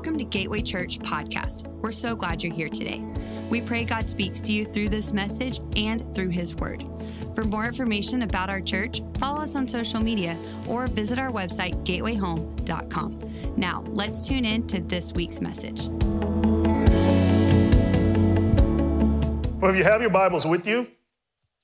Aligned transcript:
Welcome 0.00 0.16
to 0.16 0.24
Gateway 0.24 0.62
Church 0.62 0.98
Podcast. 0.98 1.66
We're 1.82 1.92
so 1.92 2.16
glad 2.16 2.42
you're 2.42 2.54
here 2.54 2.70
today. 2.70 3.04
We 3.50 3.60
pray 3.60 3.84
God 3.84 4.08
speaks 4.08 4.40
to 4.40 4.50
you 4.50 4.64
through 4.64 4.88
this 4.88 5.12
message 5.12 5.60
and 5.76 6.14
through 6.14 6.30
His 6.30 6.54
Word. 6.54 6.86
For 7.34 7.44
more 7.44 7.66
information 7.66 8.22
about 8.22 8.48
our 8.48 8.62
church, 8.62 9.02
follow 9.18 9.42
us 9.42 9.56
on 9.56 9.68
social 9.68 10.00
media 10.00 10.38
or 10.66 10.86
visit 10.86 11.18
our 11.18 11.30
website, 11.30 11.84
gatewayhome.com. 11.84 13.54
Now, 13.58 13.84
let's 13.88 14.26
tune 14.26 14.46
in 14.46 14.66
to 14.68 14.80
this 14.80 15.12
week's 15.12 15.42
message. 15.42 15.88
Well, 19.58 19.70
if 19.70 19.76
you 19.76 19.84
have 19.84 20.00
your 20.00 20.08
Bibles 20.08 20.46
with 20.46 20.66
you, 20.66 20.86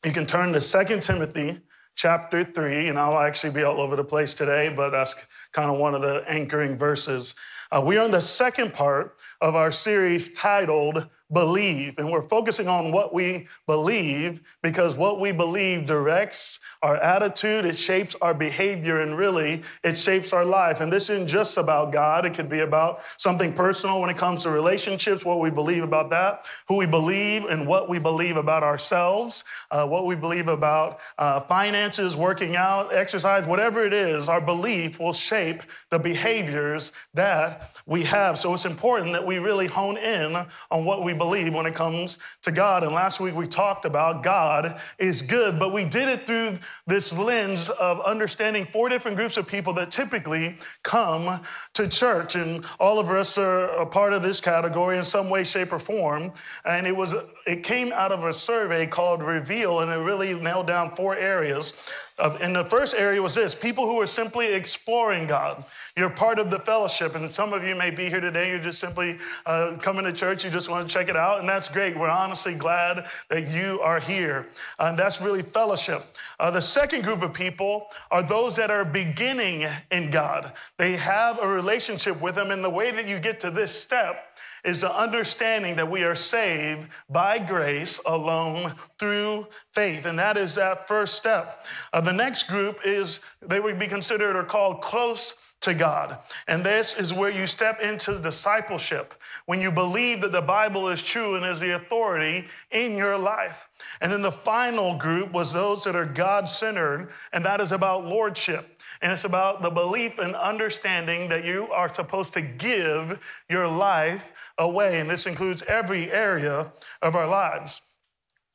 you 0.05 0.13
can 0.13 0.27
turn 0.27 0.53
to 0.53 0.61
2 0.61 0.99
Timothy 1.01 1.59
chapter 1.95 2.45
3, 2.45 2.89
and 2.89 2.99
I'll 2.99 3.17
actually 3.19 3.55
be 3.55 3.63
all 3.63 3.81
over 3.81 3.97
the 3.97 4.05
place 4.05 4.35
today, 4.35 4.69
but 4.69 4.91
that's 4.91 5.15
kind 5.53 5.71
of 5.71 5.79
one 5.79 5.95
of 5.95 6.03
the 6.03 6.23
anchoring 6.29 6.77
verses. 6.77 7.35
Uh, 7.73 7.83
we 7.85 7.97
are 7.99 8.05
in 8.05 8.13
the 8.13 8.21
second 8.21 8.73
part 8.73 9.17
of 9.41 9.57
our 9.57 9.73
series 9.73 10.33
titled 10.35 11.09
Believe, 11.33 11.99
and 11.99 12.09
we're 12.09 12.23
focusing 12.23 12.69
on 12.69 12.93
what 12.93 13.13
we 13.13 13.49
believe 13.67 14.41
because 14.63 14.95
what 14.95 15.19
we 15.19 15.33
believe 15.33 15.85
directs 15.85 16.61
our 16.83 16.99
attitude, 16.99 17.65
it 17.65 17.77
shapes 17.77 18.15
our 18.23 18.33
behavior, 18.33 19.01
and 19.01 19.17
really 19.19 19.65
it 19.83 19.97
shapes 19.97 20.33
our 20.33 20.45
life. 20.45 20.81
And 20.81 20.93
this 20.93 21.11
isn't 21.11 21.27
just 21.27 21.57
about 21.57 21.93
God, 21.93 22.27
it 22.27 22.35
could 22.35 22.49
be 22.49 22.61
about 22.61 23.01
something 23.19 23.53
personal 23.53 24.01
when 24.01 24.09
it 24.09 24.17
comes 24.17 24.45
to 24.45 24.51
relationships, 24.51 25.25
what 25.25 25.41
we 25.41 25.51
believe 25.51 25.83
about 25.83 26.11
that, 26.11 26.47
who 26.69 26.77
we 26.77 26.87
believe, 26.87 27.47
and 27.47 27.67
what 27.67 27.89
we 27.89 27.99
believe 27.99 28.37
about 28.37 28.63
ourselves, 28.63 29.43
uh, 29.73 29.85
what 29.85 30.07
we 30.07 30.15
believe 30.15 30.47
about 30.47 31.01
uh, 31.19 31.41
finances, 31.41 32.15
working 32.15 32.55
out, 32.55 32.95
exercise, 32.95 33.49
whatever 33.49 33.85
it 33.85 33.93
is, 33.93 34.29
our 34.29 34.41
belief 34.41 35.01
will 35.01 35.13
shape 35.13 35.65
the 35.91 35.99
behaviors 35.99 36.93
that 37.15 37.73
we 37.85 38.05
have. 38.05 38.39
So 38.39 38.55
it's 38.55 38.65
important 38.65 39.13
that 39.15 39.27
we 39.27 39.39
really 39.39 39.67
hone 39.67 39.97
in 39.97 40.37
on 40.71 40.85
what 40.85 41.03
we 41.03 41.16
believe 41.17 41.55
when 41.55 41.67
it 41.67 41.75
comes 41.75 42.19
to 42.43 42.53
God. 42.53 42.83
And 42.83 42.93
last 42.93 43.21
week 43.21 43.35
we 43.35 43.47
talked 43.47 43.85
about 43.85 44.23
God 44.23 44.81
is 44.99 45.23
good, 45.23 45.59
but 45.59 45.73
we 45.73 45.85
did 45.85 46.09
it 46.09 46.27
through 46.27 46.59
this 46.87 47.13
lens 47.17 47.69
of 47.69 48.01
understanding 48.03 48.67
four 48.73 48.89
different 48.89 49.17
groups 49.17 49.37
of 49.37 49.47
people 49.47 49.73
that 49.75 49.91
typically 49.91 50.57
come 50.83 51.41
to 51.75 51.89
church. 51.89 52.35
And 52.35 52.65
all 52.79 52.99
of 52.99 53.09
us 53.11 53.39
are 53.39 53.69
a 53.81 53.87
part 53.87 54.13
of 54.13 54.23
this 54.23 54.41
category 54.41 54.99
in 54.99 55.05
some 55.05 55.31
way, 55.31 55.45
shape, 55.45 55.73
or 55.73 55.79
form. 55.79 56.33
And 56.65 56.87
it 56.87 56.97
was 56.97 57.15
it 57.47 57.63
came 57.63 57.93
out 57.93 58.11
of 58.11 58.25
a 58.25 58.33
survey 58.33 58.87
called 58.87 59.23
Reveal, 59.23 59.81
and 59.81 59.91
it 59.91 59.97
really 59.97 60.39
nailed 60.39 60.67
down 60.67 60.97
four 60.97 61.17
areas. 61.17 61.75
And 62.19 62.57
the 62.57 62.65
first 62.65 62.95
area 62.95 63.21
was 63.21 63.35
this 63.35 63.55
people 63.55 63.87
who 63.87 64.01
are 64.01 64.07
simply 64.07 64.55
exploring 64.55 65.27
God. 65.27 65.65
You're 65.97 66.09
part 66.09 66.39
of 66.39 66.51
the 66.51 66.59
fellowship, 66.59 67.15
and 67.15 67.31
some 67.31 67.53
of 67.53 67.63
you 67.63 67.75
may 67.75 67.91
be 67.91 68.09
here 68.09 68.21
today. 68.21 68.51
You're 68.51 68.59
just 68.59 68.79
simply 68.79 69.19
uh, 69.45 69.77
coming 69.81 70.05
to 70.05 70.13
church, 70.13 70.45
you 70.45 70.51
just 70.51 70.71
want 70.71 70.89
to 70.89 70.93
check 70.93 71.09
it 71.09 71.17
out, 71.17 71.41
and 71.41 71.49
that's 71.49 71.69
great. 71.69 71.97
We're 71.97 72.09
honestly 72.09 72.55
glad 72.55 73.07
that 73.29 73.49
you 73.49 73.81
are 73.81 74.01
here. 74.01 74.49
Uh, 74.79 74.87
and 74.91 74.99
that's 74.99 75.21
really 75.21 75.43
fellowship. 75.43 76.03
Uh, 76.41 76.51
the 76.51 76.63
second 76.63 77.05
group 77.05 77.23
of 77.23 77.35
people 77.35 77.89
are 78.11 78.23
those 78.23 78.57
that 78.57 78.71
are 78.71 78.85
beginning 78.85 79.67
in 79.91 80.11
God, 80.11 80.53
they 80.79 80.93
have 80.97 81.39
a 81.43 81.49
relationship 81.49 82.21
with 82.23 82.37
Him, 82.37 82.51
and 82.51 82.65
the 82.65 82.71
way 82.71 82.93
that 82.93 83.07
you 83.07 83.19
get 83.19 83.41
to 83.41 83.51
this 83.51 83.73
step 83.73 84.36
is 84.65 84.81
the 84.81 84.95
understanding 84.95 85.77
that 85.77 85.91
we 85.91 86.03
are 86.05 86.15
saved 86.15 86.89
by 87.09 87.39
grace 87.39 88.01
alone 88.07 88.73
through 88.99 89.47
faith. 89.73 90.07
And 90.07 90.19
that 90.19 90.37
is 90.37 90.55
that 90.57 90.89
first 90.89 91.15
step. 91.15 91.67
Uh, 91.93 92.01
the 92.01 92.13
next 92.13 92.45
group 92.45 92.81
is, 92.85 93.21
they 93.41 93.61
would 93.61 93.79
be 93.79 93.87
considered 93.87 94.37
or 94.37 94.45
called 94.45 94.81
close 94.83 95.35
to 95.61 95.75
God. 95.75 96.19
And 96.49 96.65
this 96.65 96.95
is 96.95 97.15
where 97.15 97.31
you 97.31 97.47
step 97.47 97.81
into 97.81 98.19
discipleship 98.19 99.15
when 99.47 99.61
you 99.61 99.71
believe 99.71 100.21
that 100.21 100.33
the 100.33 100.43
Bible 100.43 100.89
is 100.89 101.03
true 101.03 101.35
and 101.35 101.45
is 101.45 101.59
the 101.59 101.77
authority 101.77 102.47
in 102.71 102.97
your 102.97 103.17
life. 103.17 103.69
And 104.01 104.13
then 104.13 104.23
the 104.23 104.33
final 104.33 104.97
group 104.97 105.33
was 105.33 105.53
those 105.53 105.83
that 105.85 105.97
are 105.97 106.05
God 106.05 106.49
centered, 106.49 107.11
and 107.33 107.45
that 107.45 107.61
is 107.61 107.73
about 107.73 108.05
lordship. 108.05 108.76
And 109.03 109.13
it's 109.13 109.25
about 109.25 109.63
the 109.63 109.71
belief 109.71 110.19
and 110.19 110.35
understanding 110.35 111.29
that 111.29 111.45
you 111.45 111.69
are 111.73 111.93
supposed 111.93 112.33
to 112.35 112.41
give 112.43 113.19
your 113.49 113.69
life 113.69 114.33
away. 114.59 115.01
And 115.01 115.11
this 115.11 115.27
includes 115.27 115.63
every 115.63 116.11
area 116.11 116.73
of 117.03 117.15
our 117.15 117.29
lives. 117.29 117.83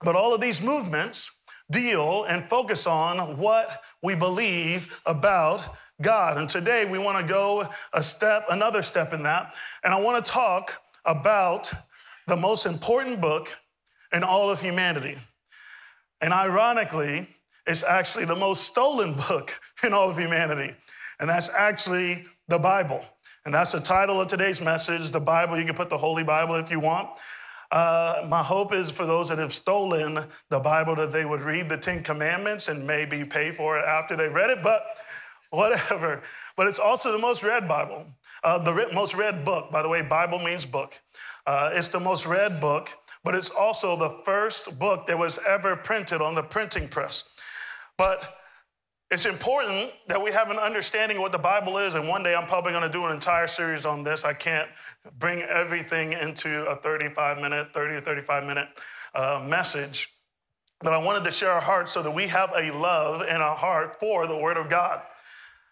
But 0.01 0.16
all 0.16 0.34
of 0.34 0.41
these 0.41 0.62
movements 0.62 1.31
deal 1.69 2.25
and 2.25 2.50
focus 2.50 2.85
on 2.85 3.38
what 3.38 3.81
we 4.03 4.16
believe 4.16 5.00
about 5.06 5.75
God. 6.01 6.38
And 6.38 6.50
today 6.50 6.85
we 6.85 7.00
want 7.00 7.25
to 7.25 7.34
go 7.34 7.66
a 7.94 8.03
step, 8.03 8.46
another 8.50 8.84
step 8.84 9.13
in 9.13 9.24
that. 9.24 9.53
And 9.84 9.94
I 9.94 10.00
want 10.00 10.24
to 10.24 10.31
talk 10.31 10.81
about 11.06 11.72
the 12.28 12.35
most 12.35 12.66
important 12.66 13.22
book 13.22 13.56
in 14.13 14.24
all 14.24 14.50
of 14.50 14.62
humanity. 14.62 15.18
And 16.22 16.34
ironically, 16.34 17.28
it's 17.67 17.83
actually 17.83 18.25
the 18.25 18.35
most 18.35 18.63
stolen 18.63 19.13
book 19.13 19.59
in 19.83 19.94
all 19.94 20.09
of 20.09 20.17
humanity. 20.17 20.75
And 21.19 21.29
that's 21.29 21.49
actually 21.49 22.25
the 22.47 22.59
Bible. 22.59 23.05
And 23.45 23.53
that's 23.53 23.72
the 23.72 23.79
title 23.79 24.22
of 24.22 24.27
today's 24.27 24.61
message, 24.61 25.11
the 25.11 25.19
Bible. 25.19 25.57
You 25.57 25.66
can 25.66 25.75
put 25.75 25.89
the 25.89 25.97
Holy 25.97 26.23
Bible 26.23 26.55
if 26.55 26.69
you 26.69 26.79
want. 26.79 27.09
Uh, 27.71 28.25
my 28.27 28.44
hope 28.44 28.73
is 28.73 28.91
for 28.91 29.05
those 29.05 29.29
that 29.29 29.38
have 29.38 29.53
stolen 29.53 30.19
the 30.50 30.59
Bible 30.59 30.95
that 30.95 31.11
they 31.11 31.23
would 31.23 31.41
read 31.41 31.69
the 31.69 31.77
Ten 31.77 32.03
Commandments 32.03 32.67
and 32.67 32.85
maybe 32.85 33.23
pay 33.23 33.51
for 33.51 33.79
it 33.79 33.85
after 33.85 34.16
they 34.16 34.27
read 34.27 34.50
it, 34.50 34.61
but 34.61 34.83
whatever. 35.51 36.21
But 36.57 36.67
it's 36.67 36.79
also 36.79 37.11
the 37.11 37.17
most 37.17 37.44
read 37.44 37.67
Bible, 37.67 38.05
uh, 38.44 38.59
the 38.59 38.89
most 38.94 39.13
read 39.13 39.45
book. 39.45 39.71
By 39.71 39.81
the 39.81 39.89
way, 39.89 40.01
Bible 40.01 40.39
means 40.39 40.66
book. 40.66 41.00
Uh, 41.47 41.71
it's 41.73 41.88
the 41.88 42.00
most 42.00 42.25
read 42.25 42.59
book, 42.59 42.89
but 43.23 43.35
it's 43.35 43.50
also 43.50 43.95
the 43.95 44.21
first 44.25 44.77
book 44.77 45.07
that 45.07 45.17
was 45.17 45.39
ever 45.47 45.75
printed 45.75 46.21
on 46.21 46.35
the 46.35 46.44
printing 46.44 46.89
press. 46.89 47.23
But 48.01 48.35
it's 49.12 49.28
important 49.28 49.91
that 50.07 50.19
we 50.19 50.31
have 50.31 50.50
an 50.50 50.57
understanding 50.57 51.17
of 51.17 51.22
what 51.22 51.31
the 51.31 51.38
Bible 51.38 51.78
is. 51.78 51.94
And 51.94 52.07
one 52.07 52.23
day 52.23 52.34
I'm 52.34 52.47
probably 52.47 52.72
going 52.72 52.81
to 52.81 52.91
do 52.91 53.06
an 53.06 53.12
entire 53.12 53.45
series 53.45 53.85
on 53.85 54.03
this. 54.03 54.25
I 54.25 54.34
can't 54.34 54.67
bring 55.19 55.44
everything 55.44 56.13
into 56.13 56.66
a 56.66 56.78
35 56.78 57.38
minute, 57.38 57.72
30 57.75 57.94
to 57.94 58.01
35 58.01 58.44
minute 58.45 58.69
uh, 59.13 59.45
message. 59.47 60.16
But 60.79 60.94
I 60.94 60.97
wanted 60.97 61.23
to 61.25 61.31
share 61.31 61.51
our 61.51 61.62
hearts 61.62 61.91
so 61.91 62.01
that 62.01 62.09
we 62.09 62.25
have 62.25 62.51
a 62.56 62.72
love 62.72 63.22
in 63.22 63.35
our 63.35 63.56
heart 63.56 64.00
for 64.00 64.25
the 64.25 64.35
Word 64.35 64.57
of 64.57 64.68
God. 64.68 65.03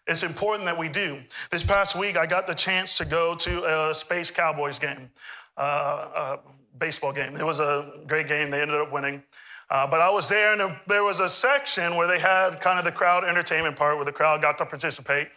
It's 0.06 0.22
important 0.22 0.66
that 0.66 0.78
we 0.78 0.88
do. 0.88 1.20
This 1.50 1.64
past 1.64 1.96
week, 1.96 2.16
I 2.16 2.26
got 2.26 2.46
the 2.46 2.54
chance 2.54 2.96
to 2.98 3.04
go 3.04 3.34
to 3.34 3.88
a 3.90 3.92
Space 3.92 4.30
Cowboys 4.30 4.78
game, 4.78 5.10
uh, 5.56 6.36
a 6.36 6.38
baseball 6.78 7.12
game. 7.12 7.36
It 7.36 7.44
was 7.44 7.60
a 7.60 7.92
great 8.06 8.28
game. 8.28 8.50
They 8.50 8.60
ended 8.60 8.80
up 8.80 8.92
winning. 8.92 9.22
Uh, 9.70 9.86
but 9.86 10.00
I 10.00 10.10
was 10.10 10.28
there, 10.28 10.52
and 10.52 10.76
there 10.88 11.04
was 11.04 11.20
a 11.20 11.28
section 11.28 11.94
where 11.94 12.08
they 12.08 12.18
had 12.18 12.60
kind 12.60 12.78
of 12.78 12.84
the 12.84 12.90
crowd 12.90 13.24
entertainment 13.24 13.76
part 13.76 13.96
where 13.96 14.04
the 14.04 14.12
crowd 14.12 14.42
got 14.42 14.58
to 14.58 14.66
participate. 14.66 15.28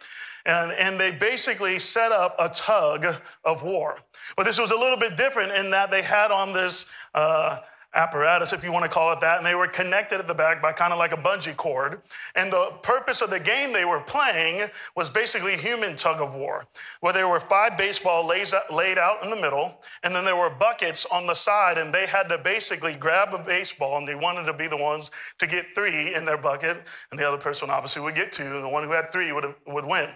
And, 0.46 0.72
and 0.72 1.00
they 1.00 1.10
basically 1.10 1.78
set 1.78 2.12
up 2.12 2.34
a 2.38 2.48
tug 2.50 3.06
of 3.44 3.62
war. 3.62 3.98
But 4.36 4.44
this 4.44 4.58
was 4.58 4.72
a 4.72 4.76
little 4.76 4.98
bit 4.98 5.16
different 5.16 5.52
in 5.52 5.70
that 5.70 5.90
they 5.90 6.02
had 6.02 6.30
on 6.30 6.52
this 6.52 6.86
uh, 7.14 7.60
apparatus, 7.94 8.52
if 8.52 8.64
you 8.64 8.72
want 8.72 8.84
to 8.84 8.90
call 8.90 9.12
it 9.12 9.20
that, 9.20 9.38
and 9.38 9.46
they 9.46 9.54
were 9.54 9.68
connected 9.68 10.18
at 10.18 10.28
the 10.28 10.34
back 10.34 10.60
by 10.60 10.72
kind 10.72 10.92
of 10.92 10.98
like 10.98 11.12
a 11.12 11.16
bungee 11.16 11.56
cord. 11.56 12.02
And 12.34 12.52
the 12.52 12.72
purpose 12.82 13.20
of 13.20 13.30
the 13.30 13.40
game 13.40 13.72
they 13.72 13.84
were 13.84 14.00
playing 14.00 14.68
was 14.96 15.08
basically 15.10 15.56
human 15.56 15.96
tug 15.96 16.20
of 16.20 16.34
war, 16.34 16.64
where 17.00 17.12
there 17.12 17.28
were 17.28 17.40
five 17.40 17.78
baseball 17.78 18.26
laid 18.26 18.98
out 18.98 19.24
in 19.24 19.30
the 19.30 19.36
middle, 19.36 19.80
and 20.02 20.14
then 20.14 20.24
there 20.24 20.36
were 20.36 20.50
buckets 20.50 21.06
on 21.06 21.26
the 21.26 21.34
side, 21.34 21.78
and 21.78 21.94
they 21.94 22.06
had 22.06 22.28
to 22.28 22.38
basically 22.38 22.94
grab 22.94 23.32
a 23.32 23.38
baseball, 23.38 23.98
and 23.98 24.06
they 24.06 24.14
wanted 24.14 24.44
to 24.44 24.52
be 24.52 24.66
the 24.66 24.76
ones 24.76 25.10
to 25.38 25.46
get 25.46 25.66
three 25.74 26.14
in 26.14 26.24
their 26.24 26.38
bucket, 26.38 26.78
and 27.10 27.18
the 27.18 27.26
other 27.26 27.38
person 27.38 27.70
obviously 27.70 28.02
would 28.02 28.14
get 28.14 28.32
two, 28.32 28.42
and 28.42 28.64
the 28.64 28.68
one 28.68 28.84
who 28.84 28.90
had 28.90 29.12
three 29.12 29.32
would, 29.32 29.54
would 29.66 29.84
win. 29.84 30.08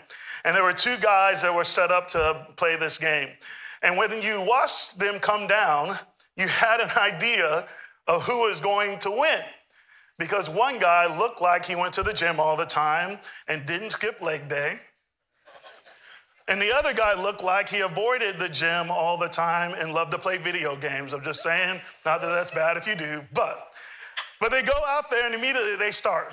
And 0.44 0.54
there 0.54 0.62
were 0.62 0.72
two 0.72 0.96
guys 0.98 1.42
that 1.42 1.54
were 1.54 1.64
set 1.64 1.90
up 1.90 2.08
to 2.08 2.46
play 2.56 2.76
this 2.76 2.98
game. 2.98 3.28
And 3.82 3.96
when 3.96 4.20
you 4.22 4.40
watch 4.40 4.94
them 4.96 5.20
come 5.20 5.46
down, 5.46 5.96
you 6.38 6.48
had 6.48 6.80
an 6.80 6.90
idea 6.96 7.66
of 8.06 8.22
who 8.22 8.38
was 8.38 8.60
going 8.60 8.98
to 9.00 9.10
win. 9.10 9.40
Because 10.18 10.48
one 10.48 10.78
guy 10.78 11.06
looked 11.18 11.42
like 11.42 11.66
he 11.66 11.76
went 11.76 11.92
to 11.94 12.02
the 12.02 12.12
gym 12.12 12.40
all 12.40 12.56
the 12.56 12.64
time 12.64 13.18
and 13.48 13.66
didn't 13.66 13.90
skip 13.90 14.20
leg 14.20 14.48
day. 14.48 14.78
And 16.48 16.60
the 16.62 16.74
other 16.74 16.94
guy 16.94 17.20
looked 17.20 17.44
like 17.44 17.68
he 17.68 17.80
avoided 17.80 18.38
the 18.38 18.48
gym 18.48 18.90
all 18.90 19.18
the 19.18 19.28
time 19.28 19.74
and 19.78 19.92
loved 19.92 20.12
to 20.12 20.18
play 20.18 20.38
video 20.38 20.76
games. 20.76 21.12
I'm 21.12 21.22
just 21.22 21.42
saying, 21.42 21.80
not 22.06 22.22
that 22.22 22.28
that's 22.28 22.50
bad 22.50 22.76
if 22.78 22.86
you 22.86 22.94
do, 22.94 23.22
but 23.34 23.68
but 24.40 24.50
they 24.50 24.62
go 24.62 24.80
out 24.86 25.10
there 25.10 25.26
and 25.26 25.34
immediately 25.34 25.76
they 25.76 25.90
start. 25.90 26.32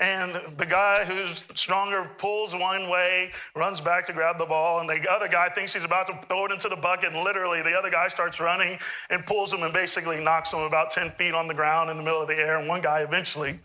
And 0.00 0.40
the 0.56 0.64
guy 0.64 1.04
who's 1.04 1.44
stronger 1.54 2.10
pulls 2.16 2.54
one 2.54 2.88
way, 2.88 3.32
runs 3.54 3.82
back 3.82 4.06
to 4.06 4.14
grab 4.14 4.38
the 4.38 4.46
ball, 4.46 4.80
and 4.80 4.88
the 4.88 5.06
other 5.10 5.28
guy 5.28 5.50
thinks 5.50 5.74
he's 5.74 5.84
about 5.84 6.06
to 6.06 6.18
throw 6.26 6.46
it 6.46 6.52
into 6.52 6.70
the 6.70 6.76
bucket. 6.76 7.12
And 7.12 7.22
literally, 7.22 7.60
the 7.60 7.76
other 7.76 7.90
guy 7.90 8.08
starts 8.08 8.40
running 8.40 8.78
and 9.10 9.24
pulls 9.26 9.52
him 9.52 9.62
and 9.62 9.74
basically 9.74 10.18
knocks 10.18 10.54
him 10.54 10.60
about 10.60 10.90
10 10.90 11.10
feet 11.10 11.34
on 11.34 11.46
the 11.48 11.54
ground 11.54 11.90
in 11.90 11.98
the 11.98 12.02
middle 12.02 12.22
of 12.22 12.28
the 12.28 12.36
air. 12.36 12.56
And 12.56 12.66
one 12.66 12.80
guy 12.80 13.00
eventually 13.02 13.60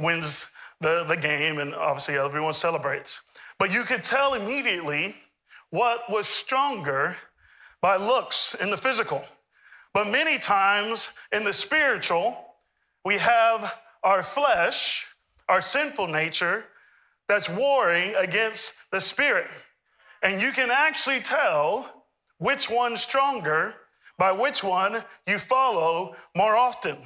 wins 0.00 0.52
the, 0.80 1.04
the 1.08 1.16
game, 1.16 1.58
and 1.58 1.74
obviously, 1.76 2.16
everyone 2.16 2.54
celebrates. 2.54 3.22
But 3.58 3.72
you 3.72 3.84
could 3.84 4.02
tell 4.02 4.34
immediately 4.34 5.14
what 5.70 6.10
was 6.10 6.26
stronger 6.26 7.16
by 7.80 7.96
looks 7.96 8.56
in 8.60 8.70
the 8.70 8.76
physical. 8.76 9.24
But 9.94 10.08
many 10.08 10.38
times 10.38 11.10
in 11.32 11.44
the 11.44 11.52
spiritual, 11.52 12.46
we 13.04 13.16
have 13.18 13.76
our 14.02 14.22
flesh, 14.22 15.06
our 15.48 15.60
sinful 15.60 16.06
nature, 16.06 16.64
that's 17.28 17.48
warring 17.48 18.14
against 18.16 18.74
the 18.90 19.00
spirit. 19.00 19.48
And 20.22 20.40
you 20.42 20.52
can 20.52 20.70
actually 20.70 21.20
tell 21.20 22.06
which 22.38 22.70
one's 22.70 23.00
stronger 23.00 23.74
by 24.18 24.32
which 24.32 24.64
one 24.64 25.02
you 25.26 25.38
follow 25.38 26.16
more 26.36 26.56
often. 26.56 26.96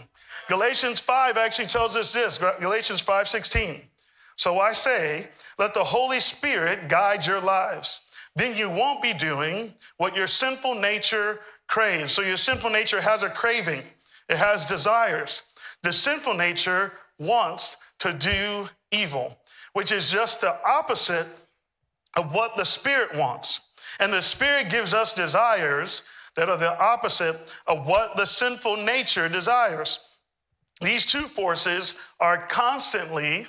Galatians 0.49 1.00
5 1.00 1.37
actually 1.37 1.69
tells 1.69 1.94
us 1.94 2.12
this, 2.12 2.39
Galatians 2.39 3.03
5:16. 3.03 3.83
So 4.37 4.59
I 4.59 4.73
say, 4.73 5.29
let 5.59 5.75
the 5.75 5.85
Holy 5.85 6.21
Spirit 6.21 6.88
guide 6.88 7.27
your 7.27 7.41
lives. 7.41 8.00
Then 8.35 8.56
you 8.56 8.71
won't 8.71 9.03
be 9.03 9.12
doing 9.12 9.75
what 9.99 10.17
your 10.17 10.27
sinful 10.27 10.75
nature 10.75 11.41
craves. 11.69 12.12
So 12.12 12.23
your 12.23 12.38
sinful 12.38 12.71
nature 12.71 13.00
has 13.00 13.23
a 13.23 13.29
craving. 13.29 13.83
It 14.29 14.38
has 14.38 14.65
desires. 14.65 15.43
The 15.83 15.93
sinful 15.93 16.35
nature 16.35 16.93
wants 17.19 17.77
to 18.02 18.12
do 18.12 18.69
evil, 18.90 19.38
which 19.72 19.93
is 19.93 20.10
just 20.10 20.40
the 20.40 20.56
opposite 20.66 21.26
of 22.16 22.32
what 22.34 22.56
the 22.56 22.64
Spirit 22.64 23.14
wants. 23.16 23.72
And 24.00 24.12
the 24.12 24.22
Spirit 24.22 24.70
gives 24.70 24.94
us 24.94 25.12
desires 25.12 26.02
that 26.37 26.49
are 26.49 26.56
the 26.56 26.78
opposite 26.81 27.37
of 27.66 27.87
what 27.87 28.16
the 28.16 28.26
sinful 28.26 28.76
nature 28.78 29.28
desires. 29.28 30.16
These 30.81 31.06
two 31.06 31.22
forces 31.22 31.94
are 32.20 32.38
constantly 32.38 33.46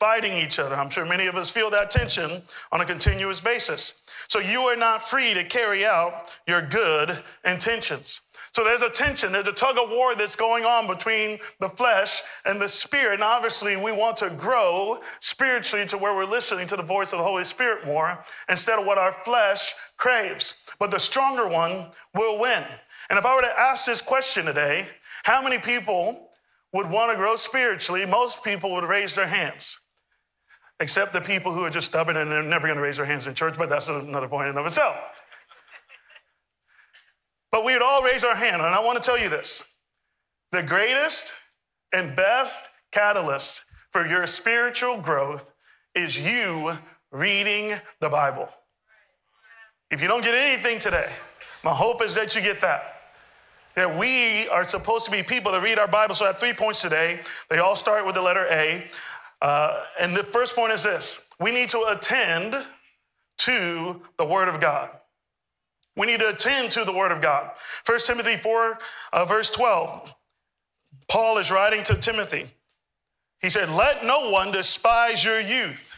fighting 0.00 0.32
each 0.32 0.58
other. 0.58 0.74
I'm 0.74 0.90
sure 0.90 1.06
many 1.06 1.26
of 1.26 1.36
us 1.36 1.48
feel 1.48 1.70
that 1.70 1.90
tension 1.90 2.42
on 2.72 2.80
a 2.80 2.84
continuous 2.84 3.40
basis. 3.40 4.04
So 4.28 4.38
you 4.38 4.62
are 4.62 4.76
not 4.76 5.08
free 5.08 5.34
to 5.34 5.44
carry 5.44 5.84
out 5.84 6.28
your 6.46 6.62
good 6.62 7.18
intentions. 7.44 8.20
So 8.52 8.64
there's 8.64 8.80
a 8.80 8.88
tension, 8.88 9.32
there's 9.32 9.46
a 9.46 9.52
tug 9.52 9.76
of 9.76 9.90
war 9.90 10.14
that's 10.14 10.34
going 10.34 10.64
on 10.64 10.86
between 10.86 11.38
the 11.60 11.68
flesh 11.68 12.22
and 12.46 12.58
the 12.58 12.68
spirit. 12.68 13.14
And 13.14 13.22
obviously, 13.22 13.76
we 13.76 13.92
want 13.92 14.16
to 14.16 14.30
grow 14.30 14.98
spiritually 15.20 15.84
to 15.88 15.98
where 15.98 16.14
we're 16.14 16.24
listening 16.24 16.66
to 16.68 16.76
the 16.76 16.82
voice 16.82 17.12
of 17.12 17.18
the 17.18 17.24
Holy 17.24 17.44
Spirit 17.44 17.84
more 17.84 18.18
instead 18.48 18.78
of 18.78 18.86
what 18.86 18.96
our 18.96 19.12
flesh 19.12 19.74
craves. 19.98 20.54
But 20.78 20.90
the 20.90 20.98
stronger 20.98 21.46
one 21.46 21.90
will 22.14 22.38
win. 22.38 22.64
And 23.10 23.18
if 23.18 23.26
I 23.26 23.34
were 23.34 23.42
to 23.42 23.60
ask 23.60 23.84
this 23.84 24.00
question 24.00 24.46
today, 24.46 24.86
how 25.24 25.42
many 25.42 25.58
people 25.58 26.30
would 26.72 26.88
want 26.88 27.10
to 27.10 27.16
grow 27.16 27.36
spiritually? 27.36 28.06
Most 28.06 28.42
people 28.42 28.72
would 28.72 28.84
raise 28.84 29.14
their 29.14 29.26
hands, 29.26 29.78
except 30.80 31.12
the 31.12 31.20
people 31.20 31.52
who 31.52 31.62
are 31.62 31.70
just 31.70 31.88
stubborn 31.88 32.16
and 32.16 32.30
they're 32.30 32.42
never 32.42 32.66
going 32.66 32.76
to 32.76 32.82
raise 32.82 32.96
their 32.96 33.06
hands 33.06 33.26
in 33.26 33.34
church, 33.34 33.56
but 33.56 33.68
that's 33.68 33.88
another 33.88 34.28
point 34.28 34.48
in 34.48 34.56
of 34.56 34.66
itself. 34.66 34.96
But 37.50 37.64
we 37.64 37.72
would 37.72 37.82
all 37.82 38.02
raise 38.02 38.24
our 38.24 38.34
hand. 38.34 38.56
And 38.56 38.74
I 38.74 38.80
want 38.84 38.96
to 38.96 39.02
tell 39.02 39.18
you 39.18 39.28
this 39.28 39.76
the 40.52 40.62
greatest 40.62 41.32
and 41.92 42.14
best 42.14 42.68
catalyst 42.92 43.64
for 43.90 44.06
your 44.06 44.26
spiritual 44.26 45.00
growth 45.00 45.52
is 45.94 46.18
you 46.18 46.76
reading 47.10 47.74
the 48.00 48.08
Bible. 48.08 48.48
If 49.90 50.02
you 50.02 50.08
don't 50.08 50.22
get 50.22 50.34
anything 50.34 50.78
today, 50.78 51.08
my 51.64 51.70
hope 51.70 52.02
is 52.02 52.14
that 52.14 52.34
you 52.34 52.42
get 52.42 52.60
that. 52.60 52.92
That 53.74 53.98
we 53.98 54.48
are 54.48 54.66
supposed 54.66 55.04
to 55.06 55.10
be 55.10 55.22
people 55.22 55.52
that 55.52 55.62
read 55.62 55.78
our 55.78 55.88
Bible. 55.88 56.14
So 56.14 56.24
I 56.24 56.28
have 56.28 56.40
three 56.40 56.52
points 56.52 56.80
today. 56.80 57.20
They 57.48 57.58
all 57.58 57.76
start 57.76 58.04
with 58.04 58.14
the 58.14 58.22
letter 58.22 58.46
A. 58.50 58.84
Uh, 59.42 59.84
and 60.00 60.16
the 60.16 60.24
first 60.24 60.54
point 60.54 60.72
is 60.72 60.82
this 60.82 61.30
we 61.40 61.50
need 61.50 61.68
to 61.70 61.84
attend 61.88 62.54
to 63.38 64.00
the 64.18 64.24
Word 64.24 64.48
of 64.48 64.60
God. 64.60 64.90
We 65.96 66.06
need 66.06 66.20
to 66.20 66.28
attend 66.28 66.70
to 66.72 66.84
the 66.84 66.92
word 66.92 67.10
of 67.10 67.22
God. 67.22 67.50
1 67.86 67.98
Timothy 68.00 68.36
4, 68.36 68.78
uh, 69.14 69.24
verse 69.24 69.50
12. 69.50 70.14
Paul 71.08 71.38
is 71.38 71.50
writing 71.50 71.82
to 71.84 71.94
Timothy. 71.94 72.50
He 73.40 73.48
said, 73.48 73.70
Let 73.70 74.04
no 74.04 74.30
one 74.30 74.52
despise 74.52 75.24
your 75.24 75.40
youth, 75.40 75.92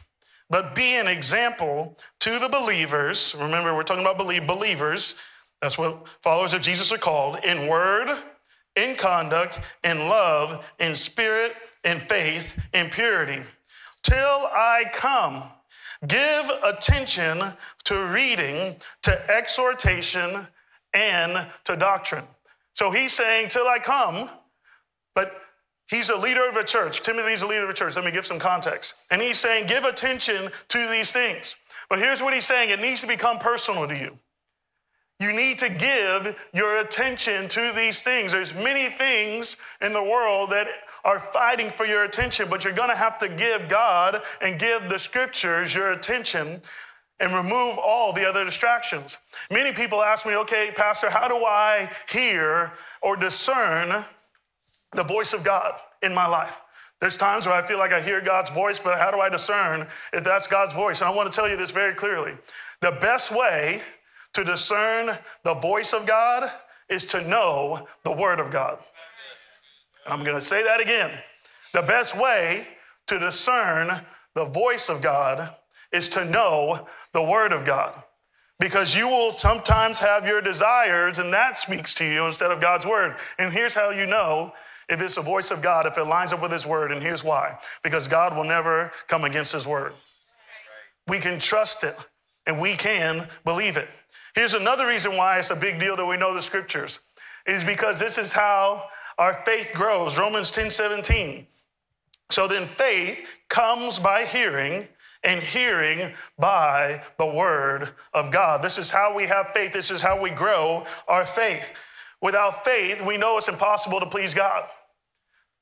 but 0.50 0.74
be 0.74 0.94
an 0.94 1.08
example 1.08 1.98
to 2.20 2.38
the 2.38 2.48
believers. 2.48 3.34
Remember, 3.40 3.74
we're 3.74 3.82
talking 3.82 4.04
about 4.04 4.18
believe, 4.18 4.46
believers. 4.46 5.16
That's 5.60 5.78
what 5.78 6.06
followers 6.22 6.52
of 6.52 6.62
Jesus 6.62 6.92
are 6.92 6.98
called 6.98 7.44
in 7.44 7.66
word, 7.66 8.08
in 8.76 8.94
conduct, 8.94 9.58
in 9.82 9.98
love, 10.08 10.64
in 10.78 10.94
spirit, 10.94 11.54
in 11.84 12.00
faith, 12.00 12.54
in 12.74 12.90
purity. 12.90 13.42
Till 14.02 14.16
I 14.16 14.84
come. 14.92 15.44
Give 16.06 16.50
attention 16.62 17.42
to 17.84 18.06
reading, 18.06 18.76
to 19.02 19.30
exhortation, 19.30 20.46
and 20.94 21.46
to 21.64 21.76
doctrine. 21.76 22.24
So 22.74 22.90
he's 22.90 23.12
saying, 23.12 23.48
till 23.48 23.66
I 23.66 23.78
come, 23.80 24.30
but 25.14 25.32
he's 25.90 26.08
a 26.08 26.16
leader 26.16 26.48
of 26.48 26.56
a 26.56 26.62
church. 26.62 27.02
Timothy's 27.02 27.42
a 27.42 27.46
leader 27.46 27.64
of 27.64 27.70
a 27.70 27.74
church. 27.74 27.96
Let 27.96 28.04
me 28.04 28.12
give 28.12 28.24
some 28.24 28.38
context. 28.38 28.94
And 29.10 29.20
he's 29.20 29.38
saying, 29.38 29.66
give 29.66 29.84
attention 29.84 30.50
to 30.68 30.88
these 30.88 31.10
things. 31.10 31.56
But 31.90 31.98
here's 31.98 32.22
what 32.22 32.34
he's 32.34 32.44
saying 32.46 32.70
it 32.70 32.80
needs 32.80 33.00
to 33.00 33.06
become 33.06 33.38
personal 33.38 33.88
to 33.88 33.96
you. 33.96 34.16
You 35.20 35.32
need 35.32 35.58
to 35.58 35.68
give 35.68 36.38
your 36.54 36.78
attention 36.78 37.48
to 37.48 37.72
these 37.74 38.02
things. 38.02 38.30
There's 38.30 38.54
many 38.54 38.88
things 38.90 39.56
in 39.80 39.92
the 39.92 40.02
world 40.02 40.50
that 40.50 40.68
are 41.04 41.18
fighting 41.18 41.70
for 41.70 41.86
your 41.86 42.04
attention, 42.04 42.48
but 42.48 42.64
you're 42.64 42.72
going 42.72 42.90
to 42.90 42.96
have 42.96 43.18
to 43.18 43.28
give 43.28 43.68
God 43.68 44.22
and 44.40 44.58
give 44.58 44.88
the 44.88 44.98
scriptures 44.98 45.74
your 45.74 45.92
attention 45.92 46.60
and 47.20 47.32
remove 47.32 47.78
all 47.78 48.12
the 48.12 48.28
other 48.28 48.44
distractions. 48.44 49.18
Many 49.50 49.72
people 49.72 50.02
ask 50.02 50.26
me, 50.26 50.36
okay, 50.36 50.72
Pastor, 50.74 51.10
how 51.10 51.28
do 51.28 51.44
I 51.44 51.90
hear 52.08 52.72
or 53.02 53.16
discern 53.16 54.04
the 54.92 55.02
voice 55.02 55.32
of 55.32 55.44
God 55.44 55.74
in 56.02 56.14
my 56.14 56.26
life? 56.26 56.60
There's 57.00 57.16
times 57.16 57.46
where 57.46 57.54
I 57.54 57.62
feel 57.62 57.78
like 57.78 57.92
I 57.92 58.00
hear 58.00 58.20
God's 58.20 58.50
voice, 58.50 58.78
but 58.78 58.98
how 58.98 59.10
do 59.10 59.20
I 59.20 59.28
discern 59.28 59.86
if 60.12 60.24
that's 60.24 60.46
God's 60.46 60.74
voice? 60.74 61.00
And 61.00 61.08
I 61.08 61.14
want 61.14 61.30
to 61.30 61.34
tell 61.34 61.48
you 61.48 61.56
this 61.56 61.70
very 61.70 61.94
clearly. 61.94 62.36
The 62.80 62.92
best 63.00 63.30
way 63.30 63.80
to 64.34 64.44
discern 64.44 65.10
the 65.44 65.54
voice 65.54 65.92
of 65.92 66.06
God 66.06 66.50
is 66.88 67.04
to 67.06 67.26
know 67.26 67.86
the 68.04 68.12
Word 68.12 68.40
of 68.40 68.50
God. 68.50 68.78
I'm 70.08 70.24
going 70.24 70.36
to 70.36 70.44
say 70.44 70.62
that 70.62 70.80
again. 70.80 71.10
The 71.74 71.82
best 71.82 72.16
way 72.16 72.66
to 73.08 73.18
discern 73.18 73.90
the 74.34 74.46
voice 74.46 74.88
of 74.88 75.02
God 75.02 75.54
is 75.92 76.08
to 76.10 76.24
know 76.24 76.86
the 77.12 77.22
Word 77.22 77.52
of 77.52 77.64
God. 77.64 78.02
Because 78.58 78.94
you 78.94 79.06
will 79.06 79.32
sometimes 79.32 79.98
have 79.98 80.26
your 80.26 80.40
desires, 80.40 81.18
and 81.18 81.32
that 81.32 81.56
speaks 81.56 81.94
to 81.94 82.04
you 82.04 82.26
instead 82.26 82.50
of 82.50 82.60
God's 82.60 82.86
Word. 82.86 83.16
And 83.38 83.52
here's 83.52 83.74
how 83.74 83.90
you 83.90 84.06
know 84.06 84.52
if 84.88 85.00
it's 85.00 85.16
the 85.16 85.22
voice 85.22 85.50
of 85.50 85.60
God, 85.60 85.86
if 85.86 85.98
it 85.98 86.04
lines 86.04 86.32
up 86.32 86.42
with 86.42 86.52
His 86.52 86.66
Word, 86.66 86.90
and 86.90 87.02
here's 87.02 87.22
why 87.22 87.58
because 87.84 88.08
God 88.08 88.34
will 88.36 88.44
never 88.44 88.90
come 89.06 89.24
against 89.24 89.52
His 89.52 89.66
Word. 89.66 89.92
We 91.06 91.18
can 91.18 91.38
trust 91.38 91.84
it, 91.84 91.96
and 92.46 92.58
we 92.60 92.74
can 92.74 93.28
believe 93.44 93.76
it. 93.76 93.88
Here's 94.34 94.54
another 94.54 94.86
reason 94.86 95.16
why 95.16 95.38
it's 95.38 95.50
a 95.50 95.56
big 95.56 95.78
deal 95.78 95.96
that 95.96 96.06
we 96.06 96.16
know 96.16 96.34
the 96.34 96.42
Scriptures, 96.42 97.00
is 97.46 97.62
because 97.64 97.98
this 97.98 98.18
is 98.18 98.32
how 98.32 98.88
our 99.18 99.34
faith 99.44 99.72
grows. 99.74 100.16
Romans 100.16 100.50
10 100.50 100.70
17. 100.70 101.46
So 102.30 102.46
then 102.46 102.66
faith 102.66 103.18
comes 103.48 103.98
by 103.98 104.24
hearing, 104.24 104.86
and 105.24 105.42
hearing 105.42 106.12
by 106.38 107.02
the 107.18 107.26
word 107.26 107.90
of 108.14 108.30
God. 108.30 108.62
This 108.62 108.78
is 108.78 108.90
how 108.90 109.14
we 109.14 109.24
have 109.24 109.48
faith. 109.48 109.72
This 109.72 109.90
is 109.90 110.00
how 110.00 110.20
we 110.20 110.30
grow 110.30 110.84
our 111.08 111.26
faith. 111.26 111.64
Without 112.20 112.64
faith, 112.64 113.02
we 113.02 113.16
know 113.16 113.38
it's 113.38 113.48
impossible 113.48 114.00
to 114.00 114.06
please 114.06 114.34
God. 114.34 114.68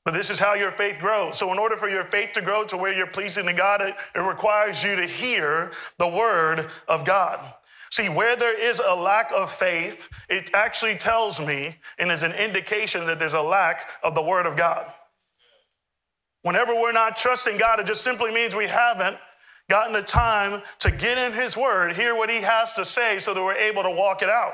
But 0.05 0.13
this 0.13 0.29
is 0.29 0.39
how 0.39 0.53
your 0.53 0.71
faith 0.71 0.99
grows. 0.99 1.37
So, 1.37 1.51
in 1.51 1.59
order 1.59 1.75
for 1.75 1.89
your 1.89 2.05
faith 2.05 2.31
to 2.33 2.41
grow 2.41 2.63
to 2.65 2.77
where 2.77 2.93
you're 2.93 3.07
pleasing 3.07 3.45
to 3.45 3.53
God, 3.53 3.81
it, 3.81 3.93
it 4.15 4.19
requires 4.19 4.81
you 4.81 4.95
to 4.95 5.05
hear 5.05 5.71
the 5.97 6.07
word 6.07 6.67
of 6.87 7.03
God. 7.03 7.39
See, 7.89 8.09
where 8.09 8.35
there 8.35 8.59
is 8.59 8.81
a 8.85 8.95
lack 8.95 9.31
of 9.31 9.51
faith, 9.51 10.09
it 10.29 10.51
actually 10.53 10.95
tells 10.95 11.39
me 11.39 11.75
and 11.99 12.11
is 12.11 12.23
an 12.23 12.33
indication 12.33 13.05
that 13.05 13.19
there's 13.19 13.33
a 13.33 13.41
lack 13.41 13.89
of 14.03 14.13
the 14.13 14.21
Word 14.21 14.45
of 14.45 14.57
God. 14.57 14.91
Whenever 16.41 16.73
we're 16.73 16.91
not 16.91 17.17
trusting 17.17 17.57
God, 17.57 17.79
it 17.79 17.85
just 17.85 18.03
simply 18.03 18.33
means 18.33 18.55
we 18.55 18.67
haven't 18.67 19.17
gotten 19.69 19.93
the 19.93 20.01
time 20.01 20.61
to 20.79 20.91
get 20.91 21.17
in 21.17 21.33
His 21.33 21.55
Word, 21.55 21.93
hear 21.93 22.15
what 22.15 22.29
He 22.29 22.41
has 22.41 22.73
to 22.73 22.85
say, 22.85 23.19
so 23.19 23.33
that 23.33 23.43
we're 23.43 23.55
able 23.55 23.83
to 23.83 23.91
walk 23.91 24.21
it 24.21 24.29
out. 24.29 24.53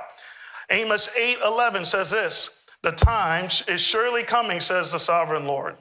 Amos 0.70 1.10
8 1.16 1.38
11 1.46 1.86
says 1.86 2.10
this 2.10 2.66
The 2.84 2.92
time 2.92 3.50
is 3.68 3.82
surely 3.82 4.24
coming, 4.24 4.60
says 4.60 4.92
the 4.92 5.00
sovereign 5.00 5.46
Lord, 5.46 5.76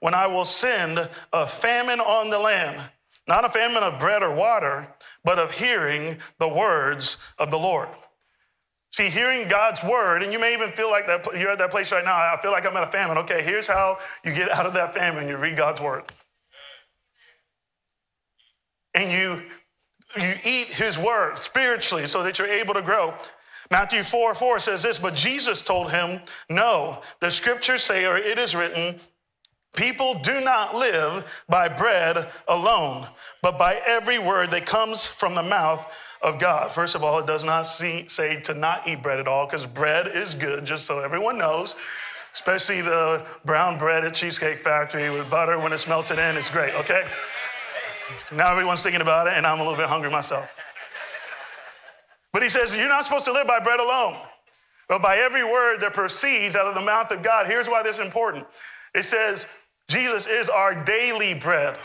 when 0.00 0.14
I 0.14 0.26
will 0.26 0.44
send 0.44 1.08
a 1.32 1.46
famine 1.46 2.00
on 2.00 2.30
the 2.30 2.38
land, 2.38 2.80
not 3.28 3.44
a 3.44 3.48
famine 3.48 3.82
of 3.82 4.00
bread 4.00 4.22
or 4.22 4.34
water 4.34 4.88
but 5.24 5.38
of 5.38 5.50
hearing 5.50 6.18
the 6.38 6.48
words 6.48 7.16
of 7.38 7.50
the 7.50 7.58
Lord. 7.58 7.88
See, 8.92 9.08
hearing 9.08 9.48
God's 9.48 9.82
word, 9.82 10.22
and 10.22 10.32
you 10.32 10.38
may 10.38 10.52
even 10.52 10.70
feel 10.70 10.90
like 10.90 11.06
that 11.08 11.26
you're 11.36 11.50
at 11.50 11.58
that 11.58 11.72
place 11.72 11.90
right 11.90 12.04
now. 12.04 12.14
I 12.14 12.38
feel 12.40 12.52
like 12.52 12.64
I'm 12.64 12.76
in 12.76 12.82
a 12.84 12.92
famine. 12.92 13.18
Okay, 13.18 13.42
here's 13.42 13.66
how 13.66 13.98
you 14.24 14.32
get 14.32 14.50
out 14.52 14.66
of 14.66 14.74
that 14.74 14.94
famine. 14.94 15.26
You 15.26 15.36
read 15.36 15.56
God's 15.56 15.80
word. 15.80 16.04
And 18.94 19.10
you 19.10 19.42
you 20.16 20.32
eat 20.44 20.68
his 20.68 20.96
word 20.96 21.38
spiritually 21.38 22.06
so 22.06 22.22
that 22.22 22.38
you're 22.38 22.46
able 22.46 22.74
to 22.74 22.82
grow. 22.82 23.14
Matthew 23.70 24.02
4 24.02 24.34
4 24.34 24.58
says 24.60 24.82
this, 24.82 24.98
but 24.98 25.14
Jesus 25.14 25.60
told 25.60 25.90
him, 25.90 26.20
No, 26.48 27.00
the 27.20 27.30
scriptures 27.30 27.82
say, 27.82 28.06
or 28.06 28.16
it 28.16 28.38
is 28.38 28.54
written, 28.54 29.00
People 29.74 30.14
do 30.22 30.40
not 30.40 30.74
live 30.74 31.24
by 31.48 31.68
bread 31.68 32.28
alone, 32.48 33.08
but 33.42 33.58
by 33.58 33.80
every 33.86 34.18
word 34.18 34.50
that 34.52 34.66
comes 34.66 35.04
from 35.04 35.34
the 35.34 35.42
mouth 35.42 35.92
of 36.22 36.38
God. 36.38 36.72
First 36.72 36.94
of 36.94 37.02
all, 37.02 37.18
it 37.18 37.26
does 37.26 37.42
not 37.42 37.64
see, 37.64 38.06
say 38.08 38.40
to 38.42 38.54
not 38.54 38.86
eat 38.86 39.02
bread 39.02 39.18
at 39.18 39.26
all, 39.26 39.46
because 39.46 39.66
bread 39.66 40.06
is 40.06 40.34
good, 40.34 40.64
just 40.64 40.86
so 40.86 41.00
everyone 41.00 41.38
knows, 41.38 41.74
especially 42.32 42.82
the 42.82 43.26
brown 43.44 43.76
bread 43.76 44.04
at 44.04 44.14
Cheesecake 44.14 44.58
Factory 44.58 45.10
with 45.10 45.28
butter 45.28 45.58
when 45.58 45.72
it's 45.72 45.88
melted 45.88 46.18
in. 46.18 46.36
It's 46.36 46.50
great, 46.50 46.74
okay? 46.74 47.04
Now 48.32 48.52
everyone's 48.52 48.82
thinking 48.82 49.00
about 49.00 49.26
it, 49.26 49.32
and 49.34 49.44
I'm 49.44 49.58
a 49.58 49.62
little 49.62 49.78
bit 49.78 49.88
hungry 49.88 50.10
myself. 50.10 50.54
But 52.32 52.42
he 52.42 52.48
says, 52.48 52.74
You're 52.74 52.88
not 52.88 53.04
supposed 53.04 53.24
to 53.24 53.32
live 53.32 53.46
by 53.46 53.58
bread 53.58 53.80
alone, 53.80 54.16
but 54.88 55.02
by 55.02 55.18
every 55.18 55.44
word 55.44 55.80
that 55.80 55.94
proceeds 55.94 56.54
out 56.54 56.66
of 56.66 56.74
the 56.74 56.80
mouth 56.80 57.10
of 57.10 57.22
God. 57.22 57.46
Here's 57.46 57.68
why 57.68 57.82
this 57.82 57.98
is 57.98 58.04
important 58.04 58.46
it 58.94 59.04
says, 59.04 59.46
Jesus 59.88 60.26
is 60.26 60.48
our 60.48 60.74
daily 60.84 61.34
bread. 61.34 61.76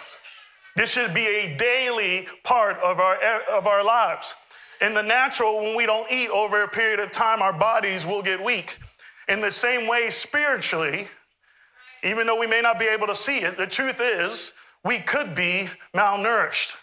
This 0.75 0.91
should 0.91 1.13
be 1.13 1.25
a 1.25 1.57
daily 1.57 2.27
part 2.43 2.77
of 2.77 2.99
our, 2.99 3.17
of 3.51 3.67
our 3.67 3.83
lives. 3.83 4.33
In 4.81 4.93
the 4.93 5.03
natural, 5.03 5.59
when 5.59 5.75
we 5.75 5.85
don't 5.85 6.09
eat 6.09 6.29
over 6.29 6.63
a 6.63 6.67
period 6.67 6.99
of 6.99 7.11
time, 7.11 7.41
our 7.41 7.51
bodies 7.51 8.05
will 8.05 8.21
get 8.21 8.41
weak. 8.41 8.77
In 9.27 9.41
the 9.41 9.51
same 9.51 9.87
way, 9.87 10.09
spiritually, 10.09 11.07
even 12.03 12.25
though 12.25 12.39
we 12.39 12.47
may 12.47 12.61
not 12.61 12.79
be 12.79 12.85
able 12.85 13.07
to 13.07 13.15
see 13.15 13.39
it, 13.39 13.57
the 13.57 13.67
truth 13.67 13.99
is 14.01 14.53
we 14.85 14.99
could 14.99 15.35
be 15.35 15.67
malnourished. 15.93 16.77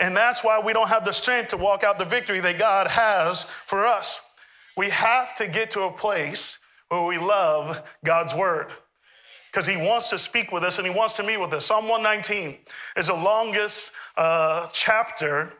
And 0.00 0.16
that's 0.16 0.42
why 0.42 0.58
we 0.58 0.72
don't 0.72 0.88
have 0.88 1.04
the 1.04 1.12
strength 1.12 1.48
to 1.48 1.56
walk 1.56 1.84
out 1.84 1.98
the 1.98 2.04
victory 2.04 2.40
that 2.40 2.58
God 2.58 2.86
has 2.86 3.44
for 3.66 3.84
us. 3.84 4.20
We 4.76 4.88
have 4.90 5.36
to 5.36 5.48
get 5.48 5.70
to 5.72 5.82
a 5.82 5.92
place 5.92 6.58
where 6.88 7.04
we 7.04 7.18
love 7.18 7.82
God's 8.04 8.32
word 8.32 8.68
because 9.50 9.66
he 9.66 9.76
wants 9.76 10.10
to 10.10 10.18
speak 10.18 10.52
with 10.52 10.62
us 10.62 10.78
and 10.78 10.86
he 10.86 10.92
wants 10.92 11.14
to 11.14 11.22
meet 11.22 11.38
with 11.38 11.52
us. 11.52 11.66
Psalm 11.66 11.88
119 11.88 12.58
is 12.96 13.06
the 13.06 13.14
longest 13.14 13.92
uh, 14.16 14.68
chapter 14.72 15.52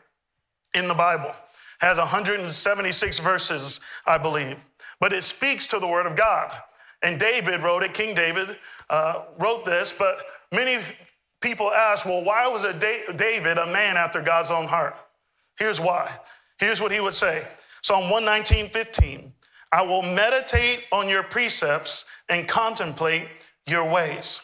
in 0.73 0.87
the 0.87 0.93
Bible, 0.93 1.33
has 1.79 1.97
176 1.97 3.19
verses, 3.19 3.79
I 4.05 4.17
believe, 4.17 4.63
but 4.99 5.13
it 5.13 5.23
speaks 5.23 5.67
to 5.67 5.79
the 5.79 5.87
word 5.87 6.05
of 6.05 6.15
God. 6.15 6.53
And 7.01 7.19
David 7.19 7.63
wrote 7.63 7.83
it, 7.83 7.93
King 7.93 8.13
David 8.13 8.57
uh, 8.89 9.23
wrote 9.39 9.65
this, 9.65 9.93
but 9.97 10.23
many 10.51 10.83
people 11.41 11.71
ask, 11.71 12.05
well, 12.05 12.23
why 12.23 12.47
was 12.47 12.65
a 12.65 12.73
David 12.73 13.57
a 13.57 13.67
man 13.67 13.97
after 13.97 14.21
God's 14.21 14.51
own 14.51 14.65
heart? 14.65 14.95
Here's 15.57 15.79
why. 15.79 16.11
Here's 16.59 16.81
what 16.81 16.91
he 16.91 16.99
would 16.99 17.15
say 17.15 17.47
Psalm 17.81 18.09
119, 18.09 18.69
15. 18.69 19.33
I 19.71 19.83
will 19.83 20.01
meditate 20.01 20.85
on 20.91 21.07
your 21.07 21.23
precepts 21.23 22.05
and 22.29 22.47
contemplate 22.47 23.27
your 23.69 23.89
ways. 23.89 24.41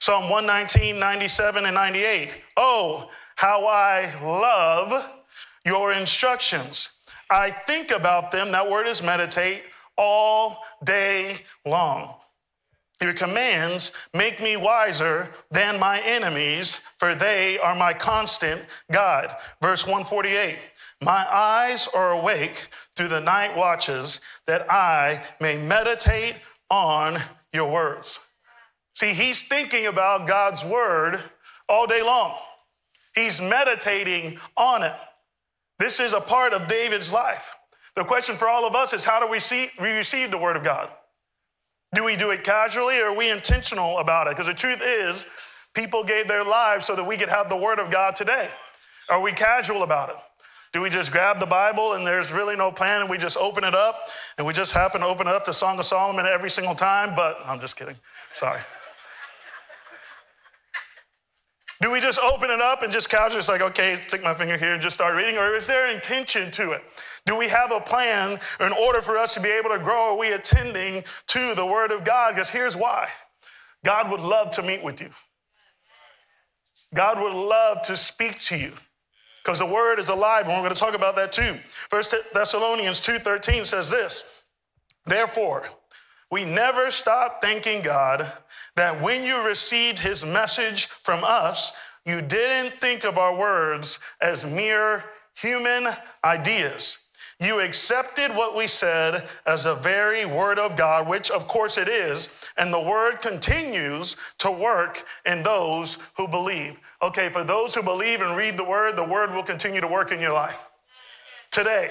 Psalm 0.00 0.30
119, 0.30 0.98
97, 0.98 1.64
and 1.64 1.74
98. 1.74 2.30
Oh, 2.56 3.10
how 3.36 3.66
I 3.66 4.12
love 4.22 5.08
your 5.64 5.92
instructions. 5.92 6.90
I 7.30 7.50
think 7.50 7.90
about 7.90 8.30
them, 8.30 8.52
that 8.52 8.70
word 8.70 8.86
is 8.86 9.02
meditate, 9.02 9.62
all 9.96 10.64
day 10.84 11.38
long. 11.66 12.14
Your 13.00 13.12
commands 13.12 13.92
make 14.12 14.40
me 14.40 14.56
wiser 14.56 15.28
than 15.50 15.78
my 15.78 16.00
enemies, 16.00 16.80
for 16.98 17.14
they 17.14 17.58
are 17.58 17.76
my 17.76 17.92
constant 17.92 18.60
God. 18.90 19.36
Verse 19.62 19.84
148 19.84 20.56
My 21.02 21.26
eyes 21.32 21.88
are 21.94 22.12
awake 22.12 22.68
through 22.96 23.08
the 23.08 23.20
night 23.20 23.56
watches, 23.56 24.20
that 24.46 24.70
I 24.70 25.22
may 25.40 25.58
meditate 25.58 26.36
on 26.70 27.18
your 27.52 27.70
words. 27.70 28.18
See, 28.98 29.14
he's 29.14 29.42
thinking 29.42 29.86
about 29.86 30.26
God's 30.26 30.64
word 30.64 31.22
all 31.68 31.86
day 31.86 32.02
long, 32.02 32.34
he's 33.14 33.40
meditating 33.40 34.38
on 34.56 34.82
it. 34.82 34.94
This 35.78 36.00
is 36.00 36.14
a 36.14 36.20
part 36.20 36.52
of 36.52 36.66
David's 36.66 37.12
life. 37.12 37.54
The 37.94 38.02
question 38.02 38.36
for 38.36 38.48
all 38.48 38.66
of 38.66 38.74
us 38.74 38.92
is 38.92 39.04
how 39.04 39.20
do 39.20 39.28
we, 39.28 39.38
see, 39.38 39.68
we 39.80 39.92
receive 39.92 40.32
the 40.32 40.38
word 40.38 40.56
of 40.56 40.64
God? 40.64 40.90
Do 41.94 42.02
we 42.02 42.16
do 42.16 42.30
it 42.30 42.42
casually 42.42 42.98
or 43.00 43.10
are 43.10 43.16
we 43.16 43.30
intentional 43.30 43.98
about 43.98 44.26
it? 44.26 44.30
Because 44.30 44.48
the 44.48 44.54
truth 44.54 44.82
is, 44.82 45.26
people 45.74 46.02
gave 46.02 46.26
their 46.26 46.42
lives 46.42 46.84
so 46.84 46.96
that 46.96 47.04
we 47.04 47.16
could 47.16 47.28
have 47.28 47.48
the 47.48 47.56
word 47.56 47.78
of 47.78 47.92
God 47.92 48.16
today. 48.16 48.48
Are 49.10 49.20
we 49.20 49.30
casual 49.30 49.84
about 49.84 50.08
it? 50.08 50.16
Do 50.72 50.80
we 50.80 50.90
just 50.90 51.12
grab 51.12 51.38
the 51.38 51.46
Bible 51.46 51.92
and 51.92 52.04
there's 52.04 52.32
really 52.32 52.56
no 52.56 52.72
plan 52.72 53.02
and 53.02 53.08
we 53.08 53.16
just 53.16 53.36
open 53.36 53.62
it 53.62 53.76
up 53.76 54.08
and 54.38 54.46
we 54.46 54.52
just 54.52 54.72
happen 54.72 55.02
to 55.02 55.06
open 55.06 55.28
up 55.28 55.44
to 55.44 55.54
Song 55.54 55.78
of 55.78 55.84
Solomon 55.84 56.26
every 56.26 56.50
single 56.50 56.74
time? 56.74 57.14
But 57.14 57.38
I'm 57.44 57.60
just 57.60 57.76
kidding. 57.76 57.96
Sorry. 58.32 58.60
Do 61.80 61.92
we 61.92 62.00
just 62.00 62.18
open 62.18 62.50
it 62.50 62.60
up 62.60 62.82
and 62.82 62.92
just 62.92 63.08
casually, 63.08 63.38
it's 63.38 63.48
like, 63.48 63.60
okay, 63.60 64.00
stick 64.08 64.22
my 64.22 64.34
finger 64.34 64.56
here 64.56 64.72
and 64.72 64.82
just 64.82 64.94
start 64.94 65.14
reading? 65.14 65.38
Or 65.38 65.54
is 65.54 65.66
there 65.66 65.88
intention 65.90 66.50
to 66.52 66.72
it? 66.72 66.82
Do 67.24 67.36
we 67.36 67.46
have 67.48 67.70
a 67.70 67.80
plan 67.80 68.40
in 68.60 68.72
order 68.72 69.00
for 69.00 69.16
us 69.16 69.34
to 69.34 69.40
be 69.40 69.48
able 69.48 69.70
to 69.70 69.78
grow? 69.78 70.12
Are 70.12 70.16
we 70.16 70.32
attending 70.32 71.04
to 71.28 71.54
the 71.54 71.64
Word 71.64 71.92
of 71.92 72.04
God? 72.04 72.34
Because 72.34 72.50
here's 72.50 72.76
why 72.76 73.08
God 73.84 74.10
would 74.10 74.20
love 74.20 74.50
to 74.52 74.62
meet 74.62 74.82
with 74.82 75.00
you, 75.00 75.10
God 76.94 77.20
would 77.20 77.34
love 77.34 77.82
to 77.82 77.96
speak 77.96 78.38
to 78.40 78.56
you. 78.56 78.72
Because 79.44 79.60
the 79.60 79.66
word 79.66 79.98
is 79.98 80.10
alive, 80.10 80.44
and 80.44 80.52
we're 80.52 80.60
going 80.60 80.74
to 80.74 80.78
talk 80.78 80.94
about 80.94 81.16
that 81.16 81.32
too. 81.32 81.56
First 81.88 82.14
Thessalonians 82.34 83.00
2:13 83.00 83.66
says 83.66 83.88
this: 83.88 84.42
Therefore, 85.06 85.64
we 86.30 86.44
never 86.44 86.90
stop 86.90 87.40
thanking 87.40 87.82
God 87.82 88.30
that 88.76 89.00
when 89.00 89.24
you 89.24 89.40
received 89.42 89.98
his 89.98 90.24
message 90.24 90.86
from 90.86 91.24
us, 91.24 91.72
you 92.04 92.22
didn't 92.22 92.74
think 92.80 93.04
of 93.04 93.18
our 93.18 93.34
words 93.34 93.98
as 94.20 94.44
mere 94.44 95.04
human 95.34 95.88
ideas. 96.24 96.98
You 97.40 97.60
accepted 97.60 98.34
what 98.34 98.56
we 98.56 98.66
said 98.66 99.28
as 99.46 99.62
the 99.64 99.76
very 99.76 100.24
word 100.24 100.58
of 100.58 100.74
God, 100.74 101.06
which 101.06 101.30
of 101.30 101.46
course 101.46 101.78
it 101.78 101.88
is, 101.88 102.28
and 102.56 102.72
the 102.72 102.80
word 102.80 103.22
continues 103.22 104.16
to 104.38 104.50
work 104.50 105.04
in 105.24 105.44
those 105.44 105.98
who 106.16 106.26
believe. 106.26 106.78
Okay, 107.00 107.28
for 107.28 107.44
those 107.44 107.74
who 107.74 107.82
believe 107.82 108.22
and 108.22 108.36
read 108.36 108.56
the 108.56 108.64
word, 108.64 108.96
the 108.96 109.04
word 109.04 109.32
will 109.32 109.44
continue 109.44 109.80
to 109.80 109.86
work 109.86 110.10
in 110.10 110.20
your 110.20 110.32
life 110.32 110.68
today. 111.52 111.90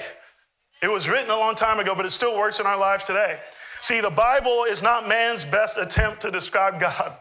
It 0.82 0.90
was 0.90 1.08
written 1.08 1.30
a 1.30 1.36
long 1.36 1.54
time 1.54 1.80
ago, 1.80 1.94
but 1.94 2.04
it 2.04 2.10
still 2.10 2.36
works 2.36 2.60
in 2.60 2.66
our 2.66 2.78
lives 2.78 3.04
today. 3.04 3.38
See, 3.80 4.00
the 4.00 4.10
Bible 4.10 4.64
is 4.64 4.82
not 4.82 5.08
man's 5.08 5.44
best 5.44 5.78
attempt 5.78 6.20
to 6.22 6.30
describe 6.30 6.80
God. 6.80 7.16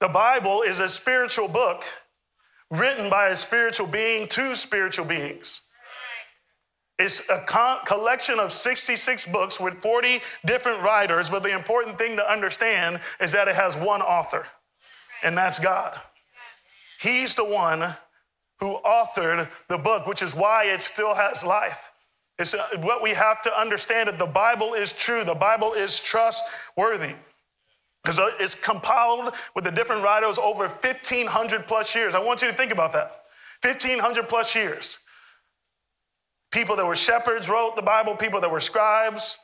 The 0.00 0.08
Bible 0.08 0.62
is 0.62 0.80
a 0.80 0.88
spiritual 0.88 1.48
book 1.48 1.84
written 2.70 3.08
by 3.08 3.28
a 3.28 3.36
spiritual 3.36 3.86
being 3.86 4.26
to 4.28 4.56
spiritual 4.56 5.04
beings. 5.04 5.60
It's 6.98 7.28
a 7.30 7.44
co- 7.46 7.78
collection 7.86 8.38
of 8.38 8.52
66 8.52 9.26
books 9.26 9.60
with 9.60 9.80
40 9.80 10.20
different 10.44 10.82
writers, 10.82 11.30
but 11.30 11.42
the 11.42 11.54
important 11.54 11.98
thing 11.98 12.16
to 12.16 12.30
understand 12.30 13.00
is 13.20 13.32
that 13.32 13.48
it 13.48 13.54
has 13.54 13.76
one 13.76 14.02
author, 14.02 14.46
and 15.22 15.36
that's 15.36 15.58
God. 15.58 16.00
He's 17.00 17.34
the 17.34 17.44
one 17.44 17.94
who 18.60 18.78
authored 18.84 19.48
the 19.68 19.78
book, 19.78 20.06
which 20.06 20.22
is 20.22 20.34
why 20.34 20.64
it 20.64 20.80
still 20.80 21.14
has 21.14 21.44
life. 21.44 21.91
It's 22.38 22.54
uh, 22.54 22.66
what 22.80 23.02
we 23.02 23.10
have 23.10 23.42
to 23.42 23.60
understand 23.60 24.08
that 24.08 24.18
the 24.18 24.26
Bible 24.26 24.74
is 24.74 24.92
true, 24.92 25.24
the 25.24 25.34
Bible 25.34 25.72
is 25.74 25.98
trustworthy. 25.98 27.14
Because 28.02 28.18
uh, 28.18 28.30
it's 28.40 28.54
compiled 28.56 29.34
with 29.54 29.64
the 29.64 29.70
different 29.70 30.02
writers 30.02 30.38
over 30.38 30.66
1,500 30.66 31.66
plus 31.66 31.94
years. 31.94 32.14
I 32.14 32.20
want 32.20 32.42
you 32.42 32.48
to 32.48 32.54
think 32.54 32.72
about 32.72 32.92
that. 32.94 33.22
1,500 33.62 34.28
plus 34.28 34.54
years. 34.54 34.98
People 36.50 36.74
that 36.76 36.86
were 36.86 36.96
shepherds 36.96 37.48
wrote 37.48 37.76
the 37.76 37.82
Bible, 37.82 38.16
people 38.16 38.40
that 38.40 38.50
were 38.50 38.60
scribes, 38.60 39.38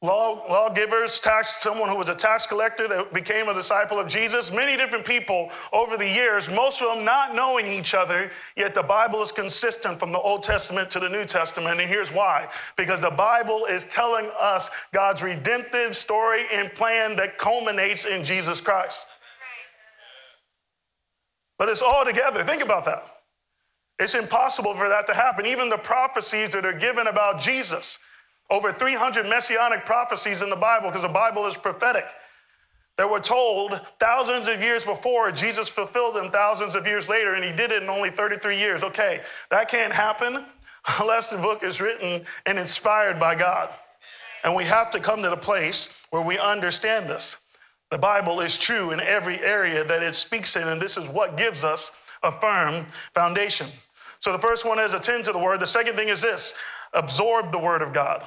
law, 0.00 0.46
lawgivers, 0.48 1.18
tax, 1.18 1.60
someone 1.60 1.88
who 1.88 1.96
was 1.96 2.08
a 2.08 2.14
tax 2.14 2.46
collector 2.46 2.86
that 2.86 3.12
became 3.12 3.48
a 3.48 3.54
disciple 3.54 3.98
of 3.98 4.06
Jesus, 4.06 4.52
many 4.52 4.76
different 4.76 5.04
people 5.04 5.50
over 5.72 5.96
the 5.96 6.08
years, 6.08 6.48
most 6.48 6.80
of 6.80 6.94
them 6.94 7.04
not 7.04 7.34
knowing 7.34 7.66
each 7.66 7.94
other, 7.94 8.30
yet 8.56 8.74
the 8.76 8.82
Bible 8.82 9.20
is 9.22 9.32
consistent 9.32 9.98
from 9.98 10.12
the 10.12 10.20
Old 10.20 10.44
Testament 10.44 10.88
to 10.92 11.00
the 11.00 11.08
New 11.08 11.24
Testament. 11.24 11.80
And 11.80 11.88
here's 11.88 12.12
why 12.12 12.48
because 12.76 13.00
the 13.00 13.10
Bible 13.10 13.66
is 13.68 13.84
telling 13.84 14.30
us 14.38 14.70
God's 14.92 15.22
redemptive 15.22 15.96
story 15.96 16.44
and 16.52 16.72
plan 16.74 17.16
that 17.16 17.36
culminates 17.36 18.04
in 18.04 18.24
Jesus 18.24 18.60
Christ. 18.60 19.04
But 21.58 21.68
it's 21.68 21.82
all 21.82 22.04
together. 22.04 22.44
Think 22.44 22.62
about 22.62 22.84
that. 22.84 23.02
It's 23.98 24.14
impossible 24.14 24.74
for 24.74 24.88
that 24.88 25.08
to 25.08 25.14
happen. 25.14 25.44
Even 25.44 25.68
the 25.68 25.76
prophecies 25.76 26.50
that 26.52 26.64
are 26.64 26.72
given 26.72 27.08
about 27.08 27.40
Jesus 27.40 27.98
over 28.50 28.72
300 28.72 29.26
messianic 29.26 29.84
prophecies 29.84 30.42
in 30.42 30.50
the 30.50 30.56
Bible 30.56 30.88
because 30.88 31.02
the 31.02 31.08
Bible 31.08 31.46
is 31.46 31.56
prophetic 31.56 32.06
that 32.96 33.08
were 33.08 33.20
told 33.20 33.80
thousands 34.00 34.48
of 34.48 34.60
years 34.62 34.84
before. 34.84 35.30
Jesus 35.30 35.68
fulfilled 35.68 36.16
them 36.16 36.30
thousands 36.30 36.74
of 36.74 36.86
years 36.86 37.08
later, 37.08 37.34
and 37.34 37.44
he 37.44 37.52
did 37.52 37.70
it 37.70 37.82
in 37.82 37.88
only 37.88 38.10
33 38.10 38.58
years. 38.58 38.82
Okay, 38.82 39.20
that 39.50 39.68
can't 39.68 39.92
happen. 39.92 40.44
unless 41.00 41.28
the 41.28 41.36
book 41.36 41.62
is 41.62 41.80
written 41.80 42.24
and 42.46 42.58
inspired 42.58 43.18
by 43.18 43.34
God. 43.34 43.70
And 44.44 44.54
we 44.54 44.64
have 44.64 44.90
to 44.92 45.00
come 45.00 45.22
to 45.22 45.30
the 45.30 45.36
place 45.36 46.00
where 46.10 46.22
we 46.22 46.38
understand 46.38 47.08
this. 47.08 47.38
The 47.90 47.98
Bible 47.98 48.40
is 48.40 48.56
true 48.56 48.92
in 48.92 49.00
every 49.00 49.40
area 49.40 49.84
that 49.84 50.02
it 50.02 50.14
speaks 50.14 50.56
in, 50.56 50.68
and 50.68 50.80
this 50.80 50.96
is 50.96 51.08
what 51.08 51.36
gives 51.36 51.64
us 51.64 51.92
a 52.22 52.30
firm 52.30 52.86
foundation. 53.14 53.66
So 54.20 54.32
the 54.32 54.38
first 54.38 54.64
one 54.64 54.78
is 54.78 54.92
attend 54.92 55.24
to 55.24 55.32
the 55.32 55.38
word. 55.38 55.60
The 55.60 55.66
second 55.66 55.96
thing 55.96 56.08
is 56.08 56.20
this 56.20 56.54
absorb 56.94 57.52
the 57.52 57.58
word 57.58 57.82
of 57.82 57.92
God. 57.92 58.22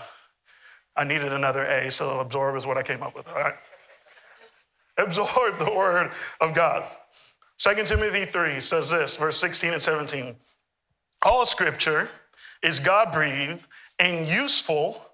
I 0.96 1.04
needed 1.04 1.34
another 1.34 1.66
A, 1.66 1.90
so 1.90 2.20
absorb 2.20 2.56
is 2.56 2.66
what 2.66 2.78
I 2.78 2.84
came 2.84 3.02
up 3.02 3.16
with, 3.16 3.28
all 3.28 3.36
right? 3.36 3.56
Absorb 4.98 5.58
the 5.58 5.72
word 5.74 6.12
of 6.42 6.54
God. 6.54 6.84
2 7.60 7.84
Timothy 7.86 8.26
3 8.26 8.60
says 8.60 8.90
this, 8.90 9.16
verse 9.16 9.38
16 9.38 9.74
and 9.74 9.82
17. 9.82 10.36
All 11.24 11.46
scripture 11.46 12.10
is 12.64 12.80
God 12.80 13.12
breathed 13.14 13.68
and 14.00 14.28
useful 14.28 15.06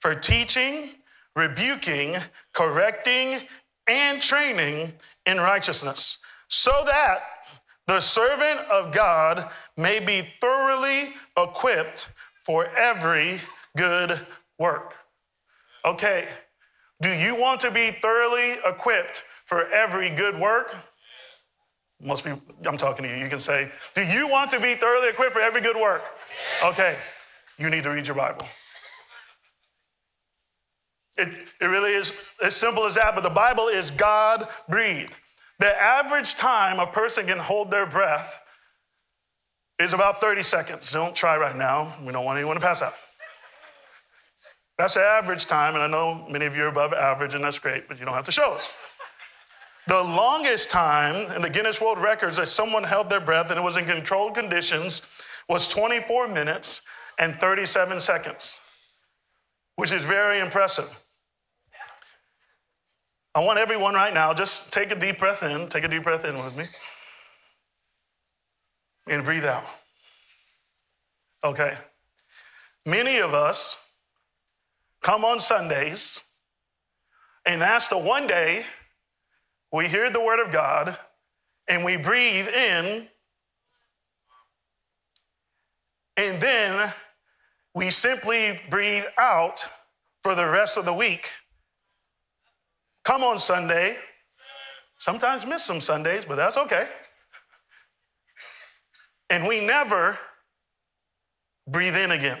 for 0.00 0.14
teaching, 0.14 0.90
rebuking, 1.34 2.16
correcting, 2.52 3.40
and 3.88 4.22
training 4.22 4.92
in 5.26 5.38
righteousness, 5.38 6.18
so 6.48 6.72
that 6.86 7.18
the 7.86 8.00
servant 8.00 8.60
of 8.70 8.92
God 8.92 9.48
may 9.76 10.00
be 10.00 10.26
thoroughly 10.40 11.12
equipped 11.36 12.08
for 12.46 12.66
every 12.76 13.40
good 13.76 14.20
work. 14.56 14.94
Okay, 15.84 16.28
do 17.02 17.10
you 17.10 17.34
want 17.34 17.60
to 17.60 17.72
be 17.72 17.90
thoroughly 17.90 18.52
equipped 18.64 19.24
for 19.44 19.68
every 19.72 20.10
good 20.10 20.38
work? 20.38 20.74
Most 22.00 22.24
people, 22.24 22.40
I'm 22.64 22.78
talking 22.78 23.02
to 23.04 23.10
you, 23.10 23.16
you 23.16 23.28
can 23.28 23.40
say, 23.40 23.68
Do 23.96 24.02
you 24.02 24.28
want 24.28 24.50
to 24.52 24.60
be 24.60 24.74
thoroughly 24.76 25.08
equipped 25.08 25.32
for 25.32 25.40
every 25.40 25.60
good 25.60 25.76
work? 25.76 26.04
Okay, 26.64 26.96
you 27.58 27.68
need 27.68 27.82
to 27.82 27.90
read 27.90 28.06
your 28.06 28.16
Bible. 28.16 28.46
It, 31.18 31.46
it 31.60 31.66
really 31.66 31.92
is 31.92 32.12
as 32.44 32.54
simple 32.54 32.84
as 32.84 32.94
that, 32.94 33.14
but 33.14 33.24
the 33.24 33.30
Bible 33.30 33.68
is 33.68 33.90
God 33.90 34.46
breathed. 34.68 35.16
The 35.58 35.82
average 35.82 36.36
time 36.36 36.78
a 36.78 36.86
person 36.86 37.26
can 37.26 37.38
hold 37.38 37.70
their 37.70 37.86
breath 37.86 38.38
is 39.78 39.92
about 39.92 40.20
30 40.20 40.42
seconds. 40.42 40.90
Don't 40.92 41.14
try 41.14 41.36
right 41.36 41.56
now. 41.56 41.94
We 42.04 42.12
don't 42.12 42.24
want 42.24 42.38
anyone 42.38 42.56
to 42.56 42.60
pass 42.60 42.82
out. 42.82 42.94
That's 44.78 44.94
the 44.94 45.00
average 45.00 45.46
time, 45.46 45.74
and 45.74 45.82
I 45.82 45.86
know 45.86 46.26
many 46.28 46.44
of 46.44 46.54
you 46.54 46.64
are 46.64 46.68
above 46.68 46.92
average, 46.92 47.34
and 47.34 47.42
that's 47.42 47.58
great, 47.58 47.88
but 47.88 47.98
you 47.98 48.04
don't 48.04 48.14
have 48.14 48.24
to 48.24 48.32
show 48.32 48.52
us. 48.52 48.74
The 49.88 50.02
longest 50.02 50.68
time 50.68 51.32
in 51.34 51.42
the 51.42 51.48
Guinness 51.48 51.80
World 51.80 51.98
Records 51.98 52.36
that 52.36 52.48
someone 52.48 52.82
held 52.82 53.08
their 53.08 53.20
breath 53.20 53.50
and 53.50 53.58
it 53.58 53.62
was 53.62 53.76
in 53.76 53.84
controlled 53.84 54.34
conditions 54.34 55.02
was 55.48 55.68
24 55.68 56.26
minutes 56.26 56.82
and 57.20 57.36
37 57.36 58.00
seconds, 58.00 58.58
which 59.76 59.92
is 59.92 60.02
very 60.02 60.40
impressive. 60.40 60.88
I 63.36 63.44
want 63.44 63.58
everyone 63.60 63.94
right 63.94 64.12
now, 64.12 64.34
just 64.34 64.72
take 64.72 64.90
a 64.90 64.96
deep 64.96 65.18
breath 65.18 65.44
in, 65.44 65.68
take 65.68 65.84
a 65.84 65.88
deep 65.88 66.02
breath 66.02 66.24
in 66.24 66.42
with 66.42 66.56
me, 66.56 66.64
and 69.06 69.24
breathe 69.24 69.44
out. 69.44 69.64
Okay. 71.44 71.74
Many 72.84 73.18
of 73.18 73.34
us 73.34 73.76
come 75.02 75.24
on 75.24 75.40
Sundays, 75.40 76.20
and 77.44 77.60
that's 77.60 77.88
the 77.88 77.98
one 77.98 78.26
day 78.26 78.64
we 79.72 79.86
hear 79.86 80.10
the 80.10 80.20
word 80.20 80.44
of 80.44 80.52
God 80.52 80.96
and 81.68 81.84
we 81.84 81.96
breathe 81.96 82.48
in, 82.48 83.08
and 86.16 86.40
then 86.40 86.92
we 87.74 87.90
simply 87.90 88.60
breathe 88.70 89.04
out 89.18 89.66
for 90.22 90.34
the 90.34 90.46
rest 90.46 90.76
of 90.76 90.84
the 90.84 90.94
week 90.94 91.30
come 93.06 93.22
on 93.22 93.38
Sunday. 93.38 93.96
Sometimes 94.98 95.46
miss 95.46 95.62
some 95.62 95.80
Sundays, 95.80 96.24
but 96.24 96.34
that's 96.34 96.56
okay. 96.56 96.88
And 99.30 99.46
we 99.46 99.64
never 99.64 100.18
breathe 101.68 101.96
in 101.96 102.12
again. 102.12 102.38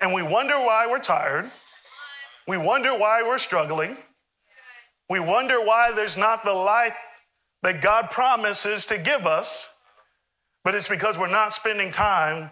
And 0.00 0.12
we 0.12 0.22
wonder 0.22 0.54
why 0.54 0.86
we're 0.88 1.00
tired. 1.00 1.50
We 2.46 2.56
wonder 2.56 2.96
why 2.96 3.22
we're 3.22 3.38
struggling. 3.38 3.96
We 5.08 5.20
wonder 5.20 5.60
why 5.64 5.92
there's 5.94 6.16
not 6.16 6.44
the 6.44 6.52
light 6.52 6.92
that 7.62 7.82
God 7.82 8.10
promises 8.10 8.86
to 8.86 8.98
give 8.98 9.26
us. 9.26 9.68
But 10.62 10.74
it's 10.74 10.88
because 10.88 11.18
we're 11.18 11.26
not 11.26 11.52
spending 11.52 11.90
time 11.90 12.50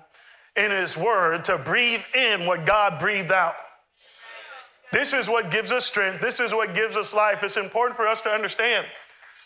in 0.57 0.71
His 0.71 0.97
Word 0.97 1.45
to 1.47 1.59
breathe 1.59 2.03
in 2.15 2.47
what 2.47 2.67
God 2.67 3.01
breathed 3.01 3.33
out. 3.33 3.55
This 4.93 5.15
is 5.15 5.29
what 5.29 5.51
gives 5.51 5.73
us 5.73 5.87
strength. 5.87 6.21
This 6.21 6.39
is 6.39 6.53
what 6.53 6.75
gives 6.75 6.97
us 6.97 7.15
life. 7.15 7.43
It's 7.43 7.57
important 7.57 7.97
for 7.97 8.07
us 8.07 8.21
to 8.23 8.29
understand. 8.29 8.87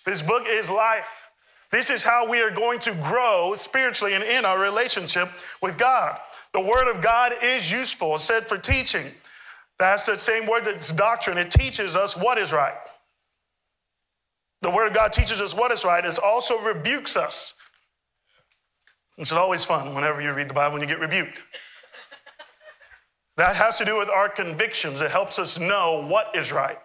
This 0.05 0.21
book 0.21 0.45
is 0.49 0.69
life. 0.69 1.26
This 1.71 1.91
is 1.91 2.03
how 2.03 2.29
we 2.29 2.41
are 2.41 2.51
going 2.51 2.79
to 2.81 2.93
grow 2.95 3.55
spiritually 3.57 4.15
and 4.15 4.23
in 4.23 4.45
our 4.45 4.59
relationship 4.59 5.29
with 5.61 5.77
God. 5.79 6.19
The 6.53 6.61
Word 6.61 6.89
of 6.89 7.03
God 7.03 7.35
is 7.43 7.71
useful, 7.71 8.15
it's 8.15 8.25
said 8.25 8.47
for 8.47 8.59
teaching. 8.59 9.07
That's 9.79 10.05
the 10.05 10.17
same 10.17 10.47
word 10.47 10.65
that's 10.65 10.91
doctrine. 10.91 11.37
It 11.37 11.51
teaches 11.51 11.97
us 11.97 12.17
what 12.17 12.39
is 12.39 12.53
right. 12.53 12.75
The 14.63 14.71
Word 14.71 14.87
of 14.89 14.95
God 14.95 15.13
teaches 15.13 15.41
us 15.41 15.55
what 15.55 15.71
is 15.71 15.85
right. 15.85 16.05
It 16.05 16.19
also 16.19 16.59
rebukes 16.61 17.17
us. 17.17 17.55
It's 19.19 19.33
always 19.33 19.65
fun 19.65 19.95
whenever 19.95 20.21
you 20.21 20.33
read 20.33 20.49
the 20.49 20.55
Bible 20.55 20.77
and 20.77 20.83
you 20.83 20.89
get 20.89 21.01
rebuked. 21.01 21.43
That 23.37 23.55
has 23.55 23.77
to 23.79 23.85
do 23.85 23.99
with 23.99 24.09
our 24.09 24.29
convictions. 24.29 25.03
It 25.03 25.11
helps 25.11 25.39
us 25.39 25.59
know 25.59 26.07
what 26.09 26.35
is 26.35 26.53
right. 26.53 26.79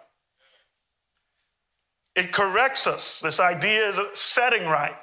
It 2.14 2.32
corrects 2.32 2.86
us. 2.86 3.20
This 3.20 3.40
idea 3.40 3.88
is 3.88 3.98
setting 4.14 4.66
right. 4.66 4.94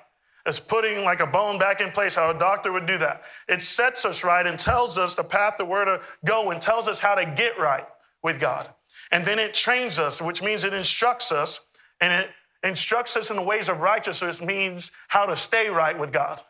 It's 0.45 0.59
putting 0.59 1.03
like 1.03 1.19
a 1.19 1.27
bone 1.27 1.59
back 1.59 1.81
in 1.81 1.91
place, 1.91 2.15
how 2.15 2.29
a 2.29 2.37
doctor 2.37 2.71
would 2.71 2.85
do 2.85 2.97
that. 2.97 3.23
It 3.47 3.61
sets 3.61 4.05
us 4.05 4.23
right 4.23 4.45
and 4.45 4.57
tells 4.57 4.97
us 4.97 5.15
the 5.15 5.23
path 5.23 5.55
that 5.57 5.65
we're 5.65 5.85
to 5.85 6.01
go 6.25 6.51
and 6.51 6.61
tells 6.61 6.87
us 6.87 6.99
how 6.99 7.15
to 7.15 7.25
get 7.25 7.59
right 7.59 7.85
with 8.23 8.39
God. 8.39 8.69
And 9.11 9.25
then 9.25 9.39
it 9.39 9.53
trains 9.53 9.99
us, 9.99 10.21
which 10.21 10.41
means 10.41 10.63
it 10.63 10.73
instructs 10.73 11.31
us, 11.31 11.59
and 12.01 12.13
it 12.13 12.29
instructs 12.63 13.17
us 13.17 13.29
in 13.29 13.35
the 13.35 13.41
ways 13.41 13.69
of 13.69 13.79
righteousness, 13.79 14.41
means 14.41 14.91
how 15.07 15.25
to 15.25 15.35
stay 15.35 15.69
right 15.69 15.97
with 15.97 16.11
God, 16.11 16.41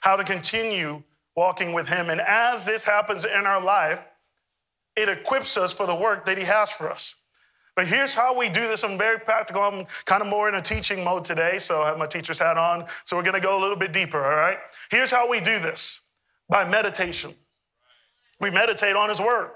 how 0.00 0.16
to 0.16 0.24
continue 0.24 1.02
walking 1.36 1.72
with 1.72 1.88
Him. 1.88 2.10
And 2.10 2.20
as 2.20 2.64
this 2.64 2.84
happens 2.84 3.24
in 3.24 3.46
our 3.46 3.60
life, 3.60 4.02
it 4.96 5.08
equips 5.08 5.56
us 5.56 5.72
for 5.72 5.86
the 5.86 5.94
work 5.94 6.26
that 6.26 6.36
He 6.36 6.44
has 6.44 6.70
for 6.70 6.90
us. 6.90 7.14
But 7.78 7.86
here's 7.86 8.12
how 8.12 8.36
we 8.36 8.48
do 8.48 8.62
this. 8.62 8.82
I'm 8.82 8.98
very 8.98 9.20
practical. 9.20 9.62
I'm 9.62 9.86
kind 10.04 10.20
of 10.20 10.26
more 10.26 10.48
in 10.48 10.56
a 10.56 10.60
teaching 10.60 11.04
mode 11.04 11.24
today, 11.24 11.60
so 11.60 11.82
I 11.82 11.90
have 11.90 11.96
my 11.96 12.08
teacher's 12.08 12.40
hat 12.40 12.58
on. 12.58 12.84
So 13.04 13.16
we're 13.16 13.22
going 13.22 13.36
to 13.36 13.40
go 13.40 13.56
a 13.56 13.60
little 13.60 13.76
bit 13.76 13.92
deeper, 13.92 14.20
all 14.20 14.34
right? 14.34 14.58
Here's 14.90 15.12
how 15.12 15.30
we 15.30 15.38
do 15.38 15.60
this 15.60 16.00
by 16.48 16.68
meditation. 16.68 17.36
We 18.40 18.50
meditate 18.50 18.96
on 18.96 19.08
His 19.08 19.20
Word. 19.20 19.50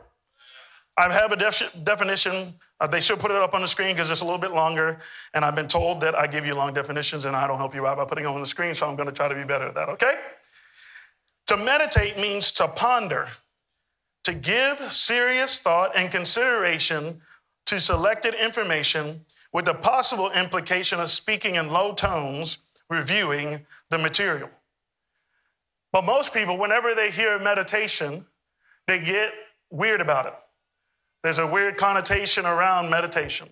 I 0.97 1.13
have 1.13 1.33
a 1.33 1.37
def- 1.37 1.75
definition. 1.83 2.55
Uh, 2.79 2.87
they 2.87 3.01
should 3.01 3.19
put 3.19 3.33
it 3.33 3.39
up 3.39 3.55
on 3.55 3.61
the 3.61 3.67
screen 3.67 3.97
because 3.97 4.09
it's 4.09 4.21
a 4.21 4.25
little 4.25 4.39
bit 4.39 4.53
longer. 4.53 5.01
And 5.35 5.45
I've 5.45 5.57
been 5.57 5.67
told 5.67 6.01
that 6.03 6.15
I 6.17 6.29
give 6.29 6.47
you 6.47 6.55
long 6.55 6.73
definitions 6.73 7.25
and 7.25 7.35
I 7.35 7.49
don't 7.49 7.59
help 7.59 7.75
you 7.75 7.89
out 7.89 7.97
by 7.97 8.05
putting 8.05 8.23
them 8.23 8.35
on 8.35 8.41
the 8.41 8.47
screen, 8.47 8.77
so 8.77 8.89
I'm 8.89 8.95
going 8.95 9.09
to 9.09 9.13
try 9.13 9.27
to 9.27 9.35
be 9.35 9.43
better 9.43 9.67
at 9.67 9.75
that, 9.75 9.89
okay? 9.89 10.15
To 11.49 11.57
meditate 11.57 12.19
means 12.19 12.53
to 12.53 12.69
ponder, 12.69 13.27
to 14.23 14.33
give 14.33 14.93
serious 14.93 15.59
thought 15.59 15.91
and 15.97 16.09
consideration 16.09 17.21
to 17.67 17.81
selected 17.81 18.35
information 18.35 19.25
with 19.53 19.65
the 19.67 19.75
possible 19.75 20.31
implication 20.33 20.99
of 21.01 21.11
speaking 21.11 21.57
in 21.57 21.69
low 21.71 21.93
tones, 21.93 22.59
reviewing 22.89 23.65
the 23.91 23.99
material. 23.99 24.49
But 25.93 26.05
most 26.05 26.33
people, 26.33 26.59
whenever 26.59 26.95
they 26.95 27.11
hear 27.11 27.39
meditation, 27.39 28.27
they 28.87 29.01
get 29.01 29.33
weird 29.71 30.01
about 30.01 30.27
it. 30.27 30.35
There's 31.23 31.39
a 31.39 31.47
weird 31.47 31.77
connotation 31.77 32.47
around 32.47 32.91
meditation 32.91 33.49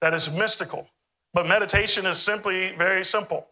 that 0.00 0.14
is 0.14 0.30
mystical. 0.30 0.88
But 1.34 1.46
meditation 1.46 2.06
is 2.06 2.18
simply 2.18 2.74
very 2.76 3.04
simple. 3.04 3.46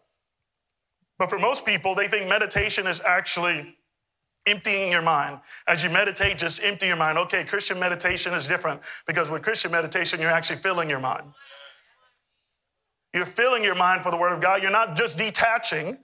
But 1.17 1.29
for 1.29 1.37
most 1.37 1.65
people, 1.65 1.95
they 1.95 2.07
think 2.07 2.27
meditation 2.27 2.87
is 2.87 3.01
actually 3.01 3.75
emptying 4.45 4.91
your 4.91 5.01
mind. 5.01 5.39
As 5.67 5.83
you 5.83 5.89
meditate, 5.89 6.37
just 6.37 6.63
empty 6.63 6.87
your 6.87 6.95
mind. 6.95 7.17
Okay, 7.17 7.43
Christian 7.43 7.79
meditation 7.79 8.33
is 8.33 8.47
different 8.47 8.81
because 9.05 9.29
with 9.29 9.41
Christian 9.41 9.71
meditation, 9.71 10.19
you're 10.19 10.31
actually 10.31 10.57
filling 10.57 10.89
your 10.89 10.99
mind. 10.99 11.23
You're 13.13 13.25
filling 13.25 13.63
your 13.63 13.75
mind 13.75 14.03
for 14.03 14.11
the 14.11 14.17
Word 14.17 14.33
of 14.33 14.41
God. 14.41 14.61
You're 14.61 14.71
not 14.71 14.95
just 14.95 15.17
detaching 15.17 15.97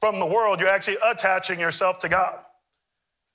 from 0.00 0.18
the 0.18 0.26
world, 0.26 0.60
you're 0.60 0.68
actually 0.68 0.98
attaching 1.04 1.58
yourself 1.58 1.98
to 2.00 2.08
God. 2.08 2.40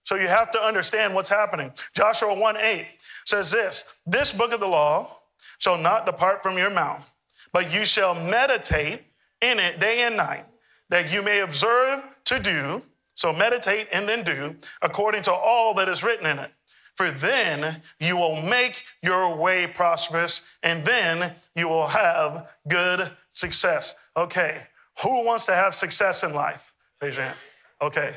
So 0.03 0.15
you 0.15 0.27
have 0.27 0.51
to 0.51 0.61
understand 0.61 1.13
what's 1.13 1.29
happening. 1.29 1.71
Joshua 1.93 2.33
1 2.33 2.57
8 2.57 2.85
says 3.25 3.51
this 3.51 3.83
This 4.05 4.31
book 4.31 4.53
of 4.53 4.59
the 4.59 4.67
law 4.67 5.17
shall 5.59 5.77
not 5.77 6.05
depart 6.05 6.43
from 6.43 6.57
your 6.57 6.69
mouth, 6.69 7.11
but 7.53 7.73
you 7.73 7.85
shall 7.85 8.15
meditate 8.15 9.01
in 9.41 9.59
it 9.59 9.79
day 9.79 10.01
and 10.01 10.15
night, 10.15 10.45
that 10.89 11.11
you 11.11 11.21
may 11.21 11.41
observe 11.41 12.03
to 12.25 12.39
do 12.39 12.81
So 13.21 13.31
meditate 13.31 13.87
and 13.91 14.09
then 14.09 14.23
do 14.23 14.55
according 14.81 15.21
to 15.23 15.31
all 15.31 15.75
that 15.75 15.87
is 15.87 16.01
written 16.01 16.25
in 16.25 16.39
it. 16.39 16.49
For 16.95 17.11
then 17.11 17.79
you 17.99 18.17
will 18.17 18.41
make 18.41 18.83
your 19.03 19.35
way 19.35 19.67
prosperous, 19.67 20.41
and 20.63 20.83
then 20.83 21.31
you 21.55 21.67
will 21.67 21.85
have 21.85 22.49
good 22.67 23.11
success. 23.31 23.93
Okay, 24.17 24.63
who 25.03 25.23
wants 25.23 25.45
to 25.45 25.53
have 25.53 25.75
success 25.75 26.23
in 26.23 26.33
life? 26.33 26.73
Raise 26.99 27.15
your 27.15 27.25
hand. 27.25 27.37
Okay, 27.79 28.15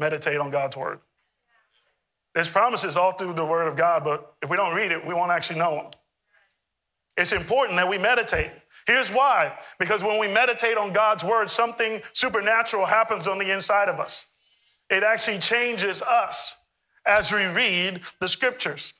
meditate 0.00 0.38
on 0.38 0.50
God's 0.50 0.76
word. 0.76 0.98
There's 2.34 2.50
promises 2.50 2.96
all 2.96 3.12
through 3.12 3.34
the 3.34 3.46
word 3.46 3.68
of 3.68 3.76
God, 3.76 4.02
but 4.02 4.34
if 4.42 4.50
we 4.50 4.56
don't 4.56 4.74
read 4.74 4.90
it, 4.90 5.06
we 5.06 5.14
won't 5.14 5.30
actually 5.30 5.60
know 5.60 5.76
them. 5.76 5.90
It's 7.16 7.30
important 7.30 7.76
that 7.76 7.88
we 7.88 7.98
meditate. 7.98 8.50
Here's 8.88 9.12
why 9.12 9.56
because 9.78 10.02
when 10.02 10.18
we 10.18 10.26
meditate 10.26 10.76
on 10.76 10.92
God's 10.92 11.22
word, 11.22 11.48
something 11.48 12.02
supernatural 12.14 12.84
happens 12.84 13.28
on 13.28 13.38
the 13.38 13.52
inside 13.52 13.88
of 13.88 14.00
us. 14.00 14.29
It 14.90 15.02
actually 15.02 15.38
changes 15.38 16.02
us 16.02 16.56
as 17.06 17.32
we 17.32 17.44
read 17.44 18.00
the 18.20 18.28
scriptures. 18.28 18.92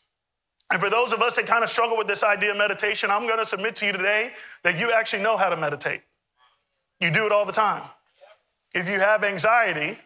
And 0.71 0.81
for 0.81 0.89
those 0.89 1.13
of 1.13 1.21
us 1.21 1.37
that 1.37 1.47
kind 1.47 1.65
of 1.65 1.71
struggle 1.71 1.97
with 1.97 2.07
this 2.07 2.23
idea 2.23 2.53
of 2.53 2.57
meditation, 2.57 3.11
I'm 3.11 3.27
going 3.27 3.39
to 3.39 3.47
submit 3.47 3.75
to 3.77 3.87
you 3.87 3.93
today 3.93 4.31
that 4.63 4.79
you 4.79 4.93
actually 4.93 5.23
know 5.23 5.37
how 5.37 5.49
to 5.49 5.57
meditate. 5.57 6.03
You 7.01 7.11
do 7.11 7.27
it 7.27 7.33
all 7.33 7.45
the 7.45 7.53
time. 7.53 7.83
If 8.73 8.89
you 8.89 9.01
have 9.01 9.25
anxiety, 9.25 9.99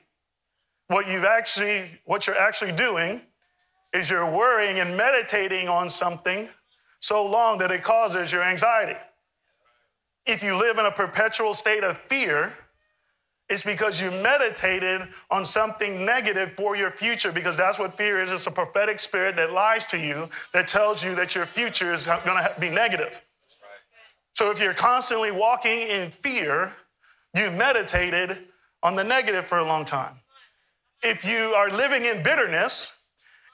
what 0.89 1.07
you've 1.07 1.25
actually 1.25 1.91
what 2.05 2.27
you're 2.27 2.39
actually 2.39 2.73
doing 2.73 3.21
is 3.93 4.09
you're 4.09 4.31
worrying 4.31 4.81
and 4.81 4.97
meditating 4.97 5.69
on 5.69 5.91
something 5.91 6.49
so 7.01 7.25
long 7.25 7.59
that 7.59 7.71
it 7.71 7.83
causes 7.83 8.33
your 8.33 8.43
anxiety. 8.43 8.99
If 10.27 10.43
you 10.43 10.57
live 10.57 10.79
in 10.79 10.87
a 10.87 10.91
perpetual 10.91 11.53
state 11.53 11.85
of 11.85 11.99
fear, 11.99 12.57
it's 13.51 13.63
because 13.63 14.01
you 14.01 14.11
meditated 14.11 15.03
on 15.31 15.45
something 15.45 16.05
negative 16.05 16.53
for 16.53 16.77
your 16.77 16.91
future, 16.91 17.31
because 17.31 17.57
that's 17.57 17.79
what 17.79 17.95
fear 17.95 18.23
is. 18.23 18.33
It's 18.33 18.47
a 18.47 18.51
prophetic 18.51 18.99
spirit 18.99 19.37
that 19.37 19.53
lies 19.53 19.85
to 19.87 19.99
you, 19.99 20.29
that 20.53 20.67
tells 20.67 21.05
you 21.05 21.15
that 21.17 21.35
your 21.35 21.45
future 21.45 21.93
is 21.93 22.07
going 22.07 22.43
to 22.43 22.55
be 22.59 22.71
negative. 22.71 23.21
So 24.33 24.51
if 24.51 24.61
you're 24.61 24.75
constantly 24.75 25.31
walking 25.31 25.83
in 25.83 26.11
fear, 26.11 26.73
you 27.35 27.51
meditated 27.51 28.49
on 28.83 28.97
the 28.97 29.05
negative 29.05 29.47
for 29.47 29.59
a 29.59 29.65
long 29.65 29.85
time. 29.85 30.15
If 31.03 31.25
you 31.25 31.55
are 31.55 31.71
living 31.71 32.07
in 32.07 32.23
bitterness, 32.23 32.97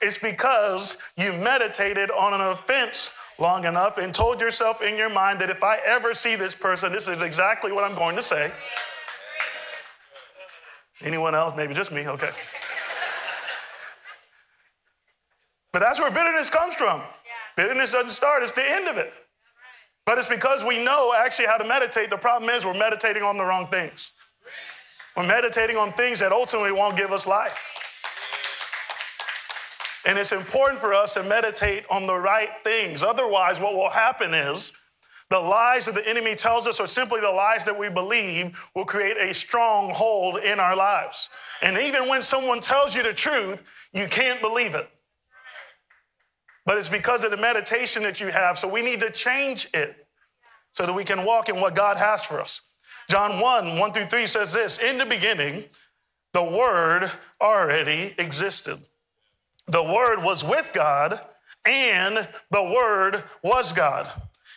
it's 0.01 0.17
because 0.17 0.97
you 1.17 1.33
meditated 1.33 2.09
on 2.11 2.33
an 2.33 2.41
offense 2.41 3.11
long 3.37 3.65
enough 3.65 3.97
and 3.97 4.13
told 4.13 4.39
yourself 4.39 4.81
in 4.81 4.95
your 4.95 5.09
mind 5.09 5.39
that 5.41 5.49
if 5.49 5.63
I 5.63 5.79
ever 5.85 6.13
see 6.13 6.35
this 6.35 6.55
person, 6.55 6.91
this 6.91 7.07
is 7.07 7.21
exactly 7.21 7.71
what 7.71 7.83
I'm 7.83 7.95
going 7.95 8.15
to 8.15 8.23
say. 8.23 8.51
Anyone 11.03 11.35
else? 11.35 11.55
Maybe 11.55 11.73
just 11.73 11.91
me. 11.91 12.07
Okay. 12.07 12.29
but 15.73 15.79
that's 15.79 15.99
where 15.99 16.11
bitterness 16.11 16.49
comes 16.49 16.75
from. 16.75 16.99
Yeah. 16.99 17.63
Bitterness 17.63 17.91
doesn't 17.91 18.09
start, 18.11 18.43
it's 18.43 18.51
the 18.51 18.69
end 18.69 18.87
of 18.87 18.97
it. 18.97 19.13
But 20.05 20.17
it's 20.17 20.29
because 20.29 20.63
we 20.63 20.83
know 20.83 21.13
actually 21.17 21.45
how 21.45 21.57
to 21.57 21.65
meditate. 21.65 22.09
The 22.09 22.17
problem 22.17 22.49
is 22.49 22.65
we're 22.65 22.73
meditating 22.73 23.23
on 23.23 23.37
the 23.37 23.45
wrong 23.45 23.67
things. 23.67 24.13
We're 25.15 25.27
meditating 25.27 25.77
on 25.77 25.91
things 25.93 26.19
that 26.19 26.31
ultimately 26.31 26.71
won't 26.71 26.95
give 26.97 27.11
us 27.11 27.27
life. 27.27 27.67
And 30.05 30.17
it's 30.17 30.31
important 30.31 30.79
for 30.79 30.93
us 30.93 31.13
to 31.13 31.23
meditate 31.23 31.85
on 31.89 32.07
the 32.07 32.17
right 32.17 32.49
things. 32.63 33.03
Otherwise, 33.03 33.59
what 33.59 33.75
will 33.75 33.89
happen 33.89 34.33
is 34.33 34.73
the 35.31 35.39
lies 35.39 35.85
that 35.85 35.95
the 35.95 36.07
enemy 36.07 36.35
tells 36.35 36.67
us, 36.67 36.81
or 36.81 36.85
simply 36.85 37.21
the 37.21 37.31
lies 37.31 37.63
that 37.63 37.79
we 37.79 37.89
believe, 37.89 38.61
will 38.75 38.83
create 38.83 39.15
a 39.15 39.33
stronghold 39.33 40.39
in 40.39 40.59
our 40.59 40.75
lives. 40.75 41.29
And 41.61 41.77
even 41.77 42.09
when 42.09 42.21
someone 42.21 42.59
tells 42.59 42.93
you 42.93 43.01
the 43.01 43.13
truth, 43.13 43.63
you 43.93 44.07
can't 44.07 44.41
believe 44.41 44.75
it. 44.75 44.89
But 46.65 46.77
it's 46.77 46.89
because 46.89 47.23
of 47.23 47.31
the 47.31 47.37
meditation 47.37 48.03
that 48.03 48.19
you 48.19 48.27
have. 48.27 48.57
So 48.57 48.67
we 48.67 48.81
need 48.81 48.99
to 48.99 49.09
change 49.09 49.69
it 49.73 50.05
so 50.73 50.85
that 50.85 50.93
we 50.93 51.05
can 51.05 51.23
walk 51.23 51.47
in 51.47 51.61
what 51.61 51.75
God 51.75 51.95
has 51.95 52.25
for 52.25 52.41
us. 52.41 52.59
John 53.09 53.39
1 53.39 53.79
1 53.79 53.93
through 53.93 54.05
3 54.05 54.27
says 54.27 54.51
this 54.51 54.79
In 54.79 54.97
the 54.97 55.05
beginning, 55.05 55.63
the 56.33 56.43
Word 56.43 57.09
already 57.39 58.13
existed. 58.17 58.79
The 59.67 59.81
Word 59.81 60.21
was 60.21 60.43
with 60.43 60.69
God, 60.73 61.21
and 61.63 62.27
the 62.51 62.63
Word 62.63 63.23
was 63.43 63.71
God. 63.71 64.11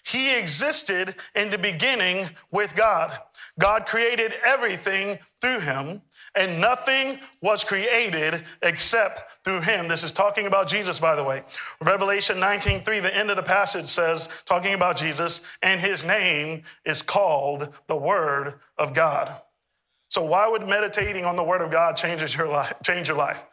He 0.04 0.34
existed 0.34 1.14
in 1.34 1.50
the 1.50 1.58
beginning 1.58 2.28
with 2.50 2.76
God. 2.76 3.18
God 3.58 3.86
created 3.86 4.34
everything 4.44 5.18
through 5.40 5.60
him, 5.60 6.02
and 6.34 6.60
nothing 6.60 7.18
was 7.40 7.64
created 7.64 8.44
except 8.62 9.44
through 9.44 9.60
him. 9.60 9.88
This 9.88 10.04
is 10.04 10.12
talking 10.12 10.46
about 10.46 10.68
Jesus, 10.68 10.98
by 11.00 11.14
the 11.14 11.24
way. 11.24 11.42
Revelation 11.80 12.38
19:3, 12.38 13.00
the 13.00 13.16
end 13.16 13.30
of 13.30 13.36
the 13.36 13.42
passage 13.42 13.88
says, 13.88 14.28
talking 14.44 14.74
about 14.74 14.96
Jesus, 14.96 15.40
and 15.62 15.80
his 15.80 16.04
name 16.04 16.62
is 16.84 17.02
called 17.02 17.72
the 17.86 17.96
Word 17.96 18.60
of 18.78 18.94
God. 18.94 19.40
So 20.10 20.22
why 20.22 20.46
would 20.46 20.68
meditating 20.68 21.24
on 21.24 21.36
the 21.36 21.44
Word 21.44 21.62
of 21.62 21.70
God 21.70 21.96
change 21.96 22.38
your 22.38 23.16
life? 23.16 23.44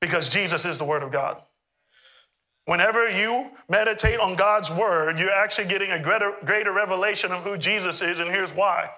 because 0.00 0.28
Jesus 0.28 0.64
is 0.64 0.78
the 0.78 0.84
Word 0.84 1.02
of 1.02 1.10
God. 1.10 1.42
Whenever 2.68 3.08
you 3.08 3.50
meditate 3.70 4.20
on 4.20 4.34
God's 4.34 4.70
Word, 4.70 5.18
you're 5.18 5.32
actually 5.32 5.68
getting 5.68 5.92
a 5.92 5.98
greater, 5.98 6.34
greater 6.44 6.70
revelation 6.70 7.32
of 7.32 7.42
who 7.42 7.56
Jesus 7.56 8.02
is, 8.02 8.18
and 8.18 8.28
here's 8.28 8.54
why. 8.54 8.90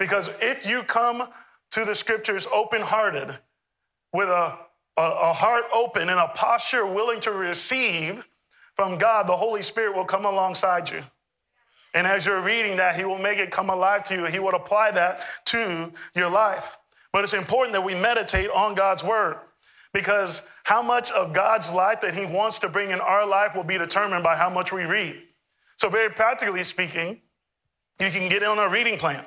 Because 0.00 0.28
if 0.40 0.66
you 0.66 0.82
come 0.82 1.28
to 1.70 1.84
the 1.84 1.94
scriptures 1.94 2.48
open 2.52 2.82
hearted, 2.82 3.38
with 4.12 4.28
a, 4.28 4.58
a, 4.96 5.02
a 5.02 5.32
heart 5.32 5.66
open 5.72 6.08
and 6.08 6.18
a 6.18 6.32
posture 6.34 6.84
willing 6.84 7.20
to 7.20 7.30
receive 7.30 8.26
from 8.74 8.98
God, 8.98 9.28
the 9.28 9.36
Holy 9.36 9.62
Spirit 9.62 9.94
will 9.94 10.04
come 10.04 10.24
alongside 10.24 10.90
you. 10.90 11.04
And 11.94 12.08
as 12.08 12.26
you're 12.26 12.40
reading 12.40 12.76
that, 12.78 12.96
He 12.96 13.04
will 13.04 13.20
make 13.20 13.38
it 13.38 13.52
come 13.52 13.70
alive 13.70 14.02
to 14.08 14.14
you. 14.16 14.24
He 14.24 14.40
will 14.40 14.56
apply 14.56 14.90
that 14.90 15.22
to 15.44 15.92
your 16.16 16.28
life. 16.28 16.76
But 17.12 17.22
it's 17.22 17.34
important 17.34 17.72
that 17.74 17.84
we 17.84 17.94
meditate 17.94 18.50
on 18.50 18.74
God's 18.74 19.04
Word. 19.04 19.36
Because 19.92 20.42
how 20.64 20.82
much 20.82 21.10
of 21.10 21.32
God's 21.32 21.72
life 21.72 22.00
that 22.00 22.14
He 22.14 22.24
wants 22.24 22.58
to 22.60 22.68
bring 22.68 22.90
in 22.90 23.00
our 23.00 23.26
life 23.26 23.54
will 23.54 23.64
be 23.64 23.78
determined 23.78 24.24
by 24.24 24.36
how 24.36 24.48
much 24.48 24.72
we 24.72 24.84
read. 24.84 25.16
So, 25.76 25.88
very 25.88 26.10
practically 26.10 26.64
speaking, 26.64 27.20
you 28.00 28.10
can 28.10 28.28
get 28.28 28.42
on 28.42 28.58
a 28.58 28.68
reading 28.68 28.98
plan. 28.98 29.24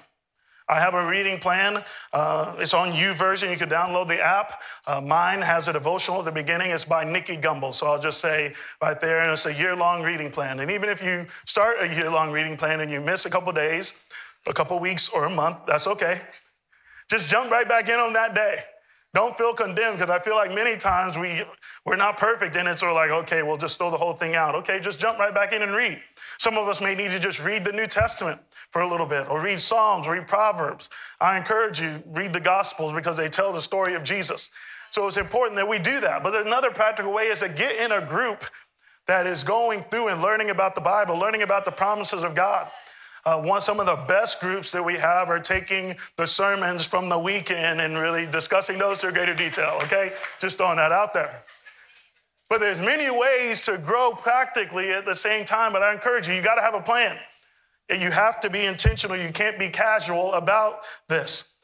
I 0.67 0.79
have 0.79 0.95
a 0.95 1.05
reading 1.05 1.37
plan. 1.39 1.83
Uh, 2.11 2.55
it's 2.57 2.73
on 2.73 2.91
YouVersion. 2.91 3.51
You 3.51 3.57
can 3.57 3.69
download 3.69 4.07
the 4.07 4.19
app. 4.19 4.63
Uh, 4.87 4.99
mine 4.99 5.41
has 5.41 5.67
a 5.67 5.73
devotional 5.73 6.19
at 6.19 6.25
the 6.25 6.31
beginning. 6.31 6.71
It's 6.71 6.85
by 6.85 7.03
Nicky 7.03 7.37
Gumbel. 7.37 7.71
So 7.71 7.85
I'll 7.85 7.99
just 7.99 8.19
say 8.19 8.53
right 8.81 8.99
there, 8.99 9.19
and 9.19 9.31
it's 9.31 9.45
a 9.45 9.53
year 9.53 9.75
long 9.75 10.01
reading 10.01 10.31
plan. 10.31 10.59
And 10.59 10.71
even 10.71 10.89
if 10.89 11.03
you 11.03 11.27
start 11.45 11.77
a 11.81 11.87
year 11.87 12.09
long 12.09 12.31
reading 12.31 12.57
plan 12.57 12.79
and 12.79 12.91
you 12.91 12.99
miss 12.99 13.27
a 13.27 13.29
couple 13.29 13.53
days, 13.53 13.93
a 14.47 14.53
couple 14.53 14.79
weeks, 14.79 15.07
or 15.09 15.25
a 15.25 15.29
month, 15.29 15.57
that's 15.67 15.85
okay. 15.85 16.19
Just 17.09 17.29
jump 17.29 17.51
right 17.51 17.69
back 17.69 17.87
in 17.87 17.99
on 17.99 18.13
that 18.13 18.33
day. 18.33 18.59
Don't 19.15 19.37
feel 19.37 19.53
condemned 19.53 19.97
because 19.97 20.11
I 20.11 20.21
feel 20.21 20.35
like 20.35 20.53
many 20.53 20.75
times 20.75 21.17
we, 21.17 21.41
we're 21.85 21.95
not 21.95 22.17
perfect 22.17 22.57
in 22.57 22.67
it. 22.67 22.77
So 22.77 22.87
we're 22.87 22.93
like, 22.93 23.11
okay, 23.11 23.43
we'll 23.43 23.55
just 23.55 23.77
throw 23.77 23.89
the 23.89 23.95
whole 23.95 24.11
thing 24.11 24.35
out. 24.35 24.55
Okay, 24.55 24.77
just 24.77 24.99
jump 24.99 25.17
right 25.17 25.33
back 25.33 25.53
in 25.53 25.61
and 25.61 25.73
read. 25.73 26.01
Some 26.37 26.57
of 26.57 26.67
us 26.67 26.81
may 26.81 26.95
need 26.95 27.11
to 27.11 27.19
just 27.19 27.41
read 27.41 27.63
the 27.63 27.71
New 27.71 27.87
Testament 27.87 28.41
for 28.71 28.81
a 28.81 28.87
little 28.87 29.05
bit 29.05 29.29
or 29.29 29.39
read 29.39 29.61
Psalms, 29.61 30.05
read 30.05 30.27
Proverbs. 30.27 30.89
I 31.21 31.37
encourage 31.37 31.79
you, 31.79 32.03
read 32.07 32.33
the 32.33 32.41
Gospels 32.41 32.91
because 32.91 33.15
they 33.15 33.29
tell 33.29 33.53
the 33.53 33.61
story 33.61 33.93
of 33.93 34.03
Jesus. 34.03 34.49
So 34.91 35.07
it's 35.07 35.15
important 35.15 35.55
that 35.55 35.67
we 35.67 35.79
do 35.79 36.01
that. 36.01 36.21
But 36.21 36.45
another 36.45 36.69
practical 36.69 37.13
way 37.13 37.27
is 37.27 37.39
to 37.39 37.47
get 37.47 37.77
in 37.77 37.93
a 37.93 38.05
group 38.05 38.43
that 39.07 39.27
is 39.27 39.45
going 39.45 39.83
through 39.83 40.09
and 40.09 40.21
learning 40.21 40.49
about 40.49 40.75
the 40.75 40.81
Bible, 40.81 41.17
learning 41.17 41.41
about 41.41 41.63
the 41.63 41.71
promises 41.71 42.21
of 42.21 42.35
God. 42.35 42.67
Uh, 43.25 43.41
one, 43.41 43.59
some 43.59 43.79
of 43.79 43.87
the 43.87 43.95
best 44.07 44.39
groups 44.39 44.71
that 44.71 44.83
we 44.83 44.93
have 44.93 45.29
are 45.29 45.39
taking 45.39 45.95
the 46.15 46.27
sermons 46.27 46.85
from 46.85 47.09
the 47.09 47.17
weekend 47.17 47.81
and 47.81 47.97
really 47.97 48.27
discussing 48.27 48.77
those 48.77 49.03
in 49.03 49.11
greater 49.13 49.33
detail, 49.33 49.79
okay? 49.81 50.13
Just 50.39 50.57
throwing 50.57 50.77
that 50.77 50.91
out 50.91 51.13
there. 51.13 51.43
But 52.49 52.59
there's 52.59 52.79
many 52.79 53.09
ways 53.09 53.63
to 53.63 53.79
grow 53.79 54.11
practically 54.11 54.91
at 54.91 55.05
the 55.05 55.15
same 55.15 55.43
time, 55.43 55.73
but 55.73 55.81
I 55.81 55.91
encourage 55.91 56.27
you, 56.27 56.35
you 56.35 56.43
got 56.43 56.55
to 56.55 56.61
have 56.61 56.75
a 56.75 56.81
plan. 56.81 57.17
You 57.89 58.11
have 58.11 58.39
to 58.41 58.49
be 58.49 58.65
intentional. 58.65 59.17
You 59.17 59.31
can't 59.31 59.57
be 59.57 59.69
casual 59.69 60.33
about 60.33 60.81
this 61.07 61.55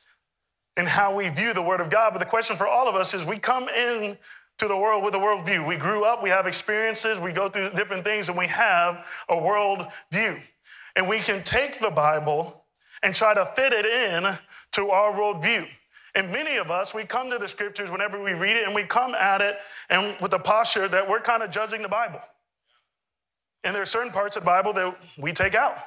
and 0.78 0.88
how 0.88 1.15
we 1.15 1.30
view 1.30 1.54
the 1.54 1.62
Word 1.62 1.82
of 1.82 1.89
God. 1.89 2.12
But 2.13 2.19
the 2.19 2.26
question 2.26 2.58
for 2.58 2.67
all 2.67 2.88
of 2.88 2.95
us 2.95 3.13
is 3.13 3.26
we 3.26 3.38
come 3.38 3.67
in 3.69 4.17
to 4.58 4.67
the 4.67 4.78
world 4.78 5.04
with 5.04 5.15
a 5.15 5.17
worldview. 5.17 5.67
We 5.67 5.76
grew 5.76 6.04
up, 6.06 6.24
we 6.24 6.30
have 6.30 6.45
experiences, 6.45 7.19
we 7.19 7.32
go 7.32 7.50
through 7.50 7.71
different 7.71 8.04
things, 8.04 8.30
and 8.30 8.38
we 8.38 8.47
have 8.47 9.06
a 9.30 9.38
world 9.38 9.88
view. 10.12 10.38
And 10.95 11.08
we 11.08 11.19
can 11.19 11.43
take 11.43 11.80
the 11.80 11.91
Bible 11.91 12.65
and 13.04 13.15
try 13.15 13.34
to 13.34 13.45
fit 13.56 13.73
it 13.73 13.86
in 13.86 14.38
to 14.73 14.89
our 14.89 15.12
worldview. 15.13 15.67
And 16.15 16.32
many 16.32 16.58
of 16.58 16.69
us, 16.69 16.93
we 16.93 17.06
come 17.06 17.30
to 17.30 17.38
the 17.38 17.47
scriptures 17.47 17.89
whenever 17.89 18.21
we 18.21 18.34
read 18.34 18.58
it 18.58 18.65
and 18.65 18.75
we 18.75 18.84
come 18.84 19.15
at 19.15 19.41
it 19.41 19.58
and 19.89 20.15
with 20.19 20.32
the 20.32 20.39
posture 20.39 20.88
that 20.89 21.08
we're 21.08 21.21
kind 21.21 21.41
of 21.41 21.51
judging 21.51 21.82
the 21.82 21.89
Bible. 21.89 22.19
And 23.63 23.73
there 23.73 23.82
are 23.82 23.88
certain 23.88 24.12
parts 24.12 24.36
of 24.36 24.43
the 24.43 24.47
Bible 24.47 24.73
that 24.73 24.95
we 25.17 25.32
take 25.32 25.56
out. 25.56 25.77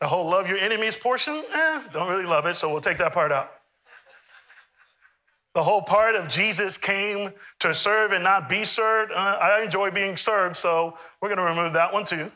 The 0.00 0.06
whole 0.06 0.28
love 0.28 0.48
your 0.48 0.58
enemies 0.58 0.94
portion, 0.94 1.42
eh, 1.52 1.82
don't 1.92 2.08
really 2.08 2.26
love 2.26 2.46
it, 2.46 2.56
so 2.56 2.70
we'll 2.70 2.82
take 2.82 2.98
that 2.98 3.12
part 3.12 3.32
out. 3.32 3.50
The 5.54 5.62
whole 5.62 5.80
part 5.80 6.14
of 6.16 6.28
Jesus 6.28 6.76
came 6.76 7.32
to 7.60 7.72
serve 7.72 8.12
and 8.12 8.22
not 8.22 8.46
be 8.46 8.62
served. 8.62 9.10
Uh, 9.10 9.38
I 9.40 9.62
enjoy 9.62 9.90
being 9.90 10.18
served, 10.18 10.54
so 10.54 10.98
we're 11.20 11.34
going 11.34 11.38
to 11.38 11.44
remove 11.44 11.72
that 11.72 11.90
one 11.90 12.04
too. 12.04 12.30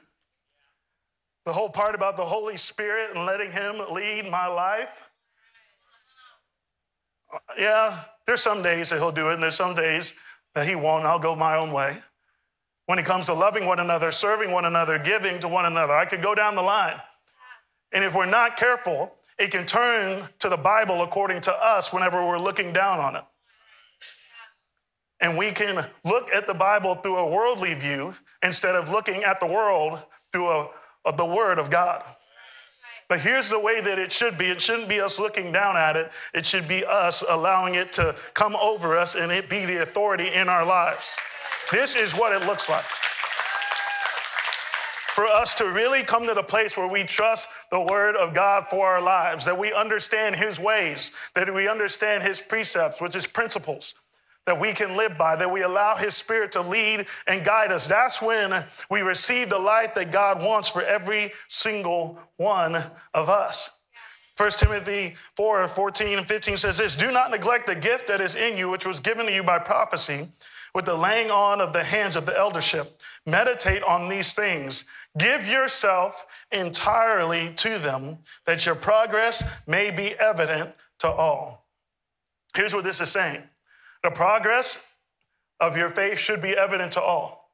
The 1.50 1.54
whole 1.54 1.68
part 1.68 1.96
about 1.96 2.16
the 2.16 2.24
Holy 2.24 2.56
Spirit 2.56 3.10
and 3.12 3.26
letting 3.26 3.50
Him 3.50 3.80
lead 3.90 4.30
my 4.30 4.46
life. 4.46 5.10
Yeah, 7.58 8.04
there's 8.24 8.40
some 8.40 8.62
days 8.62 8.90
that 8.90 9.00
He'll 9.00 9.10
do 9.10 9.30
it, 9.30 9.34
and 9.34 9.42
there's 9.42 9.56
some 9.56 9.74
days 9.74 10.14
that 10.54 10.64
He 10.64 10.76
won't. 10.76 11.04
I'll 11.06 11.18
go 11.18 11.34
my 11.34 11.56
own 11.56 11.72
way. 11.72 11.96
When 12.86 13.00
it 13.00 13.04
comes 13.04 13.26
to 13.26 13.34
loving 13.34 13.66
one 13.66 13.80
another, 13.80 14.12
serving 14.12 14.52
one 14.52 14.64
another, 14.64 14.96
giving 14.96 15.40
to 15.40 15.48
one 15.48 15.64
another, 15.64 15.92
I 15.92 16.04
could 16.04 16.22
go 16.22 16.36
down 16.36 16.54
the 16.54 16.62
line. 16.62 17.00
And 17.90 18.04
if 18.04 18.14
we're 18.14 18.26
not 18.26 18.56
careful, 18.56 19.16
it 19.36 19.50
can 19.50 19.66
turn 19.66 20.28
to 20.38 20.48
the 20.48 20.56
Bible 20.56 21.02
according 21.02 21.40
to 21.40 21.52
us 21.52 21.92
whenever 21.92 22.24
we're 22.24 22.38
looking 22.38 22.72
down 22.72 23.00
on 23.00 23.16
it. 23.16 23.24
And 25.18 25.36
we 25.36 25.50
can 25.50 25.84
look 26.04 26.32
at 26.32 26.46
the 26.46 26.54
Bible 26.54 26.94
through 26.94 27.16
a 27.16 27.28
worldly 27.28 27.74
view 27.74 28.14
instead 28.44 28.76
of 28.76 28.88
looking 28.88 29.24
at 29.24 29.40
the 29.40 29.46
world 29.46 30.00
through 30.30 30.48
a, 30.48 30.70
a, 31.06 31.12
the 31.16 31.24
Word 31.24 31.58
of 31.58 31.70
God. 31.70 32.02
But 33.08 33.18
here's 33.18 33.48
the 33.48 33.58
way 33.58 33.80
that 33.80 33.98
it 33.98 34.12
should 34.12 34.38
be. 34.38 34.46
It 34.46 34.60
shouldn't 34.60 34.88
be 34.88 35.00
us 35.00 35.18
looking 35.18 35.50
down 35.50 35.76
at 35.76 35.96
it, 35.96 36.12
it 36.32 36.46
should 36.46 36.68
be 36.68 36.84
us 36.84 37.24
allowing 37.28 37.74
it 37.74 37.92
to 37.94 38.14
come 38.34 38.54
over 38.56 38.96
us 38.96 39.16
and 39.16 39.32
it 39.32 39.50
be 39.50 39.66
the 39.66 39.82
authority 39.82 40.28
in 40.32 40.48
our 40.48 40.64
lives. 40.64 41.16
This 41.72 41.96
is 41.96 42.12
what 42.12 42.32
it 42.32 42.46
looks 42.46 42.68
like. 42.68 42.84
For 45.14 45.26
us 45.26 45.54
to 45.54 45.64
really 45.64 46.04
come 46.04 46.26
to 46.28 46.34
the 46.34 46.42
place 46.42 46.76
where 46.76 46.86
we 46.86 47.02
trust 47.02 47.48
the 47.72 47.80
word 47.80 48.14
of 48.14 48.32
God 48.32 48.66
for 48.70 48.86
our 48.86 49.02
lives, 49.02 49.44
that 49.44 49.58
we 49.58 49.72
understand 49.72 50.36
his 50.36 50.60
ways, 50.60 51.10
that 51.34 51.52
we 51.52 51.68
understand 51.68 52.22
his 52.22 52.40
precepts, 52.40 53.00
which 53.00 53.16
is 53.16 53.26
principles 53.26 53.96
that 54.46 54.58
we 54.58 54.72
can 54.72 54.96
live 54.96 55.16
by, 55.16 55.36
that 55.36 55.50
we 55.50 55.62
allow 55.62 55.96
his 55.96 56.14
spirit 56.14 56.52
to 56.52 56.60
lead 56.60 57.06
and 57.26 57.44
guide 57.44 57.72
us. 57.72 57.86
That's 57.86 58.20
when 58.20 58.64
we 58.90 59.02
receive 59.02 59.50
the 59.50 59.58
life 59.58 59.94
that 59.94 60.12
God 60.12 60.42
wants 60.42 60.68
for 60.68 60.82
every 60.82 61.32
single 61.48 62.18
one 62.36 62.76
of 63.14 63.28
us. 63.28 63.78
1 64.36 64.50
Timothy 64.52 65.14
4 65.36 65.68
14 65.68 66.18
and 66.18 66.26
15 66.26 66.56
says 66.56 66.78
this 66.78 66.96
Do 66.96 67.10
not 67.12 67.30
neglect 67.30 67.66
the 67.66 67.74
gift 67.74 68.08
that 68.08 68.20
is 68.20 68.34
in 68.34 68.56
you, 68.56 68.70
which 68.70 68.86
was 68.86 68.98
given 68.98 69.26
to 69.26 69.32
you 69.32 69.42
by 69.42 69.58
prophecy, 69.58 70.28
with 70.74 70.86
the 70.86 70.96
laying 70.96 71.30
on 71.30 71.60
of 71.60 71.74
the 71.74 71.84
hands 71.84 72.16
of 72.16 72.24
the 72.24 72.36
eldership. 72.36 73.02
Meditate 73.26 73.82
on 73.82 74.08
these 74.08 74.32
things 74.32 74.86
Give 75.18 75.46
yourself 75.48 76.24
entirely 76.52 77.52
to 77.54 77.78
them, 77.78 78.18
that 78.46 78.64
your 78.64 78.76
progress 78.76 79.42
may 79.66 79.90
be 79.90 80.14
evident 80.18 80.72
to 81.00 81.10
all. 81.10 81.66
Here's 82.54 82.74
what 82.74 82.84
this 82.84 83.00
is 83.00 83.10
saying 83.10 83.42
the 84.02 84.10
progress 84.10 84.94
of 85.60 85.76
your 85.76 85.90
faith 85.90 86.18
should 86.18 86.40
be 86.40 86.56
evident 86.56 86.92
to 86.92 87.00
all. 87.00 87.50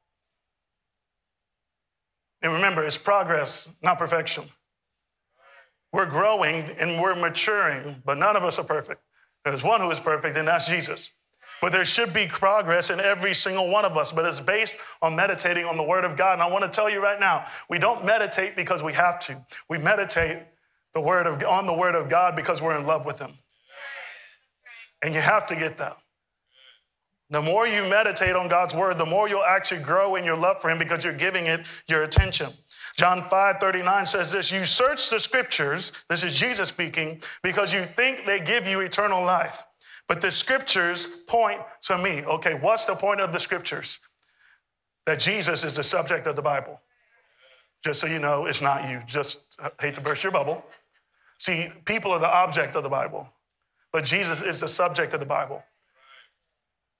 And 2.41 2.53
remember, 2.53 2.83
it's 2.83 2.97
progress, 2.97 3.75
not 3.81 3.97
perfection. 3.97 4.45
We're 5.91 6.05
growing 6.05 6.65
and 6.79 7.01
we're 7.01 7.15
maturing, 7.15 8.01
but 8.05 8.17
none 8.17 8.35
of 8.35 8.43
us 8.43 8.59
are 8.59 8.63
perfect. 8.63 9.01
There's 9.43 9.63
one 9.63 9.81
who 9.81 9.89
is 9.91 9.99
perfect, 9.99 10.37
and 10.37 10.47
that's 10.47 10.67
Jesus. 10.67 11.11
But 11.61 11.71
there 11.71 11.85
should 11.85 12.13
be 12.13 12.27
progress 12.27 12.89
in 12.91 12.99
every 12.99 13.33
single 13.33 13.69
one 13.69 13.83
of 13.83 13.97
us, 13.97 14.11
but 14.11 14.25
it's 14.25 14.39
based 14.39 14.77
on 15.01 15.15
meditating 15.15 15.65
on 15.65 15.75
the 15.75 15.83
Word 15.83 16.05
of 16.05 16.15
God. 16.15 16.33
And 16.33 16.43
I 16.43 16.47
want 16.47 16.63
to 16.63 16.69
tell 16.69 16.89
you 16.89 17.01
right 17.01 17.19
now, 17.19 17.45
we 17.69 17.79
don't 17.79 18.05
meditate 18.05 18.55
because 18.55 18.83
we 18.83 18.93
have 18.93 19.19
to. 19.21 19.43
We 19.69 19.77
meditate 19.79 20.43
the 20.93 21.01
word 21.01 21.25
of, 21.25 21.43
on 21.43 21.65
the 21.65 21.73
Word 21.73 21.95
of 21.95 22.09
God 22.09 22.35
because 22.35 22.61
we're 22.61 22.77
in 22.77 22.85
love 22.85 23.05
with 23.05 23.19
Him. 23.19 23.31
And 25.03 25.15
you 25.15 25.21
have 25.21 25.47
to 25.47 25.55
get 25.55 25.77
that. 25.77 25.97
The 27.29 27.41
more 27.41 27.67
you 27.67 27.81
meditate 27.89 28.35
on 28.35 28.47
God's 28.47 28.73
Word, 28.73 28.97
the 28.97 29.05
more 29.05 29.27
you'll 29.27 29.43
actually 29.43 29.81
grow 29.81 30.15
in 30.15 30.23
your 30.23 30.37
love 30.37 30.61
for 30.61 30.69
Him 30.69 30.79
because 30.79 31.03
you're 31.03 31.13
giving 31.13 31.47
it 31.47 31.65
your 31.87 32.03
attention. 32.03 32.53
John 32.95 33.29
5 33.29 33.57
39 33.59 34.05
says 34.05 34.31
this 34.31 34.51
You 34.51 34.63
search 34.63 35.09
the 35.09 35.19
scriptures, 35.19 35.91
this 36.09 36.23
is 36.23 36.35
Jesus 36.35 36.69
speaking, 36.69 37.21
because 37.43 37.73
you 37.73 37.83
think 37.83 38.25
they 38.25 38.39
give 38.39 38.65
you 38.65 38.79
eternal 38.79 39.23
life. 39.23 39.63
But 40.07 40.21
the 40.21 40.31
scriptures 40.31 41.05
point 41.27 41.59
to 41.81 41.97
me. 41.97 42.23
Okay, 42.23 42.53
what's 42.55 42.85
the 42.85 42.95
point 42.95 43.19
of 43.19 43.33
the 43.33 43.39
scriptures? 43.39 43.99
That 45.05 45.19
Jesus 45.19 45.65
is 45.65 45.75
the 45.75 45.83
subject 45.83 46.27
of 46.27 46.37
the 46.37 46.41
Bible. 46.41 46.79
Just 47.83 47.99
so 47.99 48.07
you 48.07 48.19
know, 48.19 48.45
it's 48.45 48.61
not 48.61 48.89
you. 48.89 49.01
Just 49.05 49.57
uh, 49.61 49.69
hate 49.81 49.95
to 49.95 50.01
burst 50.01 50.23
your 50.23 50.31
bubble. 50.31 50.63
See, 51.39 51.71
people 51.85 52.11
are 52.11 52.19
the 52.19 52.33
object 52.33 52.75
of 52.75 52.83
the 52.83 52.89
Bible, 52.89 53.27
but 53.91 54.03
Jesus 54.03 54.41
is 54.41 54.61
the 54.61 54.67
subject 54.67 55.13
of 55.13 55.19
the 55.19 55.25
Bible. 55.25 55.61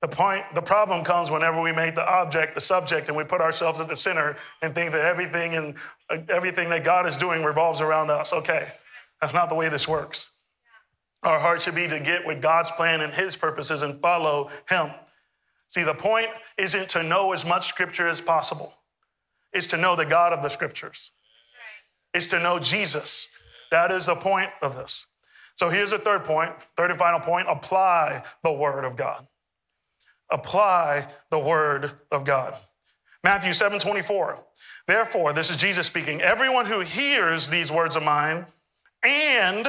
The 0.01 0.07
point, 0.07 0.43
the 0.53 0.61
problem 0.61 1.03
comes 1.03 1.31
whenever 1.31 1.59
we 1.59 1.71
make 1.71 1.95
the 1.95 2.07
object 2.07 2.53
the 2.53 2.61
subject 2.61 3.07
and 3.07 3.17
we 3.17 3.23
put 3.23 3.41
ourselves 3.41 3.79
at 3.79 3.87
the 3.87 3.95
center 3.95 4.35
and 4.61 4.75
think 4.75 4.91
that 4.91 5.03
everything 5.03 5.55
and 5.55 5.75
uh, 6.11 6.19
everything 6.29 6.69
that 6.69 6.83
God 6.83 7.07
is 7.07 7.17
doing 7.17 7.43
revolves 7.43 7.81
around 7.81 8.11
us. 8.11 8.31
Okay, 8.31 8.67
that's 9.21 9.33
not 9.33 9.49
the 9.49 9.55
way 9.55 9.69
this 9.69 9.87
works. 9.87 10.31
Our 11.23 11.39
heart 11.39 11.63
should 11.63 11.73
be 11.73 11.87
to 11.87 11.99
get 11.99 12.25
with 12.27 12.43
God's 12.43 12.69
plan 12.71 13.01
and 13.01 13.11
His 13.11 13.35
purposes 13.35 13.81
and 13.81 13.99
follow 13.99 14.51
Him. 14.69 14.91
See, 15.69 15.83
the 15.83 15.95
point 15.95 16.27
isn't 16.57 16.89
to 16.89 17.01
know 17.01 17.33
as 17.33 17.43
much 17.43 17.67
scripture 17.67 18.07
as 18.07 18.21
possible, 18.21 18.73
it's 19.51 19.67
to 19.67 19.77
know 19.77 19.95
the 19.95 20.05
God 20.05 20.31
of 20.31 20.43
the 20.43 20.49
scriptures, 20.49 21.11
it's 22.13 22.27
to 22.27 22.39
know 22.39 22.59
Jesus. 22.59 23.29
That 23.71 23.91
is 23.91 24.05
the 24.05 24.15
point 24.15 24.49
of 24.61 24.75
this. 24.75 25.07
So 25.55 25.69
here's 25.69 25.89
the 25.89 25.97
third 25.97 26.23
point, 26.23 26.53
third 26.77 26.91
and 26.91 26.99
final 26.99 27.19
point 27.19 27.47
apply 27.49 28.23
the 28.43 28.53
word 28.53 28.85
of 28.85 28.95
God. 28.95 29.27
Apply 30.29 31.07
the 31.29 31.39
word 31.39 31.91
of 32.11 32.23
God. 32.25 32.53
Matthew 33.23 33.53
7 33.53 33.79
24. 33.79 34.39
Therefore, 34.87 35.33
this 35.33 35.49
is 35.49 35.57
Jesus 35.57 35.87
speaking, 35.87 36.21
everyone 36.21 36.65
who 36.65 36.79
hears 36.79 37.49
these 37.49 37.71
words 37.71 37.95
of 37.95 38.03
mine 38.03 38.45
and 39.03 39.67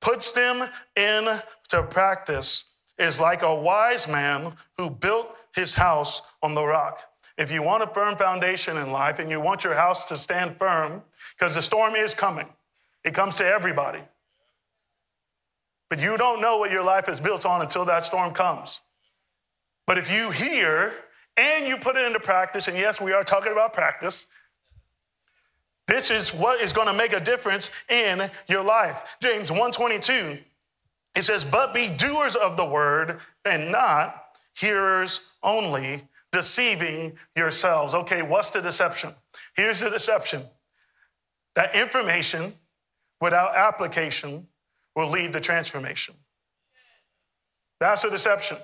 puts 0.00 0.32
them 0.32 0.64
into 0.96 1.82
practice 1.90 2.72
is 2.98 3.20
like 3.20 3.42
a 3.42 3.54
wise 3.54 4.08
man 4.08 4.52
who 4.76 4.90
built 4.90 5.36
his 5.54 5.74
house 5.74 6.22
on 6.42 6.54
the 6.54 6.64
rock. 6.64 7.02
If 7.38 7.50
you 7.50 7.62
want 7.62 7.82
a 7.82 7.86
firm 7.86 8.16
foundation 8.16 8.78
in 8.78 8.90
life 8.90 9.18
and 9.18 9.30
you 9.30 9.40
want 9.40 9.62
your 9.62 9.74
house 9.74 10.04
to 10.06 10.16
stand 10.16 10.56
firm, 10.58 11.02
because 11.38 11.54
the 11.54 11.62
storm 11.62 11.94
is 11.94 12.14
coming, 12.14 12.48
it 13.04 13.14
comes 13.14 13.36
to 13.36 13.46
everybody. 13.46 14.00
But 15.88 16.00
you 16.00 16.16
don't 16.16 16.40
know 16.40 16.56
what 16.56 16.72
your 16.72 16.82
life 16.82 17.08
is 17.08 17.20
built 17.20 17.44
on 17.44 17.62
until 17.62 17.84
that 17.84 18.04
storm 18.04 18.32
comes. 18.32 18.80
But 19.86 19.98
if 19.98 20.10
you 20.10 20.30
hear 20.30 20.94
and 21.36 21.66
you 21.66 21.76
put 21.76 21.96
it 21.96 22.04
into 22.06 22.20
practice, 22.20 22.68
and 22.68 22.76
yes, 22.76 23.00
we 23.00 23.12
are 23.12 23.24
talking 23.24 23.52
about 23.52 23.72
practice, 23.72 24.26
this 25.86 26.10
is 26.10 26.34
what 26.34 26.60
is 26.60 26.72
going 26.72 26.88
to 26.88 26.92
make 26.92 27.12
a 27.12 27.20
difference 27.20 27.70
in 27.88 28.28
your 28.48 28.64
life. 28.64 29.16
James 29.22 29.50
122, 29.50 30.38
it 31.14 31.22
says, 31.22 31.44
But 31.44 31.72
be 31.72 31.88
doers 31.96 32.34
of 32.34 32.56
the 32.56 32.64
word 32.64 33.20
and 33.44 33.70
not 33.70 34.24
hearers 34.54 35.34
only, 35.42 36.02
deceiving 36.32 37.16
yourselves. 37.36 37.94
Okay, 37.94 38.22
what's 38.22 38.50
the 38.50 38.60
deception? 38.60 39.14
Here's 39.54 39.80
the 39.80 39.90
deception 39.90 40.42
that 41.54 41.74
information 41.74 42.52
without 43.20 43.56
application 43.56 44.46
will 44.94 45.08
lead 45.08 45.32
to 45.32 45.40
transformation. 45.40 46.14
That's 47.80 48.04
a 48.04 48.10
deception. 48.10 48.58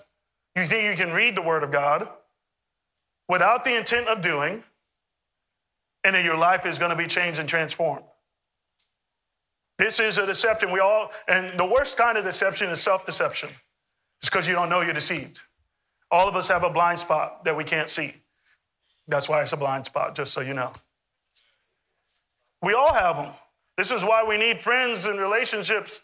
You 0.57 0.67
think 0.67 0.85
you 0.85 1.03
can 1.05 1.15
read 1.15 1.35
the 1.35 1.43
word 1.43 1.63
of 1.63 1.71
God 1.71 2.09
without 3.29 3.65
the 3.65 3.77
intent 3.77 4.09
of 4.09 4.21
doing, 4.21 4.63
and 6.05 6.15
then 6.15 6.25
your 6.25 6.37
life 6.37 6.67
is 6.67 6.79
going 6.79 6.91
to 6.91 6.97
be 6.97 7.07
changed 7.07 7.41
and 7.41 7.49
transformed. 7.49 8.05
This 9.79 9.99
is 9.99 10.19
a 10.19 10.27
deception. 10.27 10.71
We 10.71 10.81
all, 10.81 11.11
and 11.29 11.59
the 11.59 11.65
worst 11.65 11.97
kind 11.97 12.19
of 12.19 12.25
deception 12.25 12.69
is 12.69 12.81
self 12.81 13.07
deception. 13.07 13.49
It's 14.21 14.29
because 14.29 14.47
you 14.47 14.53
don't 14.53 14.69
know 14.69 14.83
you're 14.83 14.93
deceived. 14.93 15.41
All 16.11 16.29
of 16.29 16.37
us 16.37 16.47
have 16.49 16.63
a 16.63 16.71
blind 16.71 16.99
spot 16.99 17.45
that 17.45 17.57
we 17.57 17.65
can't 17.65 17.89
see. 17.89 18.15
That's 19.09 19.29
why 19.29 19.43
it's 19.43 19.53
a 19.53 19.57
blind 19.57 19.87
spot, 19.87 20.15
just 20.15 20.33
so 20.33 20.41
you 20.43 20.55
know. 20.55 20.73
We 22.63 22.75
all 22.75 22.93
have 22.93 23.17
them. 23.17 23.33
This 23.77 23.91
is 23.91 24.05
why 24.05 24.23
we 24.23 24.37
need 24.37 24.61
friends 24.61 25.07
and 25.07 25.19
relationships 25.19 26.03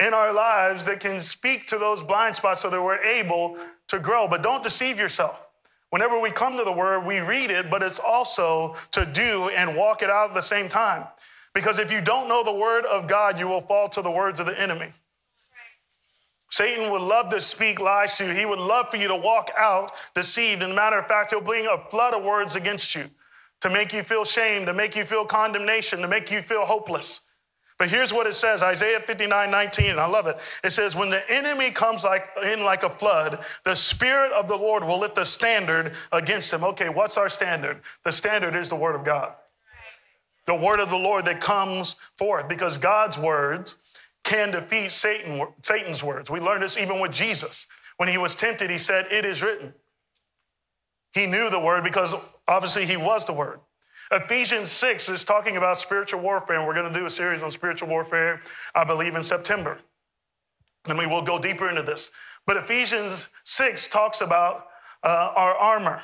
in 0.00 0.14
our 0.14 0.32
lives 0.32 0.84
that 0.86 1.00
can 1.00 1.20
speak 1.20 1.66
to 1.68 1.78
those 1.78 2.02
blind 2.02 2.36
spots 2.36 2.62
so 2.62 2.70
that 2.70 2.82
we're 2.82 3.02
able 3.02 3.56
to 3.88 3.98
grow. 3.98 4.26
But 4.26 4.42
don't 4.42 4.62
deceive 4.62 4.98
yourself. 4.98 5.40
Whenever 5.90 6.18
we 6.20 6.30
come 6.30 6.56
to 6.56 6.64
the 6.64 6.72
word, 6.72 7.04
we 7.04 7.18
read 7.20 7.50
it, 7.50 7.70
but 7.70 7.82
it's 7.82 7.98
also 7.98 8.74
to 8.92 9.04
do 9.04 9.50
and 9.50 9.76
walk 9.76 10.02
it 10.02 10.08
out 10.08 10.30
at 10.30 10.34
the 10.34 10.40
same 10.40 10.68
time. 10.68 11.04
Because 11.54 11.78
if 11.78 11.92
you 11.92 12.00
don't 12.00 12.28
know 12.28 12.42
the 12.42 12.54
word 12.54 12.86
of 12.86 13.06
God, 13.06 13.38
you 13.38 13.46
will 13.46 13.60
fall 13.60 13.88
to 13.90 14.00
the 14.00 14.10
words 14.10 14.40
of 14.40 14.46
the 14.46 14.58
enemy. 14.58 14.90
Satan 16.50 16.90
would 16.90 17.02
love 17.02 17.30
to 17.30 17.40
speak 17.40 17.80
lies 17.80 18.16
to 18.18 18.26
you. 18.26 18.32
He 18.32 18.44
would 18.44 18.58
love 18.58 18.90
for 18.90 18.98
you 18.98 19.08
to 19.08 19.16
walk 19.16 19.50
out 19.56 19.92
deceived. 20.14 20.62
And 20.62 20.74
matter 20.74 20.98
of 20.98 21.06
fact, 21.06 21.30
he'll 21.30 21.40
bring 21.40 21.66
a 21.66 21.78
flood 21.90 22.14
of 22.14 22.24
words 22.24 22.56
against 22.56 22.94
you 22.94 23.04
to 23.60 23.70
make 23.70 23.92
you 23.92 24.02
feel 24.02 24.24
shame, 24.24 24.66
to 24.66 24.74
make 24.74 24.96
you 24.96 25.04
feel 25.04 25.24
condemnation, 25.24 26.00
to 26.00 26.08
make 26.08 26.30
you 26.30 26.42
feel 26.42 26.64
hopeless. 26.64 27.31
But 27.82 27.90
here's 27.90 28.12
what 28.12 28.28
it 28.28 28.34
says 28.34 28.62
Isaiah 28.62 29.00
59 29.00 29.50
19, 29.50 29.90
and 29.90 29.98
I 29.98 30.06
love 30.06 30.28
it. 30.28 30.38
It 30.62 30.70
says, 30.70 30.94
When 30.94 31.10
the 31.10 31.28
enemy 31.28 31.72
comes 31.72 32.04
like, 32.04 32.28
in 32.46 32.62
like 32.62 32.84
a 32.84 32.88
flood, 32.88 33.44
the 33.64 33.74
Spirit 33.74 34.30
of 34.30 34.46
the 34.46 34.54
Lord 34.54 34.84
will 34.84 35.00
lift 35.00 35.18
a 35.18 35.26
standard 35.26 35.94
against 36.12 36.52
him. 36.52 36.62
Okay, 36.62 36.90
what's 36.90 37.16
our 37.16 37.28
standard? 37.28 37.80
The 38.04 38.12
standard 38.12 38.54
is 38.54 38.68
the 38.68 38.76
Word 38.76 38.94
of 38.94 39.04
God. 39.04 39.34
The 40.46 40.54
Word 40.54 40.78
of 40.78 40.90
the 40.90 40.96
Lord 40.96 41.24
that 41.24 41.40
comes 41.40 41.96
forth, 42.16 42.48
because 42.48 42.78
God's 42.78 43.18
words 43.18 43.74
can 44.22 44.52
defeat 44.52 44.92
Satan, 44.92 45.44
Satan's 45.62 46.04
words. 46.04 46.30
We 46.30 46.38
learned 46.38 46.62
this 46.62 46.76
even 46.76 47.00
with 47.00 47.10
Jesus. 47.10 47.66
When 47.96 48.08
he 48.08 48.16
was 48.16 48.36
tempted, 48.36 48.70
he 48.70 48.78
said, 48.78 49.08
It 49.10 49.24
is 49.24 49.42
written. 49.42 49.74
He 51.14 51.26
knew 51.26 51.50
the 51.50 51.58
Word 51.58 51.82
because 51.82 52.14
obviously 52.46 52.86
he 52.86 52.96
was 52.96 53.24
the 53.24 53.32
Word. 53.32 53.58
Ephesians 54.12 54.70
6 54.70 55.08
is 55.08 55.24
talking 55.24 55.56
about 55.56 55.78
spiritual 55.78 56.20
warfare, 56.20 56.58
and 56.58 56.66
we're 56.66 56.74
going 56.74 56.92
to 56.92 56.98
do 56.98 57.06
a 57.06 57.10
series 57.10 57.42
on 57.42 57.50
spiritual 57.50 57.88
warfare, 57.88 58.42
I 58.74 58.84
believe, 58.84 59.14
in 59.14 59.24
September. 59.24 59.78
And 60.86 60.98
we 60.98 61.06
will 61.06 61.22
go 61.22 61.38
deeper 61.38 61.70
into 61.70 61.82
this. 61.82 62.10
But 62.46 62.58
Ephesians 62.58 63.28
6 63.44 63.86
talks 63.86 64.20
about 64.20 64.66
uh, 65.02 65.32
our 65.34 65.54
armor 65.54 66.02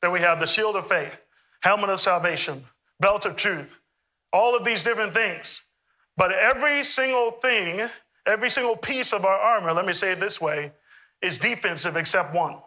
that 0.00 0.12
we 0.12 0.20
have 0.20 0.38
the 0.38 0.46
shield 0.46 0.76
of 0.76 0.86
faith, 0.86 1.18
helmet 1.62 1.90
of 1.90 2.00
salvation, 2.00 2.64
belt 3.00 3.26
of 3.26 3.34
truth, 3.34 3.80
all 4.32 4.56
of 4.56 4.64
these 4.64 4.84
different 4.84 5.12
things. 5.12 5.62
But 6.16 6.30
every 6.30 6.84
single 6.84 7.32
thing, 7.32 7.88
every 8.26 8.50
single 8.50 8.76
piece 8.76 9.12
of 9.12 9.24
our 9.24 9.38
armor, 9.38 9.72
let 9.72 9.86
me 9.86 9.92
say 9.92 10.12
it 10.12 10.20
this 10.20 10.40
way, 10.40 10.70
is 11.20 11.38
defensive 11.38 11.96
except 11.96 12.32
one. 12.32 12.58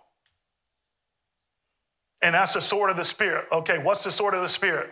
And 2.21 2.33
that's 2.33 2.53
the 2.53 2.61
sword 2.61 2.89
of 2.89 2.97
the 2.97 3.05
Spirit. 3.05 3.45
Okay, 3.51 3.77
what's 3.77 4.03
the 4.03 4.11
sword 4.11 4.33
of 4.33 4.41
the 4.41 4.49
Spirit? 4.49 4.89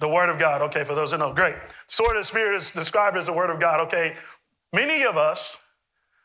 The 0.00 0.08
Word 0.08 0.28
of 0.28 0.38
God. 0.38 0.62
Okay, 0.62 0.84
for 0.84 0.94
those 0.94 1.12
who 1.12 1.18
know, 1.18 1.32
great. 1.32 1.54
Sword 1.86 2.16
of 2.16 2.22
the 2.22 2.26
Spirit 2.26 2.56
is 2.56 2.70
described 2.70 3.16
as 3.16 3.26
the 3.26 3.32
Word 3.32 3.50
of 3.50 3.60
God. 3.60 3.80
Okay, 3.80 4.14
many 4.72 5.04
of 5.04 5.16
us 5.16 5.58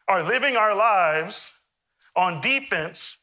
are 0.07 0.23
living 0.23 0.55
our 0.55 0.75
lives 0.75 1.59
on 2.15 2.39
defense 2.41 3.17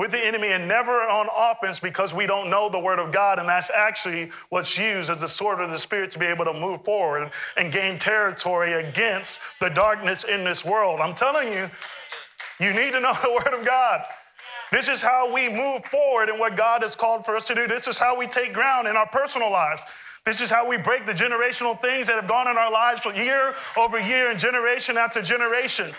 with 0.00 0.12
the 0.12 0.26
enemy 0.26 0.48
and 0.48 0.66
never 0.66 0.92
on 0.92 1.28
offense 1.36 1.78
because 1.78 2.14
we 2.14 2.26
don't 2.26 2.48
know 2.48 2.70
the 2.70 2.78
Word 2.78 2.98
of 2.98 3.12
God. 3.12 3.38
And 3.38 3.46
that's 3.46 3.68
actually 3.68 4.30
what's 4.48 4.78
used 4.78 5.10
as 5.10 5.20
the 5.20 5.28
sword 5.28 5.60
of 5.60 5.70
the 5.70 5.78
Spirit 5.78 6.10
to 6.12 6.18
be 6.18 6.24
able 6.24 6.46
to 6.46 6.54
move 6.54 6.82
forward 6.84 7.30
and 7.58 7.70
gain 7.70 7.98
territory 7.98 8.72
against 8.72 9.40
the 9.60 9.68
darkness 9.68 10.24
in 10.24 10.42
this 10.42 10.64
world. 10.64 11.00
I'm 11.00 11.14
telling 11.14 11.48
you, 11.48 11.68
you 12.60 12.72
need 12.72 12.92
to 12.92 13.00
know 13.00 13.12
the 13.22 13.30
Word 13.30 13.58
of 13.58 13.66
God. 13.66 14.00
This 14.72 14.88
is 14.88 15.02
how 15.02 15.32
we 15.32 15.48
move 15.48 15.84
forward 15.86 16.28
in 16.28 16.38
what 16.38 16.56
God 16.56 16.82
has 16.82 16.94
called 16.94 17.24
for 17.24 17.36
us 17.36 17.44
to 17.44 17.54
do. 17.54 17.66
This 17.66 17.88
is 17.88 17.98
how 17.98 18.16
we 18.16 18.26
take 18.26 18.52
ground 18.52 18.86
in 18.86 18.96
our 18.96 19.06
personal 19.06 19.50
lives. 19.50 19.82
This 20.24 20.40
is 20.40 20.50
how 20.50 20.68
we 20.68 20.76
break 20.76 21.06
the 21.06 21.14
generational 21.14 21.80
things 21.80 22.06
that 22.06 22.16
have 22.16 22.28
gone 22.28 22.46
in 22.48 22.56
our 22.56 22.70
lives 22.70 23.02
for 23.02 23.12
year 23.12 23.54
over 23.76 23.98
year 23.98 24.30
and 24.30 24.38
generation 24.38 24.96
after 24.96 25.22
generation. 25.22 25.92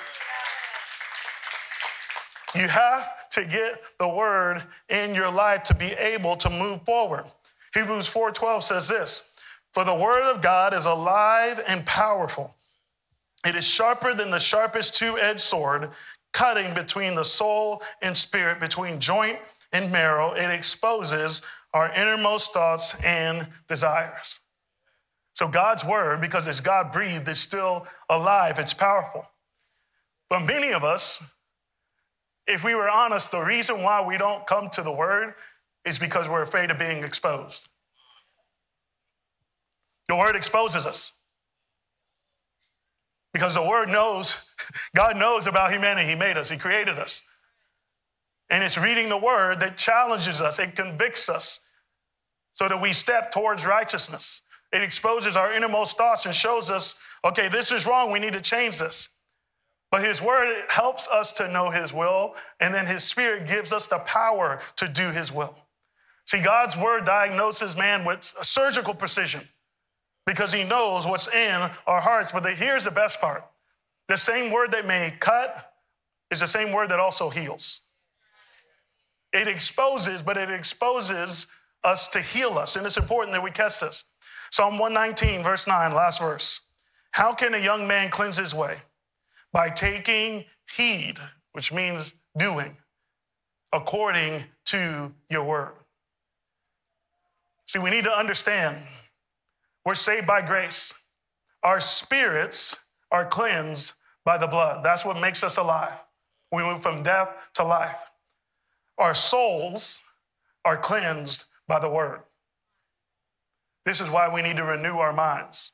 You 2.56 2.68
have 2.68 3.30
to 3.32 3.46
get 3.46 3.82
the 3.98 4.08
word 4.08 4.64
in 4.90 5.16
your 5.16 5.32
life 5.32 5.64
to 5.64 5.74
be 5.74 5.92
able 5.94 6.36
to 6.38 6.50
move 6.50 6.84
forward. 6.86 7.26
Hebrews 7.74 8.08
4:12 8.08 8.64
says 8.64 8.88
this, 8.88 9.24
"For 9.74 9.84
the 9.84 9.96
word 9.96 10.24
of 10.24 10.42
God 10.42 10.74
is 10.74 10.86
alive 10.86 11.62
and 11.66 11.86
powerful. 11.86 12.56
It 13.46 13.56
is 13.56 13.66
sharper 13.66 14.14
than 14.14 14.30
the 14.30 14.40
sharpest 14.40 14.96
two-edged 14.96 15.40
sword, 15.40 15.92
cutting 16.34 16.74
between 16.74 17.16
the 17.16 17.24
soul 17.24 17.82
and 18.02 18.16
spirit, 18.16 18.60
between 18.60 19.00
joint 19.00 19.40
and 19.74 19.92
marrow. 19.92 20.34
It 20.34 20.50
exposes 20.50 21.42
our 21.74 21.94
innermost 21.94 22.54
thoughts 22.54 22.96
and 23.04 23.48
desires. 23.68 24.40
So, 25.34 25.48
God's 25.48 25.84
word, 25.86 26.22
because 26.22 26.48
it's 26.48 26.60
God 26.60 26.92
breathed, 26.92 27.28
is 27.28 27.40
still 27.40 27.88
alive, 28.10 28.60
it's 28.60 28.74
powerful. 28.74 29.26
But 30.30 30.42
many 30.42 30.72
of 30.72 30.84
us, 30.84 31.24
if 32.48 32.64
we 32.64 32.76
were 32.76 32.90
honest, 32.90 33.32
the 33.32 33.42
reason 33.42 33.82
why 33.82 34.06
we 34.06 34.18
don't 34.18 34.46
come 34.46 34.70
to 34.72 34.82
the 34.82 34.92
word 34.92 35.34
is 35.86 35.98
because 35.98 36.28
we're 36.28 36.42
afraid 36.42 36.70
of 36.70 36.78
being 36.78 37.04
exposed. 37.04 37.68
The 40.10 40.16
word 40.16 40.36
exposes 40.36 40.86
us. 40.86 41.14
Because 43.34 43.54
the 43.54 43.62
word 43.62 43.90
knows, 43.90 44.36
God 44.96 45.18
knows 45.18 45.48
about 45.48 45.72
humanity. 45.72 46.08
He 46.08 46.16
made 46.16 46.38
us, 46.38 46.50
He 46.50 46.58
created 46.58 47.00
us. 47.00 47.22
And 48.50 48.64
it's 48.64 48.78
reading 48.78 49.08
the 49.08 49.18
word 49.18 49.62
that 49.62 49.78
challenges 49.78 50.42
us, 50.42 50.60
it 50.60 50.76
convicts 50.76 51.30
us 51.30 51.68
so 52.54 52.68
that 52.68 52.82
we 52.82 52.94
step 52.94 53.32
towards 53.32 53.66
righteousness. 53.66 54.42
It 54.74 54.84
exposes 54.84 55.36
our 55.36 55.54
innermost 55.54 55.98
thoughts 55.98 56.26
and 56.26 56.36
shows 56.36 56.70
us, 56.70 56.96
okay, 57.26 57.48
this 57.48 57.72
is 57.72 57.86
wrong. 57.86 58.12
We 58.12 58.20
need 58.20 58.34
to 58.34 58.42
change 58.42 58.80
this. 58.80 59.10
But 59.90 60.04
his 60.04 60.22
word 60.22 60.64
helps 60.70 61.08
us 61.10 61.34
to 61.34 61.52
know 61.52 61.70
his 61.70 61.92
will, 61.92 62.36
and 62.62 62.74
then 62.74 62.86
his 62.86 63.04
spirit 63.04 63.46
gives 63.48 63.74
us 63.74 63.88
the 63.88 64.00
power 64.00 64.60
to 64.78 64.88
do 64.88 65.10
his 65.10 65.32
will. 65.32 65.54
See, 66.26 66.42
God's 66.42 66.78
word 66.78 67.06
diagnoses 67.06 67.76
man 67.76 68.06
with 68.06 68.24
surgical 68.24 68.94
precision 68.94 69.42
because 70.26 70.52
he 70.52 70.64
knows 70.64 71.06
what's 71.06 71.28
in 71.28 71.70
our 71.88 72.02
hearts. 72.02 72.32
But 72.32 72.44
the, 72.44 72.52
here's 72.52 72.84
the 72.84 72.92
best 72.92 73.20
part 73.20 73.44
the 74.08 74.18
same 74.18 74.52
word 74.52 74.72
that 74.72 74.86
may 74.86 75.14
cut 75.20 75.74
is 76.32 76.40
the 76.40 76.48
same 76.48 76.72
word 76.72 76.90
that 76.90 77.00
also 77.00 77.30
heals. 77.30 77.82
It 79.34 79.48
exposes, 79.48 80.22
but 80.22 80.38
it 80.38 80.52
exposes 80.52 81.48
us 81.84 82.08
to 82.10 82.22
heal 82.22 82.58
us. 82.58 82.76
And 82.76 82.86
it's 82.86 82.98
important 82.98 83.34
that 83.34 83.44
we 83.44 83.52
catch 83.52 83.80
this. 83.80 84.04
Psalm 84.52 84.78
119, 84.78 85.44
verse 85.44 85.66
9, 85.66 85.94
last 85.94 86.20
verse. 86.20 86.62
How 87.12 87.34
can 87.34 87.54
a 87.54 87.58
young 87.58 87.88
man 87.88 88.10
cleanse 88.10 88.38
his 88.38 88.54
way? 88.54 88.78
By 89.54 89.70
taking 89.70 90.46
heed, 90.76 91.18
which 91.54 91.72
means 91.72 92.14
doing, 92.38 92.76
according 93.72 94.44
to 94.66 95.12
your 95.30 95.44
word. 95.44 95.74
See, 97.68 97.80
we 97.80 97.90
need 97.90 98.04
to 98.04 98.18
understand 98.18 98.78
we're 99.86 99.96
saved 99.96 100.28
by 100.28 100.42
grace. 100.42 100.94
Our 101.64 101.80
spirits 101.80 102.76
are 103.12 103.26
cleansed 103.26 103.94
by 104.26 104.38
the 104.38 104.48
blood. 104.48 104.84
That's 104.84 105.06
what 105.06 105.20
makes 105.20 105.44
us 105.44 105.58
alive. 105.58 106.00
We 106.52 106.64
move 106.64 106.82
from 106.82 107.04
death 107.04 107.30
to 107.56 107.64
life. 107.64 108.00
Our 108.98 109.16
souls 109.16 110.02
are 110.66 110.78
cleansed 110.78 111.46
by 111.68 111.80
the 111.80 111.90
word. 111.90 112.22
This 113.86 114.02
is 114.02 114.10
why 114.10 114.32
we 114.32 114.42
need 114.42 114.58
to 114.58 114.64
renew 114.64 114.98
our 114.98 115.14
minds. 115.14 115.72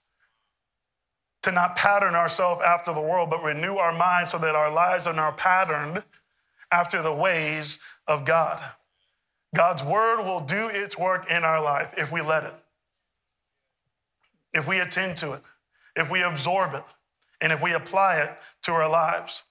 To 1.44 1.52
not 1.52 1.76
pattern 1.76 2.16
ourselves 2.16 2.62
after 2.66 2.94
the 2.94 3.02
world, 3.02 3.30
but 3.30 3.44
renew 3.44 3.76
our 3.76 3.94
minds 3.94 4.32
so 4.32 4.38
that 4.38 4.56
our 4.56 4.72
lives 4.72 5.08
are 5.08 5.14
now 5.14 5.32
patterned 5.32 6.04
after 6.72 7.02
the 7.02 7.14
ways 7.14 7.80
of 8.08 8.26
God. 8.26 8.62
God's 9.56 9.84
word 9.84 10.24
will 10.24 10.42
do 10.42 10.68
its 10.68 10.98
work 10.98 11.30
in 11.30 11.44
our 11.44 11.62
life 11.62 11.94
if 11.98 12.12
we 12.12 12.22
let 12.22 12.44
it 12.44 12.54
if 14.54 14.68
we 14.68 14.80
attend 14.80 15.18
to 15.18 15.34
it, 15.34 15.42
if 15.96 16.10
we 16.10 16.24
absorb 16.24 16.74
it, 16.74 16.84
and 17.42 17.52
if 17.52 17.62
we 17.62 17.74
apply 17.74 18.22
it 18.22 18.32
to 18.64 18.72
our 18.72 18.90
lives. 18.90 19.44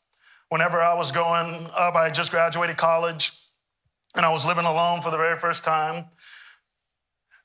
Whenever 0.48 0.80
I 0.80 0.94
was 0.94 1.12
growing 1.12 1.68
up, 1.76 1.94
I 1.94 2.10
just 2.10 2.30
graduated 2.30 2.76
college 2.76 3.32
and 4.14 4.24
I 4.24 4.32
was 4.32 4.44
living 4.44 4.64
alone 4.64 5.02
for 5.02 5.10
the 5.10 5.16
very 5.16 5.38
first 5.38 5.64
time. 5.64 6.06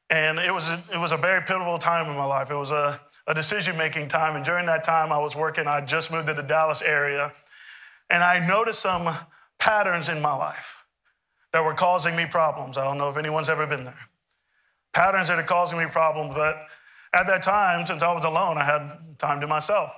And 0.10 0.40
it 0.40 0.54
was 0.54 0.68
a, 0.68 0.82
it 0.94 0.98
was 0.98 1.12
a 1.12 1.18
very 1.18 1.42
pivotal 1.42 1.78
time 1.78 2.10
in 2.10 2.18
my 2.18 2.26
life. 2.26 2.52
It 2.52 2.56
was 2.56 2.72
a, 2.72 3.00
a 3.28 3.34
decision 3.34 3.78
making 3.78 4.08
time. 4.08 4.36
And 4.36 4.44
during 4.44 4.66
that 4.66 4.84
time, 4.84 5.12
I 5.12 5.18
was 5.18 5.36
working, 5.36 5.68
I 5.68 5.82
just 5.82 6.12
moved 6.12 6.28
to 6.28 6.34
the 6.34 6.44
Dallas 6.44 6.82
area. 6.82 7.32
And 8.10 8.24
I 8.24 8.46
noticed 8.46 8.82
some 8.82 9.10
patterns 9.58 10.10
in 10.10 10.22
my 10.22 10.34
life 10.34 10.78
that 11.54 11.64
were 11.64 11.74
causing 11.74 12.16
me 12.16 12.26
problems. 12.26 12.78
I 12.78 12.84
don't 12.84 12.98
know 12.98 13.10
if 13.10 13.18
anyone's 13.18 13.50
ever 13.50 13.66
been 13.66 13.86
there. 13.86 14.00
Patterns 14.94 15.30
that 15.30 15.40
are 15.40 15.44
causing 15.44 15.80
me 15.80 15.86
problems, 15.86 16.36
but 16.36 16.68
at 17.14 17.28
that 17.28 17.44
time, 17.44 17.86
since 17.86 18.02
I 18.02 18.14
was 18.14 18.26
alone, 18.26 18.58
I 18.58 18.64
had 18.64 19.20
time 19.20 19.42
to 19.42 19.48
myself. 19.48 19.92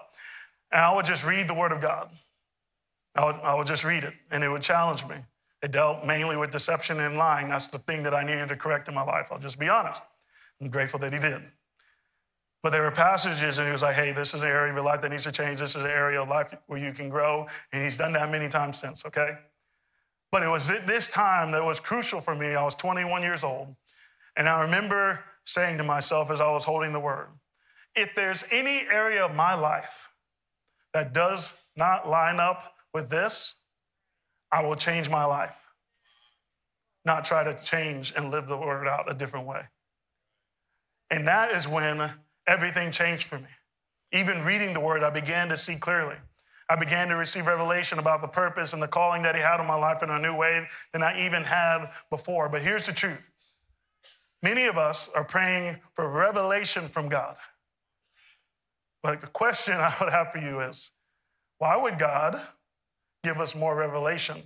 And 0.71 0.81
I 0.81 0.93
would 0.93 1.05
just 1.05 1.23
read 1.23 1.47
the 1.47 1.53
Word 1.53 1.71
of 1.71 1.81
God. 1.81 2.09
I 3.15 3.25
would, 3.25 3.35
I 3.35 3.53
would 3.55 3.67
just 3.67 3.83
read 3.83 4.03
it, 4.03 4.13
and 4.31 4.43
it 4.43 4.49
would 4.49 4.63
challenge 4.63 5.05
me. 5.05 5.17
It 5.61 5.71
dealt 5.71 6.05
mainly 6.05 6.35
with 6.35 6.51
deception 6.51 6.99
and 6.99 7.15
lying. 7.15 7.49
That's 7.49 7.67
the 7.67 7.79
thing 7.79 8.03
that 8.03 8.13
I 8.13 8.23
needed 8.23 8.49
to 8.49 8.55
correct 8.55 8.87
in 8.87 8.95
my 8.95 9.03
life. 9.03 9.27
I'll 9.31 9.39
just 9.39 9.59
be 9.59 9.69
honest. 9.69 10.01
I'm 10.59 10.69
grateful 10.69 10.99
that 10.99 11.13
he 11.13 11.19
did. 11.19 11.41
But 12.63 12.71
there 12.71 12.81
were 12.81 12.91
passages, 12.91 13.59
and 13.59 13.67
he 13.67 13.71
was 13.71 13.81
like, 13.81 13.95
hey, 13.95 14.13
this 14.13 14.33
is 14.33 14.41
an 14.41 14.47
area 14.47 14.71
of 14.71 14.75
your 14.77 14.85
life 14.85 15.01
that 15.01 15.09
needs 15.09 15.23
to 15.23 15.31
change. 15.31 15.59
This 15.59 15.75
is 15.75 15.83
an 15.83 15.91
area 15.91 16.21
of 16.21 16.29
life 16.29 16.55
where 16.67 16.79
you 16.79 16.93
can 16.93 17.09
grow. 17.09 17.45
And 17.71 17.83
he's 17.83 17.97
done 17.97 18.13
that 18.13 18.31
many 18.31 18.49
times 18.49 18.79
since, 18.79 19.05
okay? 19.05 19.37
But 20.31 20.43
it 20.43 20.47
was 20.47 20.67
this 20.67 21.09
time 21.09 21.51
that 21.51 21.63
was 21.63 21.79
crucial 21.79 22.19
for 22.19 22.33
me. 22.33 22.55
I 22.55 22.63
was 22.63 22.73
21 22.75 23.21
years 23.21 23.43
old. 23.43 23.75
And 24.35 24.49
I 24.49 24.61
remember 24.61 25.19
saying 25.45 25.77
to 25.77 25.83
myself 25.83 26.31
as 26.31 26.41
I 26.41 26.51
was 26.51 26.63
holding 26.63 26.93
the 26.93 26.99
word 26.99 27.27
if 27.95 28.15
there's 28.15 28.43
any 28.51 28.87
area 28.91 29.23
of 29.23 29.35
my 29.35 29.53
life 29.53 30.09
that 30.93 31.13
does 31.13 31.53
not 31.75 32.09
line 32.09 32.39
up 32.39 32.73
with 32.93 33.09
this, 33.09 33.55
I 34.51 34.63
will 34.63 34.75
change 34.75 35.09
my 35.09 35.25
life, 35.25 35.57
not 37.05 37.25
try 37.25 37.43
to 37.43 37.53
change 37.61 38.13
and 38.15 38.31
live 38.31 38.47
the 38.47 38.57
word 38.57 38.87
out 38.87 39.11
a 39.11 39.13
different 39.13 39.45
way. 39.45 39.61
And 41.09 41.27
that 41.27 41.51
is 41.51 41.67
when 41.67 42.09
everything 42.47 42.91
changed 42.91 43.27
for 43.27 43.37
me. 43.37 43.49
Even 44.11 44.43
reading 44.43 44.73
the 44.73 44.79
word, 44.79 45.03
I 45.03 45.09
began 45.09 45.49
to 45.49 45.57
see 45.57 45.75
clearly. 45.75 46.15
I 46.69 46.75
began 46.75 47.07
to 47.09 47.15
receive 47.15 47.45
revelation 47.45 47.99
about 47.99 48.21
the 48.21 48.27
purpose 48.27 48.73
and 48.73 48.81
the 48.81 48.87
calling 48.87 49.21
that 49.23 49.35
He 49.35 49.41
had 49.41 49.59
on 49.59 49.67
my 49.67 49.75
life 49.75 50.01
in 50.01 50.09
a 50.09 50.19
new 50.19 50.35
way 50.35 50.65
than 50.91 51.03
I 51.03 51.19
even 51.25 51.43
had 51.43 51.91
before. 52.09 52.47
But 52.49 52.61
here's 52.61 52.85
the 52.85 52.93
truth 52.93 53.29
many 54.43 54.65
of 54.65 54.77
us 54.77 55.09
are 55.15 55.23
praying 55.23 55.77
for 55.93 56.07
revelation 56.07 56.87
from 56.87 57.09
God. 57.09 57.37
But 59.01 59.21
the 59.21 59.27
question 59.27 59.73
I 59.77 59.93
would 59.99 60.11
have 60.11 60.31
for 60.31 60.37
you 60.37 60.59
is 60.59 60.91
why 61.57 61.75
would 61.77 61.97
God 61.97 62.39
give 63.23 63.39
us 63.39 63.55
more 63.55 63.75
revelation 63.75 64.37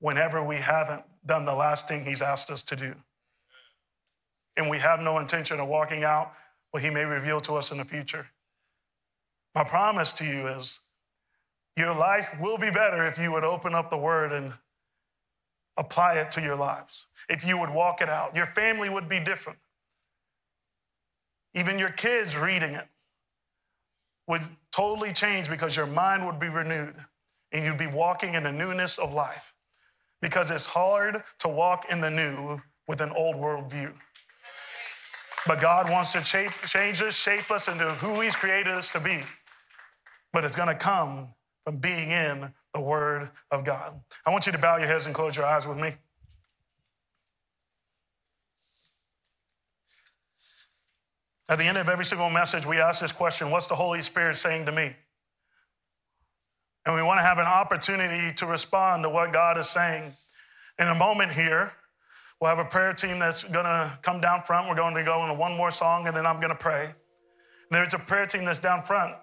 whenever 0.00 0.42
we 0.42 0.56
haven't 0.56 1.02
done 1.24 1.44
the 1.44 1.54
last 1.54 1.88
thing 1.88 2.04
He's 2.04 2.22
asked 2.22 2.50
us 2.50 2.62
to 2.62 2.76
do? 2.76 2.94
And 4.56 4.68
we 4.68 4.78
have 4.78 5.00
no 5.00 5.18
intention 5.18 5.60
of 5.60 5.68
walking 5.68 6.04
out 6.04 6.32
what 6.72 6.82
He 6.82 6.90
may 6.90 7.04
reveal 7.04 7.40
to 7.42 7.54
us 7.54 7.70
in 7.70 7.78
the 7.78 7.84
future. 7.84 8.26
My 9.54 9.64
promise 9.64 10.12
to 10.12 10.24
you 10.24 10.48
is 10.48 10.80
your 11.76 11.94
life 11.94 12.28
will 12.40 12.58
be 12.58 12.70
better 12.70 13.06
if 13.06 13.18
you 13.18 13.32
would 13.32 13.44
open 13.44 13.74
up 13.74 13.90
the 13.90 13.98
word 13.98 14.32
and 14.32 14.52
apply 15.76 16.14
it 16.14 16.30
to 16.32 16.40
your 16.40 16.56
lives. 16.56 17.06
If 17.28 17.46
you 17.46 17.58
would 17.58 17.70
walk 17.70 18.00
it 18.00 18.08
out, 18.08 18.34
your 18.36 18.46
family 18.46 18.88
would 18.88 19.08
be 19.08 19.20
different. 19.20 19.58
Even 21.54 21.78
your 21.78 21.90
kids 21.90 22.36
reading 22.36 22.74
it 22.74 22.86
would 24.28 24.42
totally 24.72 25.12
change 25.12 25.48
because 25.48 25.76
your 25.76 25.86
mind 25.86 26.26
would 26.26 26.38
be 26.38 26.48
renewed 26.48 26.94
and 27.52 27.64
you'd 27.64 27.78
be 27.78 27.86
walking 27.86 28.34
in 28.34 28.42
the 28.42 28.52
newness 28.52 28.98
of 28.98 29.12
life. 29.12 29.54
Because 30.22 30.50
it's 30.50 30.66
hard 30.66 31.22
to 31.40 31.48
walk 31.48 31.86
in 31.90 32.00
the 32.00 32.10
new 32.10 32.60
with 32.88 33.00
an 33.00 33.10
old 33.10 33.36
world 33.36 33.70
view. 33.70 33.92
But 35.46 35.60
God 35.60 35.90
wants 35.90 36.12
to 36.12 36.24
shape, 36.24 36.52
change 36.66 37.02
us, 37.02 37.14
shape 37.14 37.50
us 37.50 37.68
into 37.68 37.84
who 37.94 38.20
He's 38.20 38.34
created 38.34 38.72
us 38.72 38.90
to 38.90 39.00
be 39.00 39.22
but 40.36 40.44
it's 40.44 40.54
going 40.54 40.68
to 40.68 40.74
come 40.74 41.28
from 41.64 41.78
being 41.78 42.10
in 42.10 42.52
the 42.76 42.80
Word 42.80 43.30
of 43.50 43.64
God. 43.64 43.98
I 44.26 44.30
want 44.30 44.44
you 44.44 44.52
to 44.52 44.58
bow 44.58 44.76
your 44.76 44.86
heads 44.86 45.06
and 45.06 45.14
close 45.14 45.34
your 45.34 45.46
eyes 45.46 45.66
with 45.66 45.78
me. 45.78 45.94
At 51.48 51.56
the 51.56 51.64
end 51.64 51.78
of 51.78 51.88
every 51.88 52.04
single 52.04 52.28
message, 52.28 52.66
we 52.66 52.78
ask 52.78 53.00
this 53.00 53.12
question 53.12 53.50
What's 53.50 53.66
the 53.66 53.74
Holy 53.74 54.02
Spirit 54.02 54.36
saying 54.36 54.66
to 54.66 54.72
me? 54.72 54.94
And 56.84 56.94
we 56.94 57.02
want 57.02 57.18
to 57.18 57.22
have 57.22 57.38
an 57.38 57.46
opportunity 57.46 58.34
to 58.34 58.46
respond 58.46 59.04
to 59.04 59.08
what 59.08 59.32
God 59.32 59.56
is 59.56 59.70
saying. 59.70 60.12
In 60.78 60.88
a 60.88 60.94
moment 60.94 61.32
here, 61.32 61.72
we'll 62.40 62.54
have 62.54 62.58
a 62.58 62.68
prayer 62.68 62.92
team 62.92 63.18
that's 63.18 63.42
going 63.42 63.64
to 63.64 63.98
come 64.02 64.20
down 64.20 64.42
front. 64.42 64.68
We're 64.68 64.76
going 64.76 64.94
to 64.94 65.02
go 65.02 65.22
into 65.22 65.34
one 65.34 65.56
more 65.56 65.70
song, 65.70 66.06
and 66.08 66.14
then 66.14 66.26
I'm 66.26 66.36
going 66.36 66.50
to 66.50 66.54
pray. 66.54 66.84
And 66.84 66.94
there's 67.70 67.94
a 67.94 67.98
prayer 67.98 68.26
team 68.26 68.44
that's 68.44 68.58
down 68.58 68.82
front 68.82 69.14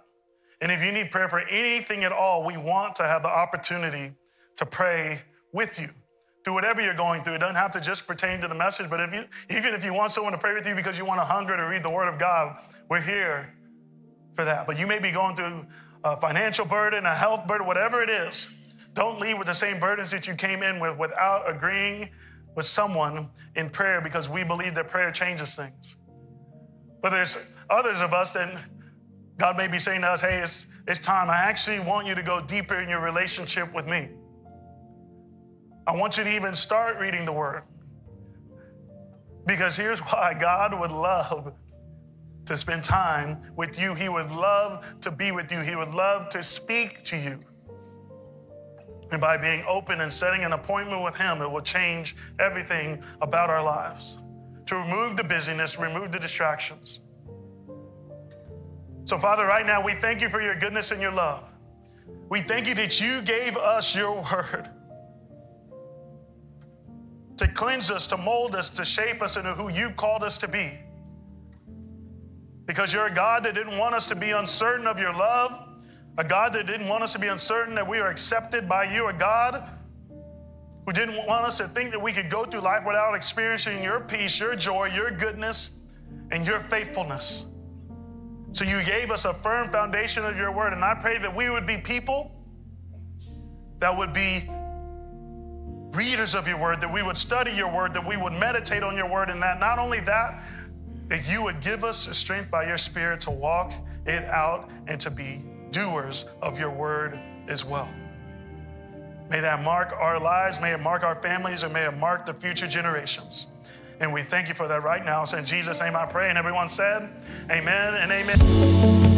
and 0.64 0.72
if 0.72 0.82
you 0.82 0.94
need 0.94 1.12
prayer 1.12 1.28
for 1.28 1.42
anything 1.50 2.06
at 2.06 2.14
all, 2.14 2.46
we 2.46 2.56
want 2.56 2.96
to 2.96 3.04
have 3.04 3.22
the 3.22 3.28
opportunity 3.28 4.14
to 4.56 4.66
pray 4.66 5.22
with 5.52 5.78
you 5.78 5.90
through 6.46 6.54
whatever 6.54 6.82
you're 6.82 6.94
going 6.94 7.22
through. 7.22 7.34
It 7.34 7.40
doesn't 7.40 7.58
have 7.58 7.72
to 7.72 7.82
just 7.82 8.08
pertain 8.08 8.40
to 8.40 8.48
the 8.48 8.56
message, 8.56 8.90
but 8.90 9.02
if 9.02 9.14
you, 9.14 9.26
even 9.50 9.74
if 9.74 9.84
you 9.84 9.94
want 9.94 10.14
someone 10.14 10.32
to 10.32 10.40
pray 10.40 10.54
with 10.54 10.66
you 10.66 10.74
because 10.74 10.98
you 10.98 11.04
want 11.04 11.20
to 11.20 11.26
hunger 11.26 11.58
to 11.58 11.64
read 11.64 11.84
the 11.84 11.90
Word 11.90 12.08
of 12.08 12.18
God, 12.18 12.56
we're 12.90 13.02
here 13.02 13.54
for 14.36 14.46
that. 14.46 14.66
But 14.66 14.80
you 14.80 14.88
may 14.88 15.00
be 15.00 15.12
going 15.12 15.36
through 15.36 15.66
a 16.06 16.16
financial 16.16 16.64
burden, 16.64 17.06
a 17.06 17.14
health 17.14 17.46
burden, 17.46 17.68
whatever 17.68 18.02
it 18.02 18.10
is. 18.10 18.48
Don't 18.94 19.20
leave 19.20 19.38
with 19.38 19.48
the 19.48 19.54
same 19.54 19.82
burdens 19.82 20.12
that 20.12 20.28
you 20.28 20.34
came 20.34 20.64
in 20.64 20.80
with 20.80 20.98
without 20.98 21.44
agreeing 21.50 22.10
with 22.56 22.66
someone 22.66 23.30
in 23.58 23.70
prayer 23.70 24.00
because 24.00 24.30
we 24.30 24.46
believe 24.46 24.76
that 24.76 24.88
prayer 24.88 25.12
changes 25.12 25.58
things. 25.58 25.98
But 27.02 27.10
there's 27.10 27.38
others 27.70 28.00
of 28.00 28.14
us 28.14 28.32
that 28.32 28.58
God 29.38 29.58
may 29.58 29.68
be 29.68 29.80
saying 29.80 30.02
to 30.02 30.08
us, 30.08 30.22
hey, 30.22 30.40
it's, 30.40 30.68
it's 30.88 31.00
time. 31.00 31.30
I 31.30 31.38
actually 31.38 31.80
want 31.80 32.08
you 32.08 32.16
to 32.16 32.24
go 32.24 32.42
deeper 32.42 32.80
in 32.80 32.88
your 32.88 33.02
relationship 33.02 33.74
with 33.74 33.88
me. 33.88 34.10
I 35.88 35.96
want 35.96 36.18
you 36.18 36.24
to 36.24 36.36
even 36.36 36.54
start 36.54 36.98
reading 37.00 37.26
the 37.26 37.34
Word. 37.34 37.64
Because 39.46 39.76
here's 39.76 40.00
why 40.00 40.36
God 40.40 40.80
would 40.80 40.92
love 40.92 41.54
to 42.46 42.58
spend 42.58 42.84
time 42.84 43.52
with 43.56 43.80
you. 43.80 43.94
He 43.94 44.08
would 44.08 44.32
love 44.32 44.86
to 45.02 45.12
be 45.12 45.32
with 45.32 45.52
you. 45.52 45.60
He 45.60 45.76
would 45.76 45.94
love 45.94 46.30
to 46.30 46.44
speak 46.44 47.04
to 47.06 47.18
you. 47.18 47.40
And 49.12 49.20
by 49.20 49.38
being 49.38 49.64
open 49.68 50.02
and 50.02 50.12
setting 50.12 50.44
an 50.44 50.54
appointment 50.54 51.04
with 51.04 51.16
Him, 51.16 51.42
it 51.42 51.52
will 51.52 51.62
change 51.62 52.16
everything 52.40 53.04
about 53.22 53.50
our 53.50 53.64
lives. 53.64 54.18
To 54.68 54.76
remove 54.76 55.18
the 55.18 55.24
busyness, 55.24 55.78
remove 55.78 56.12
the 56.12 56.20
distractions. 56.20 57.02
So, 59.06 59.18
Father, 59.18 59.46
right 59.46 59.66
now 59.66 59.84
we 59.84 59.94
thank 59.94 60.22
you 60.22 60.30
for 60.30 60.42
your 60.42 60.56
goodness 60.56 60.92
and 60.92 61.02
your 61.02 61.12
love. 61.12 61.44
We 62.30 62.42
thank 62.42 62.68
you 62.68 62.76
that 62.76 63.02
you 63.02 63.22
gave 63.22 63.58
us 63.58 63.96
your 63.96 64.16
word 64.32 64.70
to 67.38 67.48
cleanse 67.48 67.90
us, 67.92 68.08
to 68.08 68.18
mold 68.18 68.56
us, 68.56 68.70
to 68.70 68.86
shape 68.86 69.22
us 69.22 69.36
into 69.36 69.54
who 69.54 69.70
you 69.70 69.90
called 69.92 70.24
us 70.24 70.38
to 70.38 70.48
be. 70.48 70.72
Because 72.66 72.94
you're 72.94 73.08
a 73.08 73.14
God 73.14 73.44
that 73.44 73.56
didn't 73.56 73.78
want 73.78 73.94
us 73.94 74.06
to 74.06 74.16
be 74.16 74.32
uncertain 74.32 74.88
of 74.88 74.98
your 74.98 75.14
love, 75.14 75.68
a 76.18 76.24
God 76.24 76.54
that 76.54 76.68
didn't 76.68 76.88
want 76.88 77.04
us 77.04 77.12
to 77.14 77.20
be 77.20 77.28
uncertain 77.28 77.76
that 77.76 77.88
we 77.88 78.00
are 78.00 78.10
accepted 78.10 78.70
by 78.70 78.84
you, 78.84 79.08
a 79.08 79.14
God 79.14 79.68
who 80.86 80.94
didn't 80.94 81.16
want 81.28 81.46
us 81.46 81.58
to 81.58 81.68
think 81.68 81.92
that 81.92 82.02
we 82.02 82.14
could 82.14 82.30
go 82.30 82.46
through 82.46 82.60
life 82.62 82.84
without 82.86 83.16
experiencing 83.16 83.84
your 83.84 84.00
peace, 84.00 84.40
your 84.40 84.56
joy, 84.56 84.86
your 84.88 85.12
goodness, 85.12 85.80
and 86.32 86.46
your 86.46 86.60
faithfulness. 86.60 87.46
So 88.54 88.64
you 88.64 88.84
gave 88.84 89.10
us 89.10 89.26
a 89.26 89.34
firm 89.34 89.72
foundation 89.72 90.24
of 90.24 90.38
your 90.38 90.52
word. 90.52 90.74
And 90.74 90.86
I 90.86 90.94
pray 90.94 91.18
that 91.18 91.36
we 91.36 91.50
would 91.50 91.66
be 91.66 91.78
people 91.78 92.32
that 93.80 93.98
would 93.98 94.14
be 94.14 94.48
readers 95.94 96.36
of 96.36 96.48
your 96.48 96.58
word, 96.58 96.80
that 96.80 96.92
we 96.92 97.04
would 97.04 97.18
study 97.18 97.52
your 97.52 97.74
word, 97.74 97.94
that 97.94 98.08
we 98.08 98.16
would 98.16 98.34
meditate 98.34 98.84
on 98.84 98.96
your 98.96 99.10
word, 99.10 99.30
and 99.30 99.42
that 99.42 99.60
not 99.60 99.80
only 99.80 100.00
that, 100.02 100.42
that 101.08 101.28
you 101.28 101.42
would 101.42 101.62
give 101.62 101.84
us 101.84 102.06
the 102.06 102.14
strength 102.14 102.50
by 102.50 102.66
your 102.66 102.78
spirit 102.78 103.20
to 103.22 103.32
walk 103.32 103.74
it 104.06 104.24
out 104.26 104.70
and 104.88 105.00
to 105.02 105.10
be 105.10 105.44
doers 105.72 106.26
of 106.42 106.60
your 106.60 106.72
word 106.72 107.20
as 107.48 107.66
well. 107.66 107.90
May 109.30 109.40
that 109.40 109.64
mark 109.64 109.94
our 109.94 110.20
lives, 110.20 110.60
may 110.62 110.74
it 110.74 110.80
mark 110.80 111.04
our 111.04 111.22
families, 111.22 111.64
and 111.64 111.74
may 111.74 111.86
it 111.86 111.98
mark 111.98 112.26
the 112.26 112.34
future 112.36 112.68
generations. 112.68 113.48
And 114.00 114.14
we 114.14 114.24
thank 114.24 114.50
you 114.50 114.56
for 114.56 114.68
that 114.68 114.84
right 114.84 115.06
now. 115.06 115.26
So 115.26 115.38
in 115.38 115.46
Jesus' 115.46 115.80
name 115.80 115.96
I 115.96 116.06
pray. 116.06 116.30
And 116.30 116.38
everyone 116.38 116.70
said, 116.70 117.10
Amen 117.50 117.94
and 117.96 118.12
amen. 118.12 119.14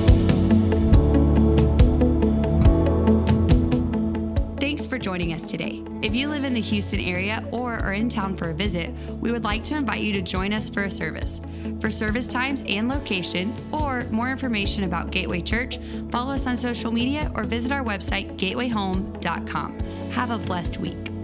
Thanks 4.59 4.86
for 4.86 4.97
joining 4.97 5.34
us 5.34 5.49
today. 5.49 5.84
If 6.01 6.13
you 6.13 6.28
live 6.28 6.43
in 6.43 6.53
the 6.53 6.61
Houston 6.61 6.99
area 6.99 7.47
or 7.51 7.76
are 7.76 7.93
in 7.93 8.09
town 8.09 8.36
for 8.36 8.49
a 8.49 8.53
visit, 8.53 8.91
we 9.19 9.32
would 9.32 9.43
like 9.43 9.63
to 9.65 9.76
invite 9.76 10.01
you 10.01 10.13
to 10.13 10.21
join 10.21 10.53
us 10.53 10.69
for 10.69 10.84
a 10.84 10.91
service. 10.91 11.41
For 11.80 11.89
service 11.89 12.28
times 12.28 12.63
and 12.67 12.88
location, 12.88 13.53
or 13.71 14.03
more 14.11 14.30
information 14.30 14.84
about 14.84 15.11
Gateway 15.11 15.41
Church, 15.41 15.80
follow 16.09 16.34
us 16.34 16.45
on 16.45 16.57
social 16.57 16.91
media 16.91 17.32
or 17.36 17.43
visit 17.43 17.71
our 17.71 17.84
website, 17.84 18.38
gatewayhome.com. 18.38 19.80
Have 20.11 20.32
a 20.32 20.38
blessed 20.38 20.78
week. 20.80 21.14